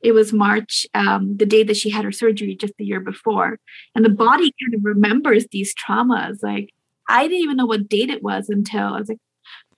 it 0.00 0.12
was 0.12 0.32
march 0.32 0.86
um, 0.94 1.36
the 1.36 1.46
day 1.46 1.64
that 1.64 1.76
she 1.76 1.90
had 1.90 2.04
her 2.04 2.12
surgery 2.12 2.54
just 2.54 2.74
the 2.78 2.84
year 2.84 3.00
before. 3.00 3.58
And 3.94 4.04
the 4.04 4.10
body 4.10 4.52
kind 4.62 4.74
of 4.74 4.84
remembers 4.84 5.46
these 5.50 5.74
traumas. 5.74 6.42
Like 6.44 6.70
i 7.08 7.22
didn't 7.24 7.42
even 7.42 7.56
know 7.56 7.66
what 7.66 7.88
date 7.88 8.10
it 8.10 8.22
was 8.22 8.48
until 8.48 8.94
i 8.94 8.98
was 8.98 9.08
like 9.08 9.18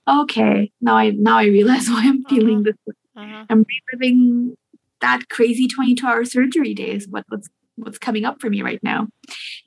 okay, 0.09 0.71
now 0.81 0.97
I 0.97 1.11
now 1.11 1.39
I 1.39 1.47
realize 1.47 1.89
why 1.91 2.03
I'm 2.05 2.25
feeling 2.25 2.61
uh-huh. 2.61 2.73
this. 2.87 2.95
Uh-huh. 3.17 3.45
I'm 3.49 3.65
reliving 3.93 4.57
that 5.01 5.29
crazy 5.29 5.69
22 5.69 6.07
hour 6.07 6.25
surgery 6.25 6.75
days. 6.75 7.07
What 7.09 7.25
what's 7.29 7.49
what's 7.77 7.99
coming 7.99 8.25
up 8.25 8.41
for 8.41 8.49
me 8.49 8.63
right 8.63 8.83
now? 8.83 9.09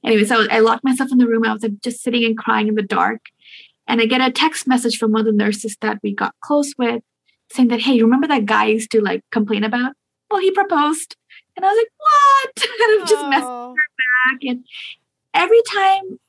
Anyway, 0.04 0.26
so 0.26 0.48
I 0.50 0.60
locked 0.60 0.84
myself 0.84 1.12
in 1.12 1.18
the 1.18 1.28
room. 1.28 1.46
I 1.46 1.54
was 1.54 1.66
just 1.84 2.02
sitting 2.02 2.24
and 2.24 2.38
crying 2.38 2.68
in 2.68 2.76
the 2.76 2.84
dark. 2.84 3.22
And 3.88 4.00
I 4.00 4.06
get 4.06 4.22
a 4.22 4.32
text 4.32 4.68
message 4.68 4.98
from 4.98 5.12
one 5.12 5.22
of 5.22 5.26
the 5.26 5.32
nurses 5.32 5.76
that 5.82 5.98
we 6.04 6.14
got 6.14 6.36
close 6.42 6.74
with 6.78 7.02
saying 7.52 7.70
that, 7.70 7.82
hey, 7.82 7.94
you 7.94 8.04
remember 8.04 8.28
that 8.28 8.46
guy 8.46 8.68
used 8.68 8.92
to 8.92 9.02
like 9.02 9.24
complain 9.32 9.64
about? 9.64 9.94
Well, 10.30 10.42
he 10.42 10.52
proposed. 10.52 11.16
And 11.56 11.66
I 11.66 11.70
was 11.70 11.78
like, 11.78 11.92
what? 11.98 12.70
and 12.82 13.02
I'm 13.02 13.08
just 13.08 13.24
oh. 13.26 13.30
messaging 13.30 13.76
her 13.76 14.32
back. 14.32 14.40
And 14.44 14.66
every 15.34 15.62
time 15.72 16.20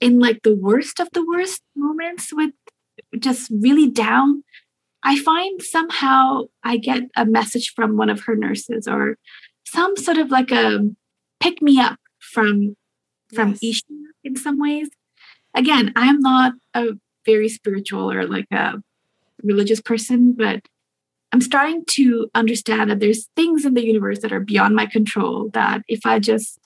in 0.00 0.18
like 0.18 0.42
the 0.42 0.54
worst 0.54 1.00
of 1.00 1.08
the 1.12 1.24
worst 1.24 1.62
moments 1.76 2.32
with 2.32 2.52
just 3.18 3.50
really 3.50 3.88
down, 3.88 4.42
I 5.02 5.18
find 5.18 5.60
somehow 5.62 6.42
I 6.62 6.76
get 6.76 7.02
a 7.16 7.26
message 7.26 7.72
from 7.74 7.96
one 7.96 8.10
of 8.10 8.22
her 8.22 8.36
nurses 8.36 8.86
or 8.86 9.16
some 9.66 9.96
sort 9.96 10.18
of 10.18 10.30
like 10.30 10.50
a 10.50 10.80
pick 11.40 11.60
me 11.60 11.80
up 11.80 11.98
from 12.20 12.76
from 13.34 13.56
yes. 13.60 13.62
Isha 13.62 13.84
in 14.24 14.36
some 14.36 14.58
ways. 14.60 14.90
Again, 15.54 15.92
I'm 15.96 16.20
not 16.20 16.52
a 16.74 16.90
very 17.26 17.48
spiritual 17.48 18.10
or 18.10 18.26
like 18.26 18.46
a 18.52 18.74
religious 19.42 19.80
person, 19.80 20.32
but 20.32 20.62
I'm 21.32 21.40
starting 21.40 21.84
to 21.86 22.28
understand 22.34 22.90
that 22.90 23.00
there's 23.00 23.28
things 23.34 23.64
in 23.64 23.74
the 23.74 23.84
universe 23.84 24.20
that 24.20 24.32
are 24.32 24.40
beyond 24.40 24.76
my 24.76 24.86
control 24.86 25.50
that 25.54 25.82
if 25.88 26.04
I 26.04 26.18
just 26.18 26.58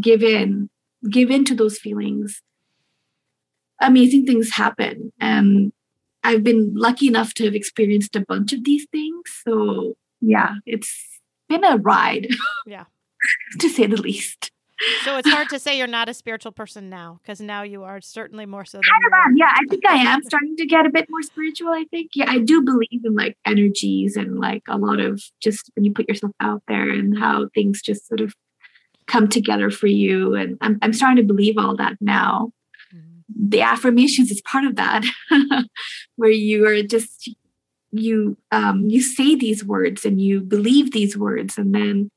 give 0.00 0.22
in, 0.22 0.70
give 1.10 1.30
in 1.30 1.44
to 1.46 1.54
those 1.54 1.78
feelings, 1.78 2.42
amazing 3.80 4.24
things 4.24 4.50
happen. 4.50 5.12
And 5.20 5.72
I've 6.26 6.42
been 6.42 6.72
lucky 6.74 7.06
enough 7.06 7.34
to 7.34 7.44
have 7.44 7.54
experienced 7.54 8.16
a 8.16 8.20
bunch 8.20 8.52
of 8.52 8.64
these 8.64 8.86
things. 8.90 9.22
So 9.46 9.94
yeah, 10.20 10.54
it's 10.66 10.92
been 11.48 11.64
a 11.64 11.76
ride. 11.76 12.28
Yeah. 12.66 12.84
to 13.60 13.68
say 13.68 13.86
the 13.86 13.96
least. 13.96 14.50
So 15.04 15.16
it's 15.16 15.28
hard 15.28 15.48
to 15.50 15.58
say 15.58 15.78
you're 15.78 15.86
not 15.86 16.08
a 16.08 16.14
spiritual 16.14 16.52
person 16.52 16.90
now 16.90 17.20
because 17.22 17.40
now 17.40 17.62
you 17.62 17.84
are 17.84 18.00
certainly 18.00 18.44
more 18.44 18.64
so 18.64 18.78
than 18.78 19.36
Yeah, 19.36 19.50
I 19.50 19.62
think 19.70 19.86
I 19.86 19.94
am 19.94 20.22
starting 20.24 20.56
to 20.56 20.66
get 20.66 20.84
a 20.84 20.90
bit 20.90 21.06
more 21.08 21.22
spiritual. 21.22 21.68
I 21.68 21.84
think. 21.90 22.10
Yeah, 22.14 22.28
I 22.28 22.40
do 22.40 22.62
believe 22.62 23.04
in 23.04 23.14
like 23.14 23.38
energies 23.46 24.16
and 24.16 24.38
like 24.38 24.64
a 24.68 24.76
lot 24.76 25.00
of 25.00 25.22
just 25.40 25.70
when 25.74 25.84
you 25.84 25.92
put 25.94 26.08
yourself 26.08 26.32
out 26.40 26.62
there 26.68 26.90
and 26.90 27.18
how 27.18 27.48
things 27.54 27.80
just 27.80 28.06
sort 28.06 28.20
of 28.20 28.34
come 29.06 29.28
together 29.28 29.70
for 29.70 29.86
you. 29.86 30.34
And 30.34 30.58
I'm 30.60 30.78
I'm 30.82 30.92
starting 30.92 31.16
to 31.16 31.32
believe 31.32 31.56
all 31.56 31.76
that 31.76 31.96
now 32.00 32.50
the 33.34 33.60
affirmations 33.60 34.30
is 34.30 34.40
part 34.42 34.64
of 34.64 34.76
that 34.76 35.04
where 36.16 36.30
you 36.30 36.66
are 36.66 36.82
just 36.82 37.30
you 37.92 38.36
um 38.52 38.88
you 38.88 39.00
say 39.00 39.34
these 39.34 39.64
words 39.64 40.04
and 40.04 40.20
you 40.20 40.40
believe 40.40 40.92
these 40.92 41.16
words 41.16 41.56
and 41.58 41.74
then 41.74 42.10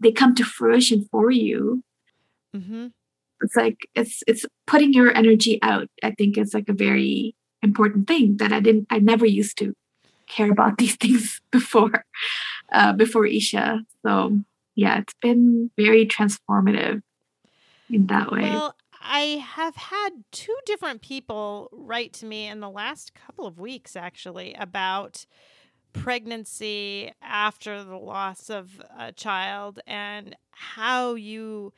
they 0.00 0.10
come 0.10 0.34
to 0.34 0.44
fruition 0.44 1.06
for 1.10 1.30
you. 1.30 1.82
Mm-hmm. 2.54 2.88
it's 3.42 3.54
like 3.54 3.78
it's 3.94 4.24
it's 4.26 4.44
putting 4.66 4.92
your 4.92 5.16
energy 5.16 5.60
out 5.62 5.86
i 6.02 6.10
think 6.10 6.36
is 6.36 6.52
like 6.52 6.68
a 6.68 6.72
very 6.72 7.36
important 7.62 8.08
thing 8.08 8.38
that 8.38 8.52
i 8.52 8.58
didn't 8.58 8.88
i 8.90 8.98
never 8.98 9.24
used 9.24 9.56
to 9.58 9.72
care 10.26 10.50
about 10.50 10.78
these 10.78 10.96
things 10.96 11.40
before 11.52 12.04
uh 12.72 12.92
before 12.92 13.24
isha. 13.24 13.82
So 14.04 14.40
yeah 14.74 14.98
it's 14.98 15.14
been 15.22 15.70
very 15.76 16.06
transformative 16.06 17.02
in 17.88 18.06
that 18.06 18.32
way. 18.32 18.50
Well 18.50 18.74
I 19.00 19.44
have 19.54 19.76
had 19.76 20.10
two 20.30 20.56
different 20.66 21.00
people 21.00 21.68
write 21.72 22.12
to 22.14 22.26
me 22.26 22.46
in 22.46 22.60
the 22.60 22.70
last 22.70 23.14
couple 23.14 23.46
of 23.46 23.58
weeks, 23.58 23.96
actually, 23.96 24.54
about 24.54 25.24
pregnancy 25.92 27.12
after 27.22 27.82
the 27.82 27.96
loss 27.96 28.50
of 28.50 28.80
a 28.98 29.12
child 29.12 29.80
and 29.86 30.36
how 30.50 31.14
you 31.14 31.72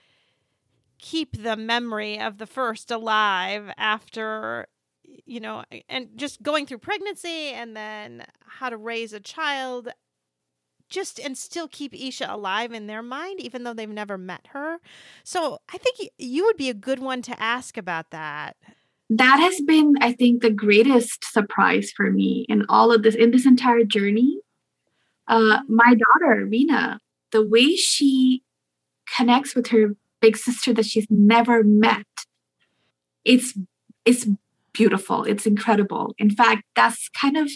keep 0.99 1.43
the 1.43 1.57
memory 1.57 2.19
of 2.21 2.39
the 2.39 2.47
first 2.47 2.91
alive 2.91 3.73
after 3.77 4.69
you 5.27 5.41
know 5.41 5.65
and 5.89 6.09
just 6.15 6.43
going 6.43 6.65
through 6.67 6.79
pregnancy 6.79 7.49
and 7.49 7.77
then 7.77 8.25
how 8.47 8.69
to 8.71 8.77
raise 8.77 9.13
a 9.13 9.21
child 9.21 9.89
just 10.93 11.19
and 11.19 11.37
still 11.37 11.67
keep 11.67 11.95
Isha 11.95 12.27
alive 12.29 12.73
in 12.73 12.87
their 12.87 13.03
mind, 13.03 13.41
even 13.41 13.65
though 13.65 13.75
they've 13.75 13.89
never 13.89 14.17
met 14.17 14.49
her. 14.51 14.79
So 15.25 15.59
I 15.73 15.79
think 15.79 16.11
you 16.19 16.45
would 16.45 16.57
be 16.57 16.71
a 16.71 16.75
good 16.75 17.01
one 17.01 17.23
to 17.23 17.43
ask 17.43 17.77
about 17.77 18.11
that. 18.11 18.57
That 19.11 19.41
has 19.41 19.61
been, 19.63 19.95
I 20.01 20.13
think, 20.13 20.43
the 20.43 20.51
greatest 20.51 21.25
surprise 21.33 21.93
for 21.97 22.11
me 22.11 22.47
in 22.49 22.65
all 22.69 22.93
of 22.93 23.03
this, 23.03 23.15
in 23.15 23.31
this 23.31 23.47
entire 23.47 23.85
journey. 23.85 24.39
Uh, 25.27 25.61
my 25.69 25.95
daughter, 25.95 26.47
Rena, 26.47 27.01
the 27.31 27.47
way 27.47 27.75
she 27.75 28.43
connects 29.17 29.55
with 29.55 29.69
her 29.69 29.97
big 30.21 30.37
sister 30.37 30.73
that 30.75 30.87
she's 30.87 31.07
never 31.11 31.65
met, 31.65 32.07
it's 33.25 33.59
it's 34.05 34.27
beautiful. 34.73 35.25
It's 35.25 35.47
incredible. 35.47 36.15
In 36.19 36.31
fact, 36.31 36.63
that's 36.75 37.09
kind 37.11 37.37
of 37.37 37.51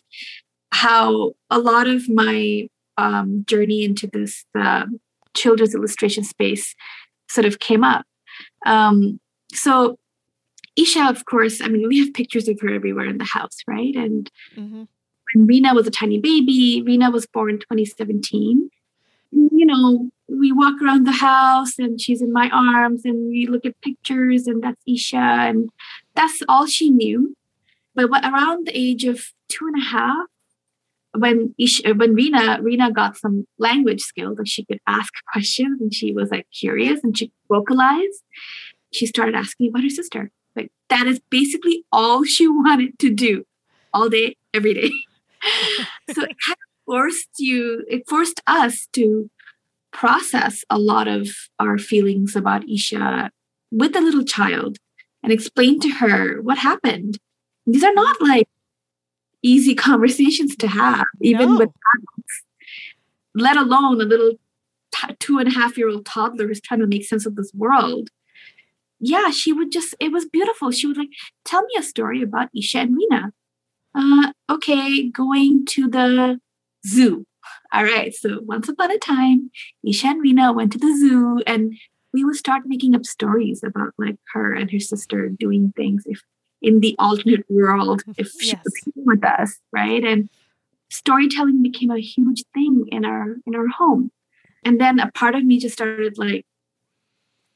how 0.73 1.33
a 1.51 1.59
lot 1.59 1.89
of 1.89 2.09
my 2.09 2.69
um, 2.99 3.45
journey 3.47 3.85
into 3.85 4.07
this 4.07 4.45
uh, 4.59 4.87
children's 5.35 5.75
illustration 5.75 6.25
space 6.25 6.75
sort 7.29 7.45
of 7.45 7.59
came 7.59 7.85
up. 7.85 8.07
Um, 8.65 9.21
so 9.53 9.99
Isha, 10.77 11.09
of 11.09 11.25
course, 11.25 11.61
I 11.61 11.69
mean, 11.69 11.89
we 11.89 11.99
have 12.01 12.13
pictures 12.13 12.49
of 12.49 12.61
her 12.61 12.75
everywhere 12.75 13.07
in 13.07 13.19
the 13.19 13.25
house, 13.25 13.59
right? 13.67 13.95
And 13.95 14.31
mm-hmm. 14.55 14.85
when 15.35 15.47
Rena 15.47 15.75
was 15.75 15.87
a 15.87 15.91
tiny 15.91 16.19
baby, 16.19 16.83
Rena 16.85 17.11
was 17.11 17.27
born 17.27 17.59
2017. 17.59 18.71
You 19.33 19.67
know, 19.67 20.11
we 20.29 20.53
walk 20.53 20.81
around 20.83 21.07
the 21.07 21.13
house 21.13 21.79
and 21.79 22.01
she's 22.01 22.21
in 22.21 22.33
my 22.33 22.51
arms 22.51 23.05
and 23.05 23.29
we 23.29 23.47
look 23.47 23.65
at 23.65 23.81
pictures 23.81 24.47
and 24.47 24.63
that's 24.63 24.83
Isha 24.87 25.17
and 25.17 25.71
that's 26.15 26.43
all 26.49 26.67
she 26.67 26.91
knew. 26.91 27.35
But 27.95 28.11
around 28.11 28.67
the 28.67 28.77
age 28.77 29.05
of 29.05 29.33
two 29.49 29.67
and 29.67 29.83
a 29.83 29.85
half, 29.85 30.27
when 31.19 31.55
Isha, 31.59 31.95
when 31.95 32.15
Rena 32.15 32.59
Rena 32.63 32.93
got 32.93 33.17
some 33.17 33.47
language 33.59 34.01
skills, 34.01 34.39
like 34.39 34.47
she 34.47 34.65
could 34.65 34.81
ask 34.87 35.13
questions 35.33 35.81
and 35.81 35.93
she 35.93 36.13
was 36.13 36.31
like 36.31 36.47
curious 36.51 37.01
and 37.03 37.17
she 37.17 37.33
vocalized. 37.49 38.23
She 38.93 39.07
started 39.07 39.35
asking 39.35 39.69
about 39.69 39.83
her 39.83 39.91
sister. 39.91 40.31
Like 40.55 40.71
that 40.89 41.07
is 41.07 41.21
basically 41.31 41.85
all 41.93 42.25
she 42.25 42.47
wanted 42.49 42.99
to 43.01 43.11
do, 43.11 43.45
all 43.93 44.09
day, 44.09 44.37
every 44.55 44.75
day. 44.75 44.91
so 46.13 46.23
it 46.23 46.37
kind 46.47 46.57
of 46.57 46.85
forced 46.87 47.31
you. 47.39 47.85
It 47.89 48.09
forced 48.09 48.41
us 48.47 48.89
to 48.93 49.31
process 49.93 50.65
a 50.69 50.79
lot 50.79 51.09
of 51.09 51.29
our 51.59 51.79
feelings 51.79 52.37
about 52.37 52.69
Isha 52.69 53.31
with 53.71 53.93
the 53.93 54.01
little 54.01 54.25
child 54.25 54.79
and 55.23 55.33
explain 55.33 55.81
to 55.81 55.89
her 55.89 56.41
what 56.43 56.59
happened. 56.59 57.19
These 57.67 57.83
are 57.83 57.95
not 57.95 58.21
like 58.21 58.49
easy 59.47 59.75
conversations 59.89 60.57
to 60.57 60.67
have, 60.67 61.07
even 61.21 61.55
no. 61.55 61.59
with 61.59 61.69
adults, 61.69 62.45
let 63.35 63.57
alone 63.57 64.01
a 64.01 64.05
little 64.05 64.33
t- 64.95 65.15
two 65.19 65.39
and 65.39 65.49
a 65.49 65.53
half 65.55 65.79
year 65.79 65.89
old 65.89 66.05
toddler 66.05 66.47
who's 66.47 66.61
trying 66.61 66.81
to 66.81 66.87
make 66.87 67.05
sense 67.05 67.27
of 67.27 67.37
this 67.37 67.53
world. 67.55 68.09
Yeah, 68.99 69.31
she 69.31 69.53
would 69.53 69.71
just, 69.71 69.95
it 70.01 70.11
was 70.11 70.25
beautiful. 70.25 70.71
She 70.71 70.87
would 70.87 70.97
like, 70.97 71.11
tell 71.45 71.63
me 71.63 71.75
a 71.79 71.83
story 71.83 72.23
about 72.23 72.49
Isha 72.57 72.79
and 72.79 72.95
Mina. 72.95 73.33
Uh, 73.95 74.33
okay, 74.51 75.09
going 75.09 75.67
to 75.67 75.89
the 75.89 76.41
zoo. 76.87 77.27
All 77.73 77.85
right, 77.85 78.15
so 78.15 78.41
once 78.43 78.69
upon 78.69 78.91
a 78.91 78.99
time, 78.99 79.51
Isha 79.87 80.09
and 80.09 80.21
Mina 80.21 80.53
went 80.53 80.73
to 80.73 80.79
the 80.79 80.97
zoo 80.97 81.43
and 81.47 81.75
we 82.13 82.25
would 82.25 82.37
start 82.37 82.63
making 82.65 82.95
up 82.95 83.05
stories 83.05 83.63
about 83.63 83.93
like 83.99 84.17
her 84.33 84.55
and 84.55 84.71
her 84.71 84.81
sister 84.81 85.29
doing 85.29 85.73
things 85.77 86.05
if 86.07 86.23
in 86.63 86.81
the 86.81 86.97
alternate 86.99 87.45
world 87.49 88.03
mm-hmm. 88.03 88.13
if 88.19 88.31
she 88.41 88.49
yes. 88.49 88.61
was 88.65 88.75
here 88.85 89.05
with 89.05 89.25
us, 89.25 89.59
right? 89.73 90.03
And 90.05 90.29
storytelling 90.91 91.63
became 91.63 91.91
a 91.91 92.01
huge 92.01 92.45
thing 92.55 92.85
in 92.91 93.05
our 93.05 93.37
in 93.47 93.55
our 93.55 93.69
home. 93.69 94.11
And 94.65 94.81
then 94.81 94.99
a 94.99 95.11
part 95.13 95.35
of 95.35 95.45
me 95.45 95.59
just 95.59 95.75
started 95.75 96.19
like 96.19 96.45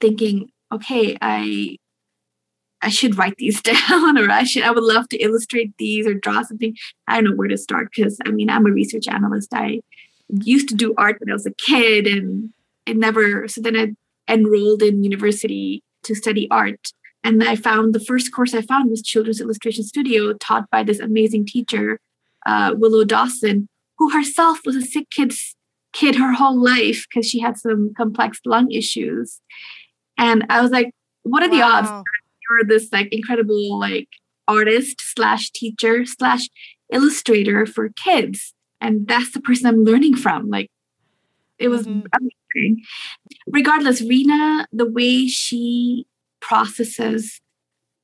thinking, 0.00 0.50
okay, 0.72 1.16
I 1.20 1.76
I 2.82 2.88
should 2.88 3.18
write 3.18 3.36
these 3.36 3.60
down 3.88 4.18
or 4.18 4.30
I 4.30 4.44
should 4.44 4.62
I 4.62 4.70
would 4.70 4.84
love 4.84 5.08
to 5.10 5.18
illustrate 5.18 5.72
these 5.78 6.06
or 6.06 6.14
draw 6.14 6.42
something. 6.42 6.76
I 7.06 7.16
don't 7.16 7.24
know 7.24 7.36
where 7.36 7.48
to 7.48 7.58
start 7.58 7.90
because 7.94 8.18
I 8.24 8.30
mean 8.30 8.50
I'm 8.50 8.66
a 8.66 8.70
research 8.70 9.08
analyst. 9.08 9.52
I 9.52 9.80
used 10.28 10.68
to 10.68 10.74
do 10.74 10.94
art 10.96 11.16
when 11.20 11.30
I 11.30 11.34
was 11.34 11.46
a 11.46 11.54
kid 11.54 12.06
and 12.06 12.50
it 12.86 12.96
never 12.96 13.48
so 13.48 13.60
then 13.60 13.76
I 13.76 14.32
enrolled 14.32 14.82
in 14.82 15.02
university 15.02 15.82
to 16.04 16.14
study 16.14 16.48
art 16.50 16.92
and 17.22 17.42
I 17.44 17.56
found 17.56 17.94
the 17.94 18.00
first 18.00 18.32
course 18.32 18.54
I 18.54 18.62
found 18.62 18.90
was 18.90 19.02
Children's 19.02 19.40
Illustration 19.40 19.84
Studio, 19.84 20.32
taught 20.34 20.70
by 20.70 20.82
this 20.82 21.00
amazing 21.00 21.46
teacher, 21.46 22.00
uh, 22.46 22.74
Willow 22.76 23.04
Dawson, 23.04 23.68
who 23.98 24.10
herself 24.10 24.60
was 24.64 24.76
a 24.76 24.82
sick 24.82 25.10
kid's 25.10 25.54
kid 25.92 26.14
her 26.14 26.32
whole 26.32 26.60
life 26.60 27.06
because 27.08 27.28
she 27.28 27.40
had 27.40 27.58
some 27.58 27.92
complex 27.96 28.40
lung 28.46 28.70
issues. 28.70 29.40
And 30.16 30.46
I 30.48 30.60
was 30.62 30.70
like, 30.70 30.94
what 31.22 31.42
are 31.42 31.48
the 31.50 31.58
wow. 31.58 31.78
odds 31.78 31.90
you're 32.48 32.64
this 32.66 32.90
like 32.92 33.08
incredible 33.12 33.78
like 33.78 34.08
artist 34.48 34.96
slash 35.00 35.50
teacher 35.50 36.06
slash 36.06 36.48
illustrator 36.90 37.66
for 37.66 37.90
kids? 37.90 38.54
And 38.80 39.06
that's 39.06 39.32
the 39.32 39.40
person 39.40 39.66
I'm 39.66 39.84
learning 39.84 40.16
from. 40.16 40.48
Like 40.48 40.70
it 41.58 41.68
was 41.68 41.86
mm-hmm. 41.86 42.06
amazing. 42.54 42.82
Regardless, 43.46 44.00
Rena, 44.00 44.66
the 44.72 44.86
way 44.86 45.26
she 45.26 46.06
processes 46.40 47.40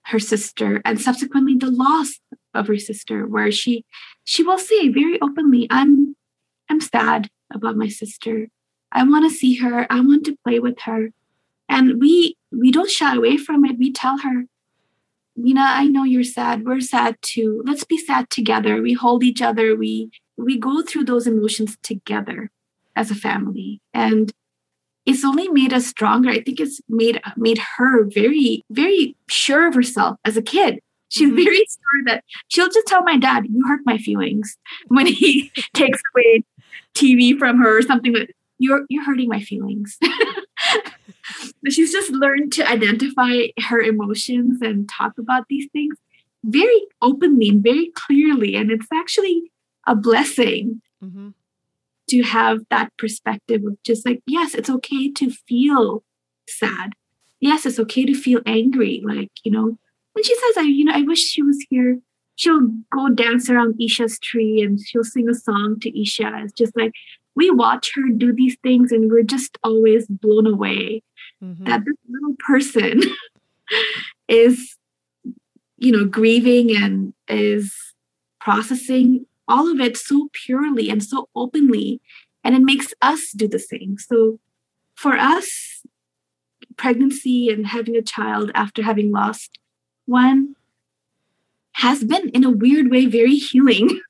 her 0.07 0.19
sister 0.19 0.81
and 0.85 1.01
subsequently 1.01 1.57
the 1.57 1.71
loss 1.71 2.21
of 2.55 2.69
her 2.69 2.79
sister 2.79 3.27
where 3.27 3.51
she 3.51 3.85
she 4.25 4.43
will 4.43 4.59
say 4.59 4.89
very 4.89 5.21
openly 5.21 5.67
i'm 5.71 6.15
i'm 6.71 6.81
sad 6.81 7.29
about 7.53 7.77
my 7.77 7.89
sister 7.89 8.49
i 8.93 9.03
want 9.03 9.29
to 9.29 9.37
see 9.37 9.57
her 9.57 9.87
i 9.91 10.01
want 10.01 10.25
to 10.25 10.37
play 10.45 10.59
with 10.59 10.81
her 10.83 11.11
and 11.69 12.01
we 12.01 12.37
we 12.53 12.71
don't 12.71 12.91
shy 12.91 13.15
away 13.15 13.37
from 13.37 13.65
it 13.65 13.79
we 13.79 13.93
tell 13.93 14.19
her 14.19 14.45
Mina, 15.37 15.61
I 15.61 15.87
know 15.87 16.05
you're 16.05 16.25
sad. 16.25 16.65
We're 16.65 16.81
sad 16.81 17.17
too. 17.21 17.63
Let's 17.67 17.85
be 17.85 17.99
sad 17.99 18.31
together. 18.31 18.81
We 18.81 18.95
hold 18.95 19.23
each 19.23 19.43
other. 19.43 19.77
We 19.77 20.11
we 20.39 20.59
go 20.59 20.83
through 20.83 21.05
those 21.05 21.27
emotions 21.27 21.77
together 21.83 22.51
as 22.95 23.11
a 23.11 23.15
family. 23.15 23.81
And 23.93 24.33
it's 25.07 25.25
only 25.25 25.49
made 25.49 25.73
us 25.73 25.87
stronger. 25.87 26.31
I 26.31 26.43
think 26.43 26.61
it's 26.61 26.81
made 26.89 27.21
made 27.37 27.59
her 27.77 28.05
very, 28.05 28.65
very 28.71 29.17
sure 29.29 29.69
of 29.69 29.75
herself 29.75 30.19
as 30.25 30.37
a 30.37 30.43
kid. 30.43 30.81
She's 31.09 31.29
mm-hmm. 31.29 31.37
very 31.37 31.57
sure 31.59 32.05
that 32.07 32.25
she'll 32.49 32.69
just 32.69 32.89
tell 32.89 33.05
my 33.05 33.17
dad, 33.17 33.47
"You 33.49 33.65
hurt 33.67 33.81
my 33.87 33.99
feelings," 33.99 34.59
when 34.89 35.07
he 35.07 35.53
takes 35.75 36.01
away 36.15 36.45
TV 36.95 37.39
from 37.39 37.59
her 37.59 37.79
or 37.79 37.83
something. 37.83 38.13
Like 38.13 38.35
you're 38.59 38.85
you're 38.89 39.05
hurting 39.05 39.29
my 39.29 39.41
feelings. 39.41 39.97
she's 41.71 41.93
just 41.93 42.11
learned 42.11 42.53
to 42.55 42.69
identify 42.69 43.47
her 43.69 43.81
emotions 43.81 44.61
and 44.61 44.89
talk 44.89 45.13
about 45.19 45.45
these 45.49 45.69
things 45.73 45.97
very 46.45 46.87
openly 47.01 47.49
and 47.49 47.63
very 47.63 47.93
clearly, 47.95 48.57
and 48.57 48.73
it's 48.73 48.89
actually 48.93 49.53
a 49.87 49.95
blessing. 49.95 50.83
Mm-hmm 51.03 51.29
to 52.09 52.23
have 52.23 52.61
that 52.71 52.93
perspective 52.99 53.63
of 53.67 53.83
just 53.83 54.07
like, 54.07 54.23
yes, 54.27 54.55
it's 54.55 54.71
okay 54.71 55.11
to 55.13 55.31
feel 55.31 56.05
sad. 56.49 56.93
Yes, 57.41 57.67
it's 57.67 57.79
okay 57.81 58.05
to 58.05 58.15
feel 58.15 58.41
angry. 58.47 59.03
Like, 59.05 59.31
you 59.45 59.53
know, 59.53 59.79
when 60.13 60.25
she 60.25 60.35
says, 60.35 60.57
I, 60.59 60.63
you 60.63 60.85
know, 60.85 60.95
I 60.95 61.03
wish 61.03 61.21
she 61.21 61.43
was 61.43 61.65
here, 61.69 61.99
she'll 62.37 62.71
go 62.91 63.09
dance 63.09 63.51
around 63.51 63.81
Isha's 63.81 64.19
tree 64.19 64.63
and 64.63 64.81
she'll 64.81 65.05
sing 65.05 65.29
a 65.29 65.35
song 65.35 65.79
to 65.81 66.01
Isha. 66.01 66.31
It's 66.45 66.53
just 66.53 66.77
like 66.77 66.93
we 67.35 67.51
watch 67.51 67.93
her 67.95 68.09
do 68.17 68.33
these 68.33 68.57
things 68.63 68.93
and 68.93 69.11
we're 69.11 69.23
just 69.23 69.59
always 69.63 70.07
blown 70.07 70.47
away 70.47 71.03
mm-hmm. 71.43 71.65
that 71.65 71.85
this 71.85 71.97
little 72.09 72.35
person 72.47 73.03
is, 74.29 74.77
you 75.77 75.93
know, 75.93 76.05
grieving 76.07 76.75
and 76.75 77.13
is 77.29 77.75
processing 78.41 79.27
all 79.49 79.71
of 79.71 79.81
it 79.81 79.97
so 79.97 80.29
purely 80.33 80.91
and 80.91 81.03
so 81.03 81.29
openly 81.35 82.01
and 82.45 82.55
it 82.55 82.63
makes 82.63 82.95
us 83.03 83.33
do 83.33 83.49
the 83.49 83.59
same. 83.59 83.97
So 83.99 84.39
for 84.95 85.17
us 85.17 85.83
pregnancy 86.77 87.49
and 87.49 87.67
having 87.67 87.97
a 87.97 88.03
child 88.03 88.51
after 88.55 88.83
having 88.83 89.11
lost 89.11 89.59
one 90.05 90.55
has 91.73 92.05
been 92.05 92.29
in 92.31 92.45
a 92.45 92.51
weird 92.51 92.91
way 92.91 93.07
very 93.07 93.35
healing. 93.37 94.01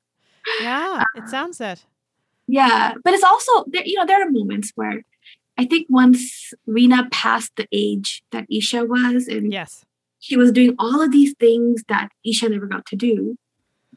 Yeah 0.61 1.03
it 1.15 1.23
uh, 1.23 1.27
sounds 1.27 1.59
it. 1.59 1.85
yeah 2.47 2.93
but 3.03 3.13
it's 3.13 3.23
also 3.23 3.65
there 3.67 3.85
you 3.85 3.95
know 3.97 4.05
there 4.05 4.25
are 4.25 4.31
moments 4.31 4.71
where 4.75 5.03
i 5.57 5.65
think 5.65 5.85
once 5.89 6.53
rena 6.65 7.07
passed 7.11 7.51
the 7.57 7.67
age 7.71 8.23
that 8.31 8.45
isha 8.49 8.85
was 8.85 9.27
and 9.27 9.51
yes. 9.51 9.83
she 10.19 10.37
was 10.37 10.53
doing 10.53 10.73
all 10.79 11.01
of 11.01 11.11
these 11.11 11.33
things 11.37 11.83
that 11.89 12.09
isha 12.25 12.47
never 12.47 12.65
got 12.65 12.85
to 12.85 12.95
do 12.95 13.37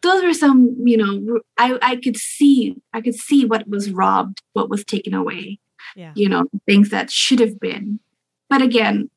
those 0.02 0.22
were 0.22 0.34
some 0.34 0.76
you 0.84 0.96
know 0.96 1.40
i 1.58 1.78
i 1.82 1.96
could 1.96 2.16
see 2.16 2.76
i 2.92 3.00
could 3.00 3.14
see 3.14 3.44
what 3.44 3.68
was 3.68 3.90
robbed 3.90 4.42
what 4.52 4.70
was 4.70 4.84
taken 4.84 5.14
away 5.14 5.58
yeah. 5.96 6.12
you 6.14 6.28
know 6.28 6.46
things 6.66 6.90
that 6.90 7.10
should 7.10 7.40
have 7.40 7.58
been. 7.60 8.00
But 8.48 8.62
again 8.62 9.10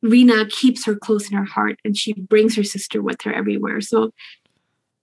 rena 0.00 0.46
keeps 0.46 0.84
her 0.84 0.94
close 0.94 1.28
in 1.28 1.36
her 1.36 1.44
heart 1.44 1.76
and 1.84 1.96
she 1.96 2.12
brings 2.12 2.54
her 2.54 2.62
sister 2.62 3.02
with 3.02 3.20
her 3.22 3.32
everywhere. 3.32 3.80
So 3.80 4.12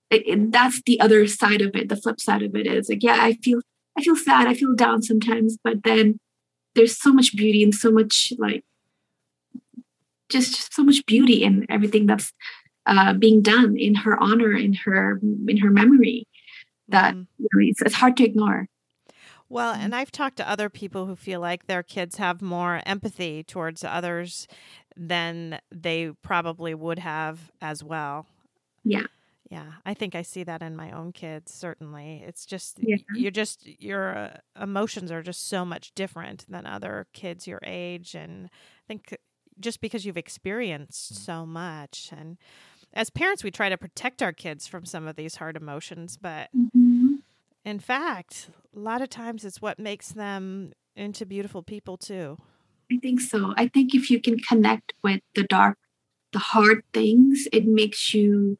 it, 0.10 0.26
it, 0.26 0.52
that's 0.54 0.82
the 0.86 1.00
other 1.02 1.28
side 1.28 1.62
of 1.62 1.76
it. 1.76 1.90
The 1.90 1.98
flip 1.98 2.22
side 2.22 2.44
of 2.44 2.56
it 2.56 2.68
is 2.68 2.90
like 2.90 3.04
yeah 3.04 3.18
i 3.20 3.34
feel 3.34 3.62
i 3.98 4.02
feel 4.02 4.16
sad 4.16 4.48
i 4.48 4.54
feel 4.54 4.74
down 4.74 5.02
sometimes 5.02 5.58
but 5.64 5.84
then 5.84 6.20
there's 6.76 7.00
so 7.00 7.12
much 7.12 7.36
beauty 7.36 7.64
and 7.64 7.74
so 7.74 7.90
much 7.92 8.34
like 8.38 8.64
just, 10.30 10.56
just 10.56 10.74
so 10.74 10.84
much 10.84 11.06
beauty 11.06 11.44
in 11.44 11.66
everything 11.70 12.06
that's 12.06 12.34
uh, 12.86 13.14
being 13.14 13.42
done 13.42 13.78
in 13.78 13.96
her 13.96 14.22
honor, 14.22 14.56
in 14.56 14.74
her 14.74 15.20
in 15.48 15.58
her 15.58 15.70
memory, 15.70 16.28
that 16.88 17.16
mm. 17.16 17.28
you 17.38 17.48
know, 17.54 17.62
it's, 17.62 17.82
it's 17.82 17.96
hard 17.96 18.18
to 18.18 18.24
ignore. 18.24 18.68
Well, 19.48 19.74
and 19.74 19.94
I've 19.94 20.12
talked 20.12 20.38
to 20.38 20.50
other 20.50 20.70
people 20.70 21.06
who 21.06 21.16
feel 21.16 21.40
like 21.40 21.68
their 21.68 21.84
kids 21.84 22.18
have 22.18 22.42
more 22.42 22.82
empathy 22.86 23.44
towards 23.44 23.84
others 23.84 24.48
than 24.98 25.60
they 25.72 26.12
probably 26.24 26.74
would 26.74 27.00
have 27.00 27.52
as 27.62 27.84
well. 27.84 28.26
Yeah. 28.84 29.04
Yeah, 29.52 29.74
I 29.86 29.94
think 29.94 30.16
I 30.16 30.24
see 30.24 30.44
that 30.44 30.64
in 30.64 30.76
my 30.76 30.90
own 30.90 31.12
kids. 31.12 31.54
Certainly, 31.54 32.24
it's 32.26 32.48
just 32.48 32.80
yeah. 32.82 32.98
you're 33.14 33.30
just 33.30 33.68
your 33.80 34.18
uh, 34.18 34.38
emotions 34.60 35.12
are 35.12 35.22
just 35.22 35.48
so 35.48 35.64
much 35.64 35.94
different 35.94 36.46
than 36.50 36.66
other 36.66 37.06
kids 37.14 37.46
your 37.46 37.60
age, 37.64 38.16
and 38.16 38.48
I 38.48 38.84
think 38.88 39.16
just 39.60 39.82
because 39.82 40.04
you've 40.04 40.18
experienced 40.18 41.24
so 41.24 41.46
much, 41.46 42.10
and 42.12 42.38
as 42.96 43.10
parents, 43.10 43.44
we 43.44 43.52
try 43.52 43.70
to 43.70 43.78
protect 43.78 44.24
our 44.24 44.32
kids 44.32 44.68
from 44.68 44.86
some 44.86 45.08
of 45.08 45.16
these 45.16 45.36
hard 45.36 45.58
emotions, 45.58 46.18
but 46.20 46.50
mm-hmm. 46.56 47.16
in 47.66 47.80
fact, 47.80 48.50
a 48.76 48.80
lot 48.80 49.02
of 49.02 49.10
times 49.10 49.44
it's 49.44 49.62
what 49.62 49.78
makes 49.80 50.10
them 50.10 50.72
into 50.96 51.26
beautiful 51.26 51.62
people 51.62 51.98
too. 51.98 52.38
I 52.92 52.98
think 52.98 53.20
so. 53.20 53.54
I 53.58 53.68
think 53.68 53.94
if 53.94 54.10
you 54.10 54.22
can 54.22 54.40
connect 54.40 54.94
with 55.04 55.22
the 55.34 55.44
dark, 55.44 55.78
the 56.32 56.40
hard 56.40 56.84
things, 56.94 57.48
it 57.52 57.66
makes 57.66 58.14
you, 58.14 58.58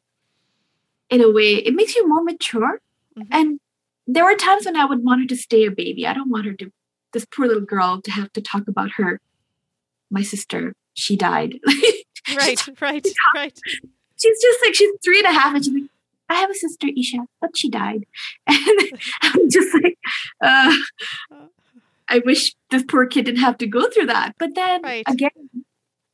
in 1.10 1.22
a 1.22 1.30
way, 1.30 1.54
it 1.54 1.74
makes 1.74 1.94
you 1.94 2.08
more 2.08 2.22
mature. 2.22 2.80
Mm-hmm. 3.16 3.28
And 3.32 3.60
there 4.06 4.24
were 4.24 4.34
times 4.34 4.66
when 4.66 4.76
I 4.76 4.84
would 4.84 5.04
want 5.04 5.22
her 5.22 5.26
to 5.28 5.36
stay 5.36 5.64
a 5.64 5.70
baby. 5.70 6.06
I 6.06 6.12
don't 6.12 6.30
want 6.30 6.46
her 6.46 6.54
to, 6.54 6.70
this 7.12 7.24
poor 7.24 7.46
little 7.46 7.64
girl, 7.64 8.02
to 8.02 8.10
have 8.10 8.32
to 8.34 8.42
talk 8.42 8.68
about 8.68 8.90
her, 8.96 9.20
my 10.10 10.22
sister, 10.22 10.74
she 10.94 11.16
died. 11.16 11.58
right, 12.36 12.80
right, 12.80 13.06
right. 13.34 13.58
She's 14.16 14.40
just 14.40 14.58
like, 14.64 14.74
she's 14.74 14.90
three 15.04 15.18
and 15.18 15.28
a 15.28 15.38
half, 15.38 15.54
and 15.54 15.64
she's 15.64 15.74
like, 15.74 15.90
I 16.28 16.34
have 16.36 16.50
a 16.50 16.54
sister, 16.54 16.88
Isha, 16.96 17.18
but 17.40 17.56
she 17.56 17.70
died. 17.70 18.06
And 18.48 19.00
I'm 19.22 19.50
just 19.50 19.74
like, 19.74 19.98
uh, 20.40 20.76
I 22.08 22.18
wish 22.24 22.54
this 22.70 22.84
poor 22.88 23.06
kid 23.06 23.26
didn't 23.26 23.40
have 23.40 23.58
to 23.58 23.66
go 23.66 23.88
through 23.88 24.06
that. 24.06 24.34
But 24.38 24.54
then 24.54 24.82
right. 24.82 25.04
again, 25.06 25.30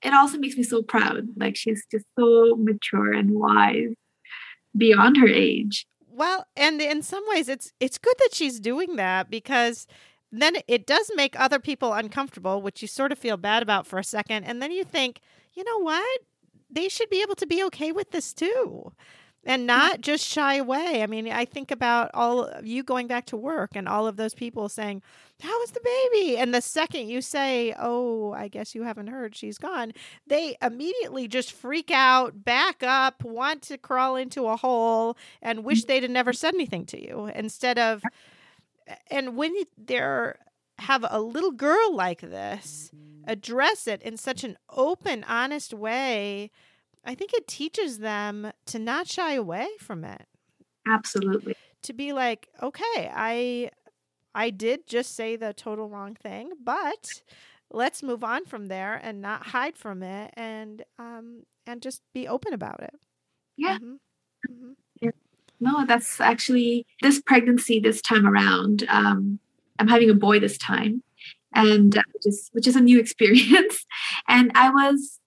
it 0.03 0.13
also 0.13 0.39
makes 0.39 0.57
me 0.57 0.63
so 0.63 0.83
proud. 0.83 1.29
Like 1.37 1.57
she's 1.57 1.85
just 1.91 2.07
so 2.19 2.57
mature 2.57 3.13
and 3.13 3.33
wise 3.33 3.95
beyond 4.77 5.17
her 5.19 5.29
age. 5.29 5.87
Well, 6.09 6.47
and 6.57 6.81
in 6.81 7.03
some 7.03 7.25
ways 7.29 7.49
it's 7.49 7.73
it's 7.81 7.99
good 7.99 8.17
that 8.19 8.35
she's 8.35 8.61
doing 8.61 8.97
that 8.97 9.31
because 9.31 9.87
then 10.31 10.57
it 10.67 10.87
does 10.87 11.11
make 11.15 11.39
other 11.39 11.59
people 11.59 11.93
uncomfortable, 11.93 12.63
which 12.63 12.83
you 12.83 12.89
sort 12.89 13.13
of 13.13 13.19
feel 13.19 13.37
bad 13.37 13.63
about 13.63 13.87
for 13.87 13.99
a 13.99 14.05
second, 14.05 14.45
and 14.45 14.63
then 14.63 14.73
you 14.73 14.85
think, 14.85 15.21
you 15.55 15.65
know 15.65 15.79
what? 15.79 16.21
They 16.73 16.89
should 16.89 17.11
be 17.11 17.23
able 17.23 17.35
to 17.37 17.47
be 17.47 17.63
okay 17.65 17.93
with 17.93 18.11
this 18.11 18.33
too 18.33 18.93
and 19.45 19.67
not 19.67 20.01
just 20.01 20.27
shy 20.27 20.57
away. 20.57 21.03
I 21.03 21.07
mean, 21.07 21.29
I 21.29 21.45
think 21.45 21.71
about 21.71 22.11
all 22.15 22.45
of 22.45 22.67
you 22.67 22.83
going 22.83 23.07
back 23.07 23.27
to 23.27 23.37
work 23.37 23.71
and 23.75 23.89
all 23.89 24.07
of 24.07 24.17
those 24.17 24.35
people 24.35 24.69
saying, 24.69 25.03
How 25.41 25.63
is 25.63 25.73
the 25.73 25.81
baby? 25.81 26.37
And 26.37 26.55
the 26.55 26.61
second 26.61 27.09
you 27.09 27.21
say, 27.21 27.75
Oh, 27.79 28.33
I 28.33 28.49
guess 28.49 28.75
you 28.75 28.85
haven't 28.85 29.09
heard, 29.09 29.35
she's 29.35 29.59
gone, 29.59 29.93
they 30.27 30.57
immediately 30.63 31.27
just 31.27 31.53
freak 31.53 31.91
out, 31.91 32.45
back 32.45 32.83
up, 32.83 33.25
want 33.25 33.63
to 33.63 33.79
crawl 33.79 34.17
into 34.17 34.47
a 34.47 34.57
hole, 34.57 35.17
and 35.41 35.59
mm-hmm. 35.59 35.67
wish 35.67 35.85
they'd 35.85 36.05
have 36.05 36.13
never 36.13 36.33
said 36.33 36.55
anything 36.55 36.87
to 36.87 37.03
you 37.03 37.31
instead 37.35 37.79
of. 37.79 38.03
And 39.11 39.37
when 39.37 39.55
they're 39.77 40.39
have 40.79 41.05
a 41.09 41.21
little 41.21 41.53
girl 41.53 41.95
like 41.95 42.21
this, 42.21 42.91
address 43.27 43.87
it 43.87 44.03
in 44.03 44.17
such 44.17 44.45
an 44.45 44.57
open, 44.71 45.25
honest 45.25 45.73
way 45.73 46.51
I 47.05 47.15
think 47.15 47.33
it 47.35 47.47
teaches 47.47 47.99
them 47.99 48.53
to 48.67 48.79
not 48.79 49.09
shy 49.09 49.35
away 49.35 49.69
from 49.81 50.05
it. 50.05 50.27
Absolutely. 50.87 51.55
To 51.83 51.93
be 51.93 52.13
like, 52.13 52.49
okay, 52.63 53.11
I 53.13 53.71
I 54.35 54.51
did 54.51 54.87
just 54.87 55.15
say 55.15 55.37
the 55.37 55.53
total 55.53 55.89
wrong 55.89 56.15
thing, 56.15 56.53
but 56.63 57.23
let's 57.71 58.03
move 58.03 58.23
on 58.23 58.45
from 58.45 58.67
there 58.69 59.01
and 59.03 59.21
not 59.21 59.47
hide 59.47 59.77
from 59.77 60.03
it 60.03 60.33
and 60.35 60.85
um 60.99 61.43
and 61.67 61.83
just 61.83 62.03
be 62.15 62.29
open 62.29 62.53
about 62.53 62.83
it. 62.83 62.95
Yeah. 63.57 63.79
Mm-hmm. 63.79 63.95
Mm-hmm. 64.53 64.73
yeah. 65.01 65.11
No, 65.61 65.87
that's 65.87 66.21
actually 66.21 66.87
this 67.03 67.21
pregnancy 67.21 67.81
this 67.81 68.01
time 68.01 68.27
around. 68.27 68.85
Um 68.89 69.41
I'm 69.79 69.89
having 69.89 70.11
a 70.11 70.15
boy 70.15 70.39
this 70.39 70.59
time 70.59 71.03
and 71.55 71.97
uh, 71.97 72.03
is 72.25 72.51
which 72.53 72.67
is 72.67 72.77
a 72.77 72.81
new 72.81 72.99
experience. 73.05 73.85
And 74.29 74.53
I 74.55 74.71
was 74.71 75.19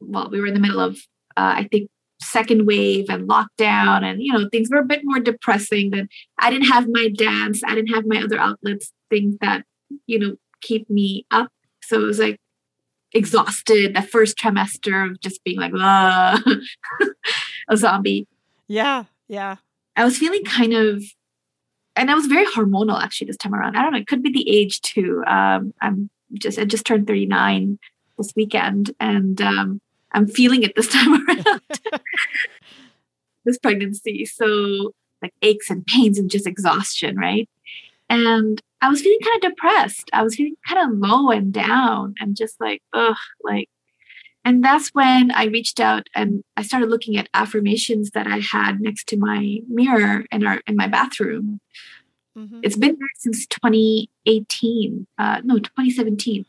well, 0.00 0.28
we 0.30 0.40
were 0.40 0.46
in 0.46 0.54
the 0.54 0.60
middle 0.60 0.80
of 0.80 0.96
uh, 1.36 1.54
I 1.56 1.68
think 1.70 1.90
second 2.22 2.66
wave 2.66 3.06
and 3.10 3.28
lockdown 3.28 4.02
and 4.02 4.22
you 4.22 4.32
know 4.32 4.48
things 4.50 4.70
were 4.70 4.78
a 4.78 4.84
bit 4.84 5.02
more 5.04 5.20
depressing 5.20 5.90
that 5.90 6.06
i 6.38 6.48
didn't 6.48 6.66
have 6.66 6.88
my 6.88 7.10
dance 7.10 7.62
i 7.66 7.74
didn't 7.74 7.94
have 7.94 8.06
my 8.06 8.16
other 8.22 8.38
outlets 8.38 8.90
things 9.10 9.36
that 9.42 9.66
you 10.06 10.18
know 10.18 10.34
keep 10.60 10.88
me 10.90 11.26
up. 11.30 11.50
So 11.82 12.02
it 12.02 12.06
was 12.06 12.18
like 12.18 12.40
exhausted 13.12 13.94
the 13.94 14.02
first 14.02 14.36
trimester 14.36 15.10
of 15.10 15.20
just 15.20 15.42
being 15.44 15.58
like 15.58 15.72
a 17.68 17.76
zombie. 17.76 18.26
Yeah 18.68 19.04
yeah. 19.28 19.56
I 19.94 20.04
was 20.04 20.18
feeling 20.18 20.44
kind 20.44 20.72
of 20.72 21.02
and 21.96 22.10
i 22.10 22.14
was 22.14 22.26
very 22.26 22.46
hormonal 22.46 23.00
actually 23.00 23.26
this 23.26 23.36
time 23.36 23.54
around 23.54 23.76
i 23.76 23.82
don't 23.82 23.92
know 23.92 23.98
it 23.98 24.06
could 24.06 24.22
be 24.22 24.32
the 24.32 24.48
age 24.48 24.80
too 24.82 25.22
um 25.26 25.72
i'm 25.80 26.08
just 26.34 26.58
i 26.58 26.64
just 26.64 26.86
turned 26.86 27.06
39 27.06 27.78
this 28.18 28.32
weekend 28.36 28.92
and 29.00 29.40
um 29.40 29.80
I'm 30.16 30.26
feeling 30.26 30.62
it 30.62 30.74
this 30.74 30.88
time 30.92 31.12
around. 31.28 31.60
this 33.44 33.58
pregnancy. 33.58 34.24
So 34.24 34.92
like 35.22 35.34
aches 35.42 35.70
and 35.70 35.86
pains 35.86 36.18
and 36.18 36.30
just 36.30 36.46
exhaustion, 36.46 37.16
right? 37.16 37.48
And 38.08 38.60
I 38.80 38.88
was 38.88 39.02
feeling 39.02 39.18
kind 39.22 39.44
of 39.44 39.50
depressed. 39.50 40.10
I 40.12 40.22
was 40.22 40.34
feeling 40.34 40.56
kind 40.66 40.90
of 40.90 40.98
low 40.98 41.30
and 41.30 41.52
down 41.52 42.14
and 42.18 42.36
just 42.36 42.60
like, 42.60 42.82
ugh, 42.92 43.16
like 43.42 43.68
and 44.46 44.62
that's 44.62 44.90
when 44.90 45.32
I 45.32 45.46
reached 45.46 45.80
out 45.80 46.06
and 46.14 46.44
I 46.56 46.62
started 46.62 46.88
looking 46.88 47.16
at 47.16 47.28
affirmations 47.34 48.12
that 48.12 48.28
I 48.28 48.38
had 48.38 48.80
next 48.80 49.08
to 49.08 49.16
my 49.16 49.58
mirror 49.68 50.24
in 50.30 50.46
our 50.46 50.60
in 50.68 50.76
my 50.76 50.86
bathroom. 50.86 51.60
Mm-hmm. 52.38 52.60
It's 52.62 52.76
been 52.76 52.96
there 52.96 53.08
since 53.16 53.44
2018, 53.48 55.08
uh, 55.18 55.40
no, 55.42 55.58
2017. 55.58 56.46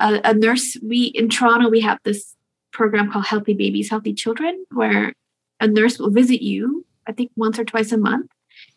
Uh, 0.00 0.20
a 0.22 0.34
nurse, 0.34 0.78
we 0.84 1.06
in 1.06 1.28
Toronto, 1.28 1.68
we 1.68 1.80
have 1.80 1.98
this 2.04 2.36
program 2.72 3.10
called 3.10 3.26
Healthy 3.26 3.54
Babies, 3.54 3.90
Healthy 3.90 4.14
Children, 4.14 4.64
where 4.70 5.12
a 5.58 5.66
nurse 5.66 5.98
will 5.98 6.10
visit 6.10 6.42
you, 6.42 6.86
I 7.08 7.12
think 7.12 7.32
once 7.34 7.58
or 7.58 7.64
twice 7.64 7.90
a 7.90 7.98
month, 7.98 8.30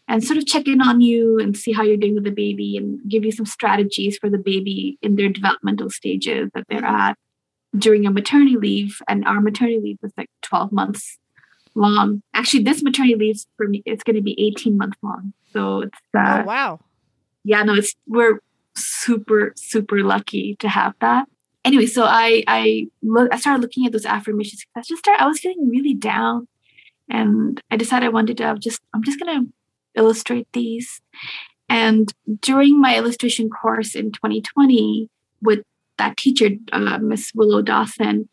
and 0.07 0.23
sort 0.23 0.39
of 0.39 0.47
check 0.47 0.67
in 0.67 0.81
on 0.81 1.01
you 1.01 1.37
and 1.37 1.55
see 1.55 1.71
how 1.71 1.83
you're 1.83 1.97
doing 1.97 2.15
with 2.15 2.23
the 2.23 2.31
baby 2.31 2.77
and 2.77 2.99
give 3.07 3.25
you 3.25 3.31
some 3.31 3.45
strategies 3.45 4.17
for 4.17 4.27
the 4.27 4.39
baby 4.39 4.97
in 5.03 5.17
their 5.17 5.29
developmental 5.29 5.91
stages 5.91 6.49
that 6.55 6.65
they're 6.67 6.83
at 6.83 7.15
during 7.77 8.05
a 8.05 8.11
maternity 8.11 8.57
leave. 8.57 9.01
And 9.07 9.25
our 9.25 9.41
maternity 9.41 9.79
leave 9.81 9.97
was 10.01 10.11
like 10.17 10.29
12 10.41 10.71
months 10.71 11.17
long. 11.75 12.21
Actually, 12.33 12.63
this 12.63 12.83
maternity 12.83 13.15
leave 13.15 13.37
for 13.57 13.67
me, 13.67 13.83
it's 13.85 14.03
going 14.03 14.15
to 14.15 14.21
be 14.21 14.39
18 14.39 14.77
months 14.77 14.97
long. 15.01 15.33
So 15.51 15.81
it's, 15.81 15.99
uh, 16.17 16.41
oh, 16.41 16.45
wow. 16.45 16.79
Yeah, 17.43 17.63
no, 17.63 17.75
it's, 17.75 17.95
we're 18.07 18.39
super, 18.75 19.53
super 19.55 20.03
lucky 20.03 20.55
to 20.59 20.67
have 20.67 20.93
that 21.01 21.27
anyway, 21.65 21.87
so 21.87 22.05
I 22.05 22.43
I 22.47 22.87
look 23.01 23.33
I 23.33 23.39
started 23.39 23.61
looking 23.61 23.85
at 23.85 23.91
those 23.91 24.05
affirmations. 24.05 24.63
I 24.75 24.81
just 24.81 24.99
started, 24.99 25.21
I 25.21 25.27
was 25.27 25.39
feeling 25.39 25.69
really 25.69 25.95
down, 25.95 26.47
and 27.09 27.61
I 27.71 27.75
decided 27.75 28.05
I 28.05 28.09
wanted 28.09 28.37
to 28.37 28.55
just 28.59 28.79
I'm 28.93 29.03
just 29.03 29.19
gonna 29.19 29.41
illustrate 29.95 30.47
these. 30.53 31.01
And 31.67 32.13
during 32.39 32.79
my 32.79 32.95
illustration 32.95 33.49
course 33.49 33.95
in 33.95 34.11
2020 34.11 35.09
with 35.41 35.63
that 35.97 36.17
teacher, 36.17 36.49
uh, 36.71 36.99
Miss 36.99 37.31
Willow 37.33 37.61
Dawson, 37.61 38.29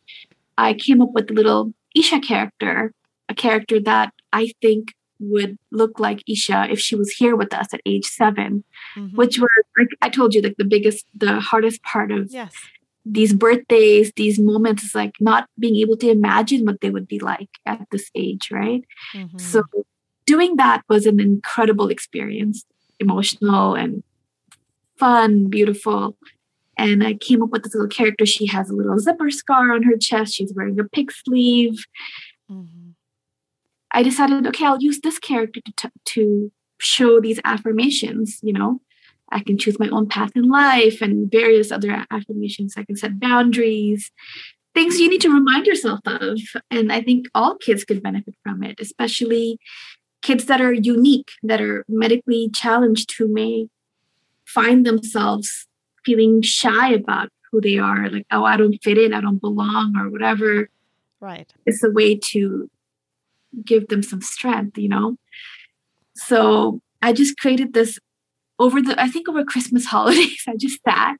I 0.59 0.75
came 0.75 1.01
up 1.01 1.11
with 1.13 1.31
a 1.31 1.35
little 1.35 1.73
Isha 1.95 2.21
character, 2.21 2.93
a 3.29 3.35
character 3.35 3.81
that 3.81 4.13
I 4.33 4.53
think 4.61 4.93
would 5.21 5.57
look 5.71 6.01
like 6.01 6.23
Isha 6.29 6.69
if 6.71 6.81
she 6.81 6.97
was 6.97 7.11
here 7.11 7.37
with 7.37 7.55
us 7.55 7.73
at 7.73 7.81
age 7.87 8.07
7 8.07 8.65
mm-hmm. 8.97 9.17
which 9.17 9.39
were 9.39 9.49
like 9.79 9.89
I 10.03 10.09
told 10.09 10.35
you, 10.35 10.43
like 10.43 10.57
the 10.57 10.65
biggest, 10.65 11.07
the 11.15 11.39
hardest 11.39 11.83
part 11.85 12.11
of 12.11 12.27
yes 12.31 12.53
these 13.05 13.33
birthdays, 13.33 14.13
these 14.17 14.39
moments, 14.39 14.85
is 14.85 14.95
like 14.95 15.15
not 15.21 15.49
being 15.59 15.77
able 15.77 15.97
to 15.99 16.11
imagine 16.11 16.65
what 16.65 16.81
they 16.81 16.91
would 16.91 17.09
be 17.09 17.19
like 17.19 17.49
at 17.67 17.81
this 17.91 18.11
age, 18.15 18.51
right? 18.51 18.85
Mm-hmm. 19.15 19.39
So 19.39 19.65
doing 20.27 20.57
that 20.57 20.83
was 20.89 21.07
an 21.07 21.19
incredible 21.19 21.89
experience, 21.89 22.65
emotional 23.01 23.75
and 23.75 24.03
fun, 24.99 25.49
beautiful. 25.49 26.17
And 26.79 27.05
I 27.05 27.15
came 27.15 27.43
up 27.43 27.51
with 27.51 27.65
this 27.65 27.75
little 27.75 27.89
character. 27.89 28.25
She 28.25 28.47
has 28.47 28.71
a 28.71 28.75
little 28.75 28.99
zipper 28.99 29.31
scar 29.31 29.73
on 29.73 29.83
her 29.83 29.97
chest. 29.97 30.35
She's 30.35 30.53
wearing 30.55 30.81
a 30.81 30.85
pig 30.85 31.13
sleeve. 31.13 31.85
Mm-hmm. 32.51 32.91
I 33.93 34.03
decided, 34.03 34.47
okay, 34.47 34.65
I'll 34.65 34.81
use 34.81 35.01
this 35.01 35.19
character 35.19 35.61
to, 35.61 35.73
t- 35.77 36.01
to 36.05 36.53
show 36.81 37.21
these 37.21 37.41
affirmations, 37.45 38.41
you 38.43 38.53
know, 38.53 38.81
I 39.31 39.41
can 39.41 39.57
choose 39.57 39.79
my 39.79 39.89
own 39.89 40.09
path 40.09 40.31
in 40.35 40.49
life 40.49 41.01
and 41.01 41.31
various 41.31 41.73
other 41.73 42.05
affirmations. 42.11 42.75
I 42.77 42.85
can 42.85 42.97
set 42.97 43.19
boundaries, 43.19 44.11
things 44.75 45.01
you 45.01 45.09
need 45.09 45.23
to 45.23 45.33
remind 45.33 45.67
yourself 45.67 46.01
of. 46.07 46.39
And 46.71 46.93
I 46.93 47.01
think 47.01 47.27
all 47.35 47.57
kids 47.57 47.85
could 47.85 48.03
benefit 48.03 48.35
from 48.43 48.63
it, 48.63 48.79
especially 48.81 49.59
kids 50.23 50.47
that 50.47 50.61
are 50.61 50.73
unique, 50.73 51.33
that 51.43 51.61
are 51.61 51.85
medically 51.89 52.51
challenged, 52.55 53.15
who 53.19 53.27
may 53.29 53.69
find 54.45 54.85
themselves 54.85 55.67
feeling 56.05 56.43
shy 56.43 56.93
about 56.93 57.31
who 57.51 57.61
they 57.61 57.79
are, 57.79 58.09
like, 58.09 58.27
oh, 58.31 58.45
I 58.45 58.57
don't 58.57 58.83
fit 58.83 58.99
in, 58.99 59.13
I 59.13 59.21
don't 59.21 59.41
belong, 59.41 59.97
or 59.97 60.09
whatever. 60.11 60.69
Right. 61.21 61.53
It's 61.67 61.85
a 61.85 61.91
way 61.91 62.17
to 62.17 62.71
give 63.65 63.89
them 63.89 64.03
some 64.03 64.23
strength, 64.23 64.79
you 64.79 64.89
know? 64.89 65.17
So 66.15 66.81
I 67.01 67.13
just 67.13 67.39
created 67.39 67.75
this 67.75 67.99
over 68.59 68.81
the 68.81 69.01
I 69.01 69.09
think 69.09 69.29
over 69.29 69.45
Christmas 69.45 69.85
holidays, 69.95 70.45
I 70.49 70.57
just 70.57 70.81
sat 70.87 71.17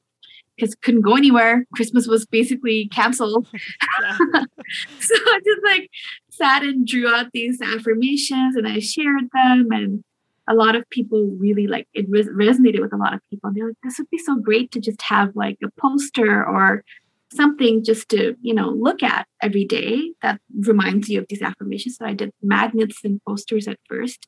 because 0.55 0.75
couldn't 0.75 1.01
go 1.01 1.15
anywhere. 1.15 1.65
Christmas 1.73 2.07
was 2.07 2.25
basically 2.25 2.87
canceled. 2.89 3.47
so 3.51 5.15
I 5.15 5.39
just 5.43 5.63
like 5.63 5.89
sat 6.29 6.63
and 6.63 6.87
drew 6.87 7.07
out 7.07 7.31
these 7.33 7.61
affirmations 7.61 8.55
and 8.55 8.67
I 8.67 8.79
shared 8.79 9.29
them 9.33 9.67
and 9.71 10.03
a 10.47 10.53
lot 10.53 10.75
of 10.75 10.89
people 10.89 11.35
really 11.37 11.67
like 11.67 11.87
it 11.93 12.05
res- 12.09 12.27
resonated 12.29 12.81
with 12.81 12.93
a 12.93 12.97
lot 12.97 13.13
of 13.13 13.21
people. 13.29 13.51
They're 13.53 13.67
like, 13.67 13.77
this 13.83 13.97
would 13.97 14.09
be 14.09 14.17
so 14.17 14.35
great 14.35 14.71
to 14.71 14.79
just 14.79 15.01
have 15.03 15.35
like 15.35 15.57
a 15.63 15.69
poster 15.79 16.45
or 16.45 16.83
something 17.31 17.83
just 17.83 18.09
to, 18.09 18.35
you 18.41 18.53
know, 18.53 18.69
look 18.69 19.01
at 19.03 19.27
every 19.41 19.65
day 19.65 20.11
that 20.21 20.39
reminds 20.59 21.09
you 21.09 21.19
of 21.19 21.25
these 21.29 21.41
affirmations. 21.41 21.97
So 21.97 22.05
I 22.05 22.13
did 22.13 22.31
magnets 22.41 22.99
and 23.03 23.21
posters 23.27 23.67
at 23.67 23.79
first. 23.89 24.27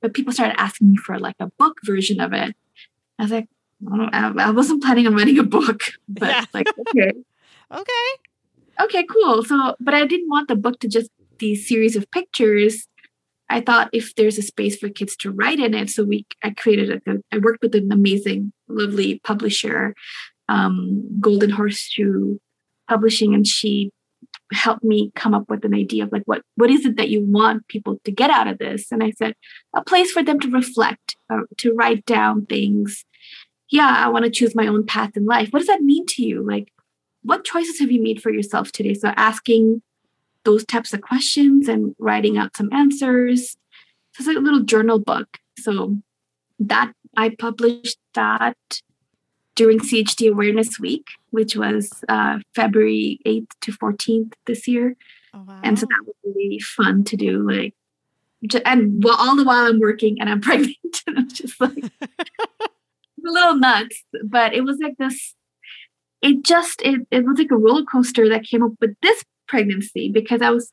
but 0.00 0.14
people 0.14 0.32
started 0.32 0.60
asking 0.60 0.92
me 0.92 0.96
for 0.96 1.18
like 1.18 1.36
a 1.40 1.50
book 1.58 1.78
version 1.84 2.20
of 2.20 2.32
it. 2.32 2.54
I 3.18 3.22
was 3.22 3.32
like, 3.32 3.48
I, 3.90 4.32
I 4.38 4.50
wasn't 4.50 4.82
planning 4.82 5.06
on 5.06 5.14
writing 5.14 5.38
a 5.38 5.42
book, 5.42 5.82
but 6.08 6.28
yeah. 6.28 6.44
like, 6.54 6.66
okay. 6.88 7.12
okay. 7.72 8.08
Okay, 8.78 9.04
cool. 9.04 9.42
So, 9.42 9.74
but 9.80 9.94
I 9.94 10.06
didn't 10.06 10.28
want 10.28 10.48
the 10.48 10.56
book 10.56 10.80
to 10.80 10.88
just 10.88 11.10
these 11.38 11.66
series 11.66 11.96
of 11.96 12.10
pictures. 12.10 12.86
I 13.48 13.60
thought 13.60 13.90
if 13.92 14.14
there's 14.14 14.38
a 14.38 14.42
space 14.42 14.76
for 14.76 14.88
kids 14.88 15.16
to 15.18 15.30
write 15.30 15.60
in 15.60 15.74
it, 15.74 15.90
so 15.90 16.04
we 16.04 16.26
I 16.42 16.50
created 16.50 17.02
a, 17.06 17.16
I 17.32 17.38
worked 17.38 17.62
with 17.62 17.74
an 17.74 17.92
amazing, 17.92 18.52
lovely 18.68 19.20
publisher, 19.24 19.94
um, 20.48 21.04
Golden 21.20 21.50
Horseshoe 21.50 22.38
Publishing, 22.88 23.34
and 23.34 23.46
she 23.46 23.90
helped 24.52 24.84
me 24.84 25.10
come 25.16 25.34
up 25.34 25.48
with 25.48 25.64
an 25.64 25.74
idea 25.74 26.04
of 26.04 26.12
like 26.12 26.22
what 26.26 26.42
what 26.56 26.70
is 26.70 26.84
it 26.84 26.96
that 26.96 27.08
you 27.08 27.20
want 27.24 27.66
people 27.68 27.98
to 28.04 28.12
get 28.12 28.30
out 28.30 28.46
of 28.48 28.58
this? 28.58 28.90
And 28.90 29.02
i 29.02 29.10
said 29.12 29.34
a 29.74 29.82
place 29.82 30.10
for 30.10 30.22
them 30.22 30.40
to 30.40 30.50
reflect 30.50 31.16
uh, 31.30 31.42
to 31.58 31.72
write 31.72 32.04
down 32.04 32.46
things. 32.46 33.04
Yeah 33.70 34.04
i 34.04 34.08
want 34.08 34.24
to 34.24 34.30
choose 34.30 34.54
my 34.54 34.66
own 34.66 34.86
path 34.86 35.16
in 35.16 35.26
life. 35.26 35.48
What 35.50 35.60
does 35.60 35.68
that 35.68 35.82
mean 35.82 36.06
to 36.06 36.22
you? 36.22 36.44
Like 36.46 36.72
what 37.22 37.44
choices 37.44 37.80
have 37.80 37.90
you 37.90 38.02
made 38.02 38.22
for 38.22 38.32
yourself 38.32 38.70
today? 38.70 38.94
So 38.94 39.08
asking 39.16 39.82
those 40.46 40.64
types 40.64 40.94
of 40.94 41.02
questions 41.02 41.68
and 41.68 41.94
writing 41.98 42.38
out 42.38 42.56
some 42.56 42.72
answers 42.72 43.50
so 44.14 44.20
it's 44.20 44.26
like 44.26 44.36
a 44.36 44.40
little 44.40 44.62
journal 44.62 44.98
book 44.98 45.38
so 45.58 45.98
that 46.58 46.92
i 47.16 47.28
published 47.28 47.98
that 48.14 48.56
during 49.56 49.80
CHD 49.80 50.30
Awareness 50.30 50.78
Week, 50.78 51.06
which 51.30 51.56
was 51.56 52.04
uh, 52.08 52.38
February 52.54 53.18
8th 53.26 53.48
to 53.62 53.72
14th 53.72 54.34
this 54.44 54.68
year. 54.68 54.96
Oh, 55.34 55.44
wow. 55.48 55.60
And 55.64 55.78
so 55.78 55.86
that 55.86 56.04
was 56.06 56.14
really 56.24 56.60
fun 56.60 57.02
to 57.04 57.16
do. 57.16 57.50
Like, 57.50 57.74
and 58.64 59.02
well, 59.02 59.16
all 59.18 59.34
the 59.34 59.44
while 59.44 59.66
I'm 59.66 59.80
working 59.80 60.20
and 60.20 60.28
I'm 60.28 60.40
pregnant, 60.42 60.76
and 61.06 61.18
I'm 61.18 61.28
just 61.28 61.60
like 61.60 61.84
a 62.02 62.68
little 63.24 63.56
nuts. 63.56 64.04
But 64.24 64.54
it 64.54 64.62
was 64.62 64.78
like 64.80 64.96
this. 64.98 65.34
It 66.22 66.44
just 66.44 66.82
it 66.82 67.06
it 67.10 67.24
was 67.24 67.38
like 67.38 67.50
a 67.50 67.56
roller 67.56 67.84
coaster 67.84 68.28
that 68.28 68.44
came 68.44 68.62
up 68.62 68.72
with 68.80 68.94
this 69.02 69.24
pregnancy 69.46 70.10
because 70.12 70.42
I 70.42 70.50
was 70.50 70.72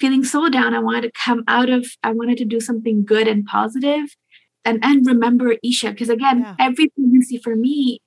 feeling 0.00 0.24
so 0.24 0.48
down. 0.48 0.74
I 0.74 0.80
wanted 0.80 1.02
to 1.02 1.12
come 1.12 1.44
out 1.46 1.70
of. 1.70 1.86
I 2.02 2.12
wanted 2.12 2.38
to 2.38 2.44
do 2.44 2.60
something 2.60 3.04
good 3.04 3.28
and 3.28 3.44
positive, 3.44 4.16
and 4.64 4.78
and 4.82 5.06
remember 5.06 5.56
Isha 5.62 5.92
because 5.92 6.08
again, 6.08 6.40
yeah. 6.40 6.56
every 6.58 6.88
pregnancy 6.88 7.38
for 7.38 7.54
me 7.56 8.00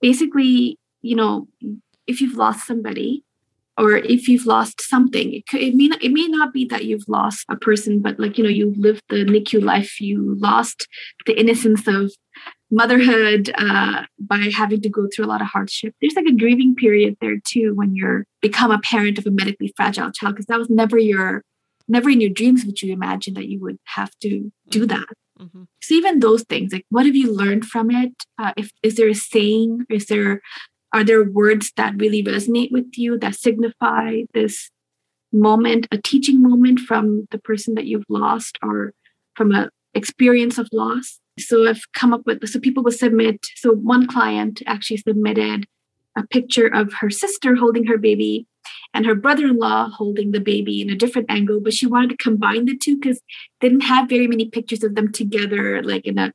basically 0.01 0.77
you 1.01 1.15
know, 1.15 1.47
if 2.07 2.21
you've 2.21 2.37
lost 2.37 2.65
somebody 2.65 3.23
or 3.77 3.97
if 3.97 4.27
you've 4.27 4.45
lost 4.45 4.81
something, 4.81 5.33
it, 5.33 5.47
could, 5.47 5.61
it 5.61 5.75
may 5.75 5.87
not, 5.87 6.03
it 6.03 6.11
may 6.11 6.27
not 6.27 6.53
be 6.53 6.65
that 6.65 6.85
you've 6.85 7.07
lost 7.07 7.45
a 7.49 7.55
person, 7.55 8.01
but 8.01 8.19
like 8.19 8.37
you 8.37 8.43
know, 8.43 8.49
you 8.49 8.73
lived 8.77 9.01
the 9.09 9.25
NICU 9.25 9.63
life, 9.63 9.99
you 9.99 10.35
lost 10.39 10.87
the 11.25 11.39
innocence 11.39 11.87
of 11.87 12.11
motherhood 12.69 13.51
uh, 13.57 14.03
by 14.19 14.49
having 14.53 14.81
to 14.81 14.89
go 14.89 15.07
through 15.13 15.25
a 15.25 15.27
lot 15.27 15.41
of 15.41 15.47
hardship. 15.47 15.93
There's 15.99 16.15
like 16.15 16.25
a 16.25 16.35
grieving 16.35 16.75
period 16.75 17.17
there 17.19 17.37
too 17.45 17.73
when 17.75 17.95
you're 17.95 18.25
become 18.41 18.71
a 18.71 18.79
parent 18.79 19.17
of 19.17 19.25
a 19.25 19.31
medically 19.31 19.73
fragile 19.75 20.11
child 20.11 20.35
because 20.35 20.45
that 20.47 20.59
was 20.59 20.69
never 20.69 20.97
your 20.97 21.43
never 21.87 22.09
in 22.09 22.21
your 22.21 22.29
dreams 22.29 22.63
would 22.65 22.81
you 22.81 22.93
imagine 22.93 23.33
that 23.33 23.49
you 23.49 23.59
would 23.59 23.77
have 23.85 24.11
to 24.21 24.51
do 24.69 24.85
mm-hmm. 24.85 24.87
that. 24.87 25.07
So 25.81 25.95
even 25.95 26.19
those 26.19 26.43
things, 26.43 26.71
like 26.71 26.85
what 26.89 27.05
have 27.05 27.15
you 27.15 27.33
learned 27.33 27.65
from 27.65 27.91
it? 27.91 28.13
Uh, 28.37 28.53
if 28.55 28.71
is 28.83 28.95
there 28.95 29.09
a 29.09 29.15
saying? 29.15 29.85
Is 29.89 30.05
there 30.05 30.41
are 30.93 31.03
there 31.03 31.23
words 31.23 31.71
that 31.77 31.95
really 31.97 32.23
resonate 32.23 32.71
with 32.71 32.97
you 32.97 33.17
that 33.19 33.35
signify 33.35 34.21
this 34.33 34.69
moment, 35.31 35.87
a 35.91 35.97
teaching 35.97 36.41
moment 36.41 36.81
from 36.81 37.27
the 37.31 37.39
person 37.39 37.75
that 37.75 37.85
you've 37.85 38.09
lost 38.09 38.57
or 38.61 38.93
from 39.35 39.51
a 39.51 39.69
experience 39.93 40.57
of 40.57 40.67
loss? 40.71 41.19
So 41.39 41.67
I've 41.67 41.81
come 41.93 42.13
up 42.13 42.21
with 42.25 42.47
so 42.47 42.59
people 42.59 42.83
will 42.83 42.91
submit. 42.91 43.45
So 43.55 43.71
one 43.71 44.07
client 44.07 44.61
actually 44.67 44.97
submitted 44.97 45.65
a 46.17 46.27
picture 46.27 46.67
of 46.67 46.91
her 46.99 47.09
sister 47.09 47.55
holding 47.55 47.85
her 47.85 47.97
baby 47.97 48.45
and 48.93 49.05
her 49.05 49.15
brother-in-law 49.15 49.89
holding 49.89 50.31
the 50.31 50.39
baby 50.39 50.81
in 50.81 50.89
a 50.89 50.95
different 50.95 51.29
angle 51.29 51.59
but 51.59 51.73
she 51.73 51.85
wanted 51.85 52.09
to 52.09 52.17
combine 52.17 52.65
the 52.65 52.77
two 52.77 52.97
because 52.97 53.21
they 53.59 53.69
didn't 53.69 53.85
have 53.85 54.09
very 54.09 54.27
many 54.27 54.45
pictures 54.45 54.83
of 54.83 54.95
them 54.95 55.11
together 55.11 55.81
like 55.83 56.05
in 56.05 56.17
a 56.17 56.33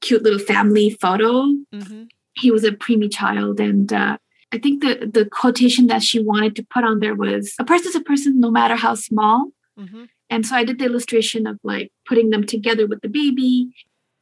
cute 0.00 0.22
little 0.22 0.38
family 0.38 0.90
photo. 0.90 1.46
Mm-hmm. 1.74 2.04
He 2.34 2.50
was 2.50 2.64
a 2.64 2.70
preemie 2.70 3.12
child 3.12 3.58
and 3.58 3.92
uh, 3.92 4.16
i 4.52 4.58
think 4.58 4.82
the 4.82 5.10
the 5.12 5.26
quotation 5.26 5.88
that 5.88 6.02
she 6.02 6.22
wanted 6.22 6.54
to 6.56 6.66
put 6.70 6.84
on 6.84 7.00
there 7.00 7.14
was 7.14 7.54
a 7.58 7.64
person's 7.64 7.96
a 7.96 8.00
person 8.00 8.40
no 8.40 8.50
matter 8.50 8.76
how 8.76 8.94
small. 8.94 9.50
Mm-hmm. 9.78 10.04
and 10.28 10.44
so 10.44 10.56
i 10.56 10.64
did 10.64 10.78
the 10.78 10.86
illustration 10.86 11.46
of 11.46 11.58
like 11.62 11.92
putting 12.04 12.30
them 12.30 12.44
together 12.44 12.86
with 12.88 13.00
the 13.00 13.08
baby 13.08 13.70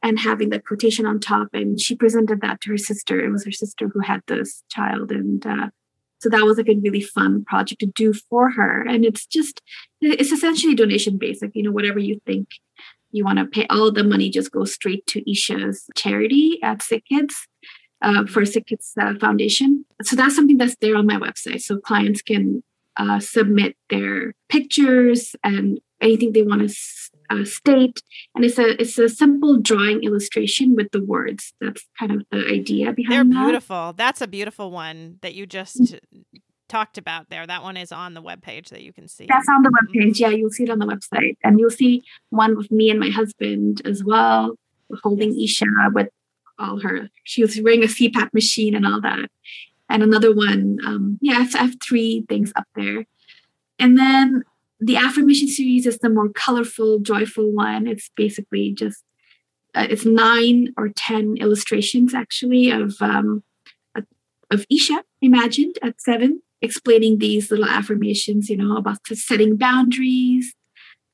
and 0.03 0.19
having 0.19 0.49
the 0.49 0.59
quotation 0.59 1.05
on 1.05 1.19
top 1.19 1.49
and 1.53 1.79
she 1.79 1.95
presented 1.95 2.41
that 2.41 2.61
to 2.61 2.71
her 2.71 2.77
sister. 2.77 3.19
It 3.19 3.31
was 3.31 3.45
her 3.45 3.51
sister 3.51 3.89
who 3.89 3.99
had 3.99 4.21
this 4.27 4.63
child 4.69 5.11
and 5.11 5.45
uh, 5.45 5.67
so 6.19 6.29
that 6.29 6.43
was 6.43 6.57
like 6.57 6.69
a 6.69 6.75
really 6.75 7.01
fun 7.01 7.43
project 7.45 7.79
to 7.79 7.87
do 7.87 8.13
for 8.13 8.51
her 8.51 8.81
and 8.87 9.05
it's 9.05 9.25
just 9.25 9.61
it's 10.01 10.31
essentially 10.31 10.75
donation 10.75 11.17
based 11.17 11.41
like 11.41 11.51
you 11.55 11.63
know 11.63 11.71
whatever 11.71 11.99
you 11.99 12.19
think 12.25 12.47
you 13.11 13.23
want 13.23 13.39
to 13.39 13.45
pay 13.45 13.65
all 13.69 13.91
the 13.91 14.03
money 14.03 14.29
just 14.29 14.51
goes 14.51 14.73
straight 14.73 15.05
to 15.07 15.21
isha's 15.29 15.89
charity 15.95 16.59
at 16.63 16.81
sick 16.81 17.03
kids 17.09 17.47
uh, 18.01 18.25
for 18.25 18.45
Sick 18.45 18.67
Kids 18.67 18.93
uh, 18.99 19.13
Foundation. 19.19 19.85
So 20.03 20.15
that's 20.15 20.35
something 20.35 20.57
that's 20.57 20.75
there 20.81 20.95
on 20.95 21.07
my 21.07 21.15
website. 21.15 21.61
So 21.61 21.79
clients 21.79 22.21
can 22.21 22.63
uh, 22.97 23.19
submit 23.19 23.75
their 23.89 24.33
pictures 24.49 25.35
and 25.43 25.79
anything 26.01 26.33
they 26.33 26.43
want 26.43 26.61
to 26.61 26.75
uh, 27.29 27.45
state, 27.45 28.01
and 28.35 28.45
it's 28.45 28.57
a 28.57 28.79
it's 28.81 28.97
a 28.97 29.09
simple 29.09 29.57
drawing 29.57 30.03
illustration 30.03 30.75
with 30.75 30.91
the 30.91 31.03
words. 31.03 31.53
That's 31.61 31.85
kind 31.99 32.11
of 32.11 32.23
the 32.31 32.45
idea 32.47 32.93
behind. 32.93 33.33
They're 33.33 33.43
beautiful. 33.43 33.93
That's 33.95 34.21
a 34.21 34.27
beautiful 34.27 34.71
one 34.71 35.19
that 35.21 35.33
you 35.35 35.45
just 35.45 35.81
mm-hmm. 35.81 36.37
talked 36.67 36.97
about 36.97 37.29
there. 37.29 37.45
That 37.45 37.63
one 37.63 37.77
is 37.77 37.91
on 37.91 38.13
the 38.13 38.21
webpage 38.21 38.69
that 38.69 38.81
you 38.81 38.93
can 38.93 39.07
see. 39.07 39.25
That's 39.27 39.49
on 39.49 39.63
the 39.63 39.69
webpage. 39.69 40.01
Mm-hmm. 40.01 40.23
Yeah, 40.23 40.29
you'll 40.29 40.51
see 40.51 40.63
it 40.63 40.69
on 40.69 40.79
the 40.79 40.87
website, 40.87 41.37
and 41.43 41.59
you'll 41.59 41.69
see 41.69 42.03
one 42.29 42.55
with 42.55 42.71
me 42.71 42.89
and 42.89 42.99
my 42.99 43.09
husband 43.09 43.81
as 43.85 44.03
well, 44.03 44.55
holding. 45.03 45.39
Isha 45.39 45.65
with 45.93 46.09
all 46.59 46.79
her 46.79 47.09
she 47.23 47.41
was 47.41 47.59
wearing 47.61 47.83
a 47.83 47.87
cpap 47.87 48.33
machine 48.33 48.75
and 48.75 48.85
all 48.85 49.01
that 49.01 49.29
and 49.89 50.03
another 50.03 50.33
one 50.33 50.77
um 50.85 51.19
yeah 51.21 51.37
i 51.37 51.57
have 51.57 51.75
three 51.81 52.25
things 52.27 52.51
up 52.55 52.65
there 52.75 53.05
and 53.79 53.97
then 53.97 54.43
the 54.79 54.95
affirmation 54.95 55.47
series 55.47 55.85
is 55.85 55.97
the 55.99 56.09
more 56.09 56.29
colorful 56.29 56.99
joyful 56.99 57.51
one. 57.51 57.87
It's 57.87 58.09
basically 58.15 58.73
just 58.73 59.03
uh, 59.75 59.87
it's 59.89 60.05
nine 60.05 60.73
or 60.77 60.89
ten 60.89 61.37
illustrations 61.37 62.13
actually 62.13 62.69
of 62.69 62.95
um 63.01 63.43
of 64.49 64.65
isha 64.69 65.03
imagined 65.21 65.77
at 65.81 65.99
seven 65.99 66.41
explaining 66.61 67.19
these 67.19 67.51
little 67.51 67.65
affirmations, 67.65 68.49
you 68.49 68.57
know, 68.57 68.77
about 68.77 69.05
setting 69.07 69.57
boundaries, 69.57 70.55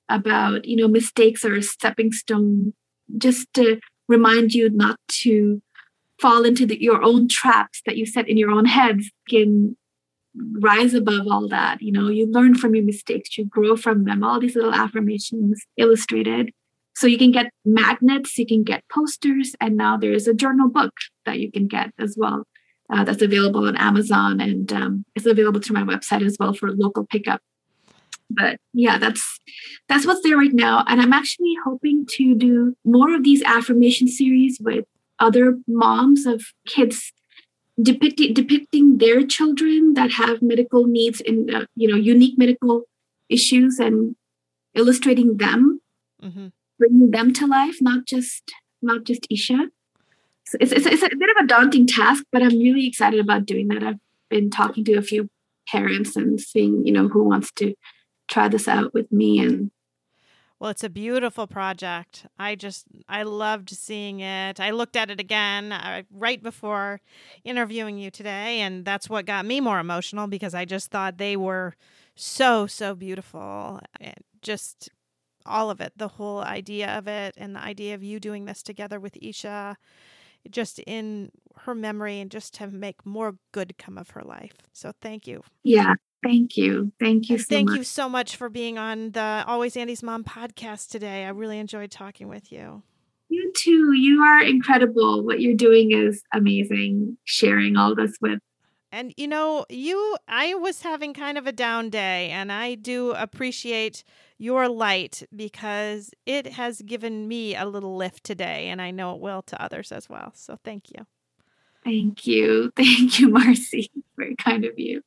about, 0.10 0.66
you 0.66 0.76
know, 0.76 0.88
mistakes 0.88 1.44
are 1.44 1.56
a 1.56 1.62
stepping 1.62 2.12
stone, 2.12 2.74
just 3.18 3.54
to 3.54 3.80
remind 4.08 4.54
you 4.54 4.70
not 4.70 5.00
to 5.08 5.62
fall 6.20 6.46
into 6.46 6.66
the, 6.66 6.82
your 6.82 7.04
own 7.04 7.28
traps 7.28 7.82
that 7.86 7.98
you 7.98 8.06
set 8.06 8.30
in 8.30 8.38
your 8.38 8.52
own 8.52 8.66
heads 8.66 9.10
can 9.30 9.76
rise 10.60 10.94
above 10.94 11.28
all 11.30 11.48
that. 11.50 11.82
You 11.82 11.92
know 11.92 12.10
you 12.10 12.30
learn 12.30 12.56
from 12.56 12.76
your 12.76 12.84
mistakes 12.86 13.38
you 13.38 13.46
grow 13.46 13.76
from 13.76 14.06
them. 14.06 14.24
All 14.24 14.40
these 14.40 14.56
little 14.56 14.74
affirmations 14.74 15.62
illustrated. 15.78 16.52
So 16.96 17.08
you 17.08 17.18
can 17.18 17.32
get 17.32 17.52
magnets 17.66 18.38
you 18.38 18.46
can 18.46 18.64
get 18.64 18.84
posters 18.90 19.56
and 19.60 19.76
now 19.76 19.98
there 19.98 20.14
is 20.14 20.28
a 20.28 20.34
journal 20.34 20.70
book 20.70 20.94
that 21.26 21.40
you 21.40 21.52
can 21.52 21.68
get 21.68 21.92
as 22.00 22.16
well 22.18 22.44
uh, 22.92 23.04
that's 23.04 23.24
available 23.24 23.68
on 23.68 23.76
amazon 23.76 24.40
and 24.40 24.72
um, 24.72 25.06
it's 25.16 25.26
available 25.26 25.60
through 25.60 25.84
my 25.84 25.96
website 25.96 26.24
as 26.24 26.38
well 26.40 26.54
for 26.54 26.72
local 26.72 27.06
pickup. 27.06 27.42
But 28.30 28.58
yeah 28.74 29.00
that's 29.00 29.40
that's 29.90 30.06
what's 30.06 30.22
there 30.22 30.38
right 30.38 30.54
now. 30.54 30.84
And 30.88 31.02
i'm 31.02 31.14
actually 31.14 31.56
hoping 31.66 32.06
to 32.18 32.36
do 32.36 32.76
more 32.86 33.16
of 33.16 33.24
these 33.24 33.42
affirmation 33.44 34.08
series 34.08 34.60
with 34.62 34.86
other 35.20 35.58
moms 35.68 36.26
of 36.26 36.44
kids 36.68 37.12
depicting 37.82 38.34
depicting 38.34 38.98
their 38.98 39.26
children 39.26 39.94
that 39.96 40.12
have 40.12 40.42
medical 40.42 40.86
needs 40.86 41.22
in 41.22 41.54
uh, 41.54 41.66
you 41.76 41.88
know 41.88 41.96
unique 41.96 42.38
medical 42.38 42.84
issues 43.30 43.80
and 43.80 44.16
illustrating 44.76 45.38
them 45.38 45.82
mm-hmm. 46.22 46.48
bringing 46.78 47.12
them 47.12 47.34
to 47.34 47.48
life 47.48 47.78
not 47.82 48.06
just 48.06 48.52
not 48.82 49.04
just 49.04 49.26
isha 49.32 49.70
so 50.46 50.58
it's, 50.60 50.72
it's, 50.72 50.86
it's 50.86 51.02
a 51.02 51.16
bit 51.16 51.30
of 51.36 51.44
a 51.44 51.48
daunting 51.48 51.88
task 51.88 52.24
but 52.32 52.44
i'm 52.44 52.60
really 52.60 52.86
excited 52.86 53.20
about 53.20 53.46
doing 53.46 53.68
that 53.70 53.84
i've 53.84 54.00
been 54.30 54.52
talking 54.52 54.84
to 54.84 54.94
a 54.94 55.02
few 55.02 55.28
parents 55.68 56.16
and 56.16 56.40
seeing 56.40 56.86
you 56.86 56.94
know 56.94 57.08
who 57.08 57.24
wants 57.24 57.52
to 57.52 57.74
try 58.30 58.48
this 58.48 58.68
out 58.68 58.94
with 58.94 59.12
me 59.12 59.40
and 59.40 59.72
well, 60.64 60.72
it's 60.72 60.84
a 60.86 60.90
beautiful 60.90 61.46
project. 61.46 62.26
I 62.40 62.56
just 62.56 62.86
I 63.10 63.24
loved 63.24 63.70
seeing 63.70 64.22
it. 64.22 64.62
I 64.62 64.72
looked 64.72 64.96
at 64.96 65.10
it 65.12 65.20
again 65.20 65.74
uh, 65.74 66.04
right 66.10 66.42
before 66.42 67.02
interviewing 67.44 67.98
you 67.98 68.10
today, 68.10 68.62
and 68.62 68.86
that's 68.86 69.10
what 69.10 69.26
got 69.26 69.46
me 69.46 69.60
more 69.60 69.78
emotional 69.80 70.28
because 70.28 70.54
I 70.54 70.64
just 70.64 70.90
thought 70.90 71.18
they 71.18 71.36
were 71.36 71.76
so 72.16 72.66
so 72.66 72.96
beautiful. 72.96 73.82
Just 74.42 74.90
all 75.46 75.70
of 75.70 75.82
it, 75.82 75.92
the 75.98 76.08
whole 76.08 76.40
idea 76.40 76.98
of 76.98 77.10
it, 77.10 77.34
and 77.36 77.58
the 77.58 77.62
idea 77.62 77.94
of 77.94 78.02
you 78.02 78.22
doing 78.22 78.46
this 78.46 78.64
together 78.64 79.02
with 79.02 79.18
Isha, 79.22 79.76
just 80.50 80.80
in 80.88 81.32
her 81.58 81.76
memory, 81.76 82.22
and 82.22 82.32
just 82.32 82.54
to 82.54 82.68
make 82.68 83.06
more 83.06 83.36
good 83.52 83.78
come 83.78 83.98
of 83.98 84.12
her 84.12 84.22
life. 84.22 84.56
So 84.72 84.94
thank 85.02 85.28
you. 85.28 85.44
Yeah, 85.66 85.96
Thank 86.24 86.58
you. 86.58 86.92
Thank 87.00 87.30
you 87.30 87.38
so 87.38 87.46
Thank 87.50 87.70
much. 87.70 87.78
you 87.78 87.84
so 87.84 88.08
much 88.08 88.36
for 88.36 88.50
being 88.50 88.78
on 88.78 89.12
the 89.12 89.44
Always 89.46 89.76
Andy's 89.76 90.02
Mom 90.02 90.24
podcast 90.24 90.90
today. 90.90 91.26
I 91.26 91.30
really 91.30 91.60
enjoyed 91.60 91.92
talking 91.92 92.28
with 92.28 92.52
you. 92.52 92.84
You 93.30 93.52
too. 93.56 93.94
You 93.94 94.22
are 94.24 94.44
incredible. 94.44 95.24
What 95.24 95.42
you're 95.42 95.56
doing 95.56 95.92
is 95.92 96.24
amazing, 96.34 97.18
sharing 97.26 97.76
all 97.76 97.96
this 97.96 98.18
with. 98.22 98.40
And 98.92 99.12
you 99.18 99.28
know, 99.28 99.66
you 99.70 100.18
I 100.28 100.54
was 100.54 100.84
having 100.84 101.16
kind 101.16 101.38
of 101.38 101.48
a 101.48 101.52
down 101.52 101.90
day 101.90 102.30
and 102.30 102.52
I 102.52 102.76
do 102.76 103.12
appreciate 103.12 104.04
your 104.38 104.70
light 104.70 105.24
because 105.36 106.12
it 106.28 106.54
has 106.54 106.82
given 106.84 107.28
me 107.28 107.56
a 107.56 107.66
little 107.66 107.98
lift 107.98 108.24
today 108.24 108.68
and 108.68 108.82
I 108.82 108.92
know 108.92 109.16
it 109.16 109.20
will 109.20 109.42
to 109.44 109.62
others 109.62 109.92
as 109.92 110.08
well. 110.10 110.32
So 110.36 110.60
thank 110.64 110.92
you. 110.92 111.08
Thank 111.84 112.28
you. 112.28 112.72
Thank 112.78 113.20
you, 113.20 113.30
Marcy. 113.30 113.92
Very 114.16 114.36
kind 114.36 114.64
of 114.64 114.74
you. 114.78 115.02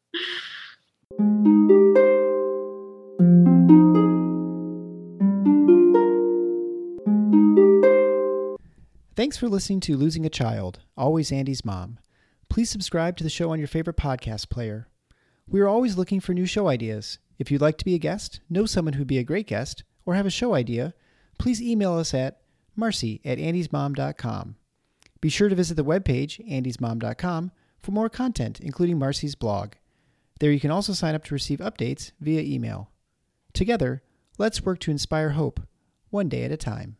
Thanks 9.16 9.38
for 9.38 9.48
listening 9.48 9.80
to 9.80 9.96
Losing 9.96 10.26
a 10.26 10.28
Child, 10.28 10.80
Always 10.94 11.32
Andy's 11.32 11.64
Mom. 11.64 11.98
Please 12.50 12.68
subscribe 12.68 13.16
to 13.16 13.24
the 13.24 13.30
show 13.30 13.50
on 13.50 13.59
your 13.59 13.66
favorite 13.66 13.96
podcast 13.96 14.50
player. 14.50 14.88
We 15.48 15.61
are 15.61 15.68
always 15.68 15.96
looking 15.96 16.20
for 16.20 16.34
new 16.34 16.44
show 16.44 16.68
ideas. 16.68 17.18
If 17.38 17.50
you'd 17.50 17.62
like 17.62 17.78
to 17.78 17.84
be 17.84 17.94
a 17.94 17.98
guest, 17.98 18.40
know 18.50 18.66
someone 18.66 18.92
who'd 18.92 19.07
be 19.07 19.18
a 19.18 19.24
great 19.24 19.46
guest, 19.46 19.84
or 20.04 20.14
have 20.14 20.26
a 20.26 20.30
show 20.30 20.54
idea, 20.54 20.92
please 21.38 21.62
email 21.62 21.94
us 21.94 22.12
at 22.12 22.42
marcy 22.76 23.22
at 23.24 23.38
andysmom.com. 23.38 24.57
Be 25.22 25.28
sure 25.30 25.48
to 25.48 25.54
visit 25.54 25.76
the 25.76 25.84
webpage, 25.84 26.46
andysmom.com, 26.46 27.52
for 27.78 27.92
more 27.92 28.11
content, 28.11 28.61
including 28.61 28.98
Marcy's 28.98 29.34
blog. 29.34 29.72
There 30.39 30.53
you 30.53 30.61
can 30.61 30.70
also 30.70 30.93
sign 30.93 31.14
up 31.14 31.24
to 31.24 31.34
receive 31.34 31.61
updates 31.61 32.12
via 32.20 32.43
email. 32.43 32.91
Together, 33.53 34.03
let's 34.39 34.62
work 34.62 34.80
to 34.80 34.91
inspire 34.91 35.30
hope, 35.30 35.61
one 36.11 36.28
day 36.28 36.45
at 36.45 36.53
a 36.53 36.57
time. 36.57 36.97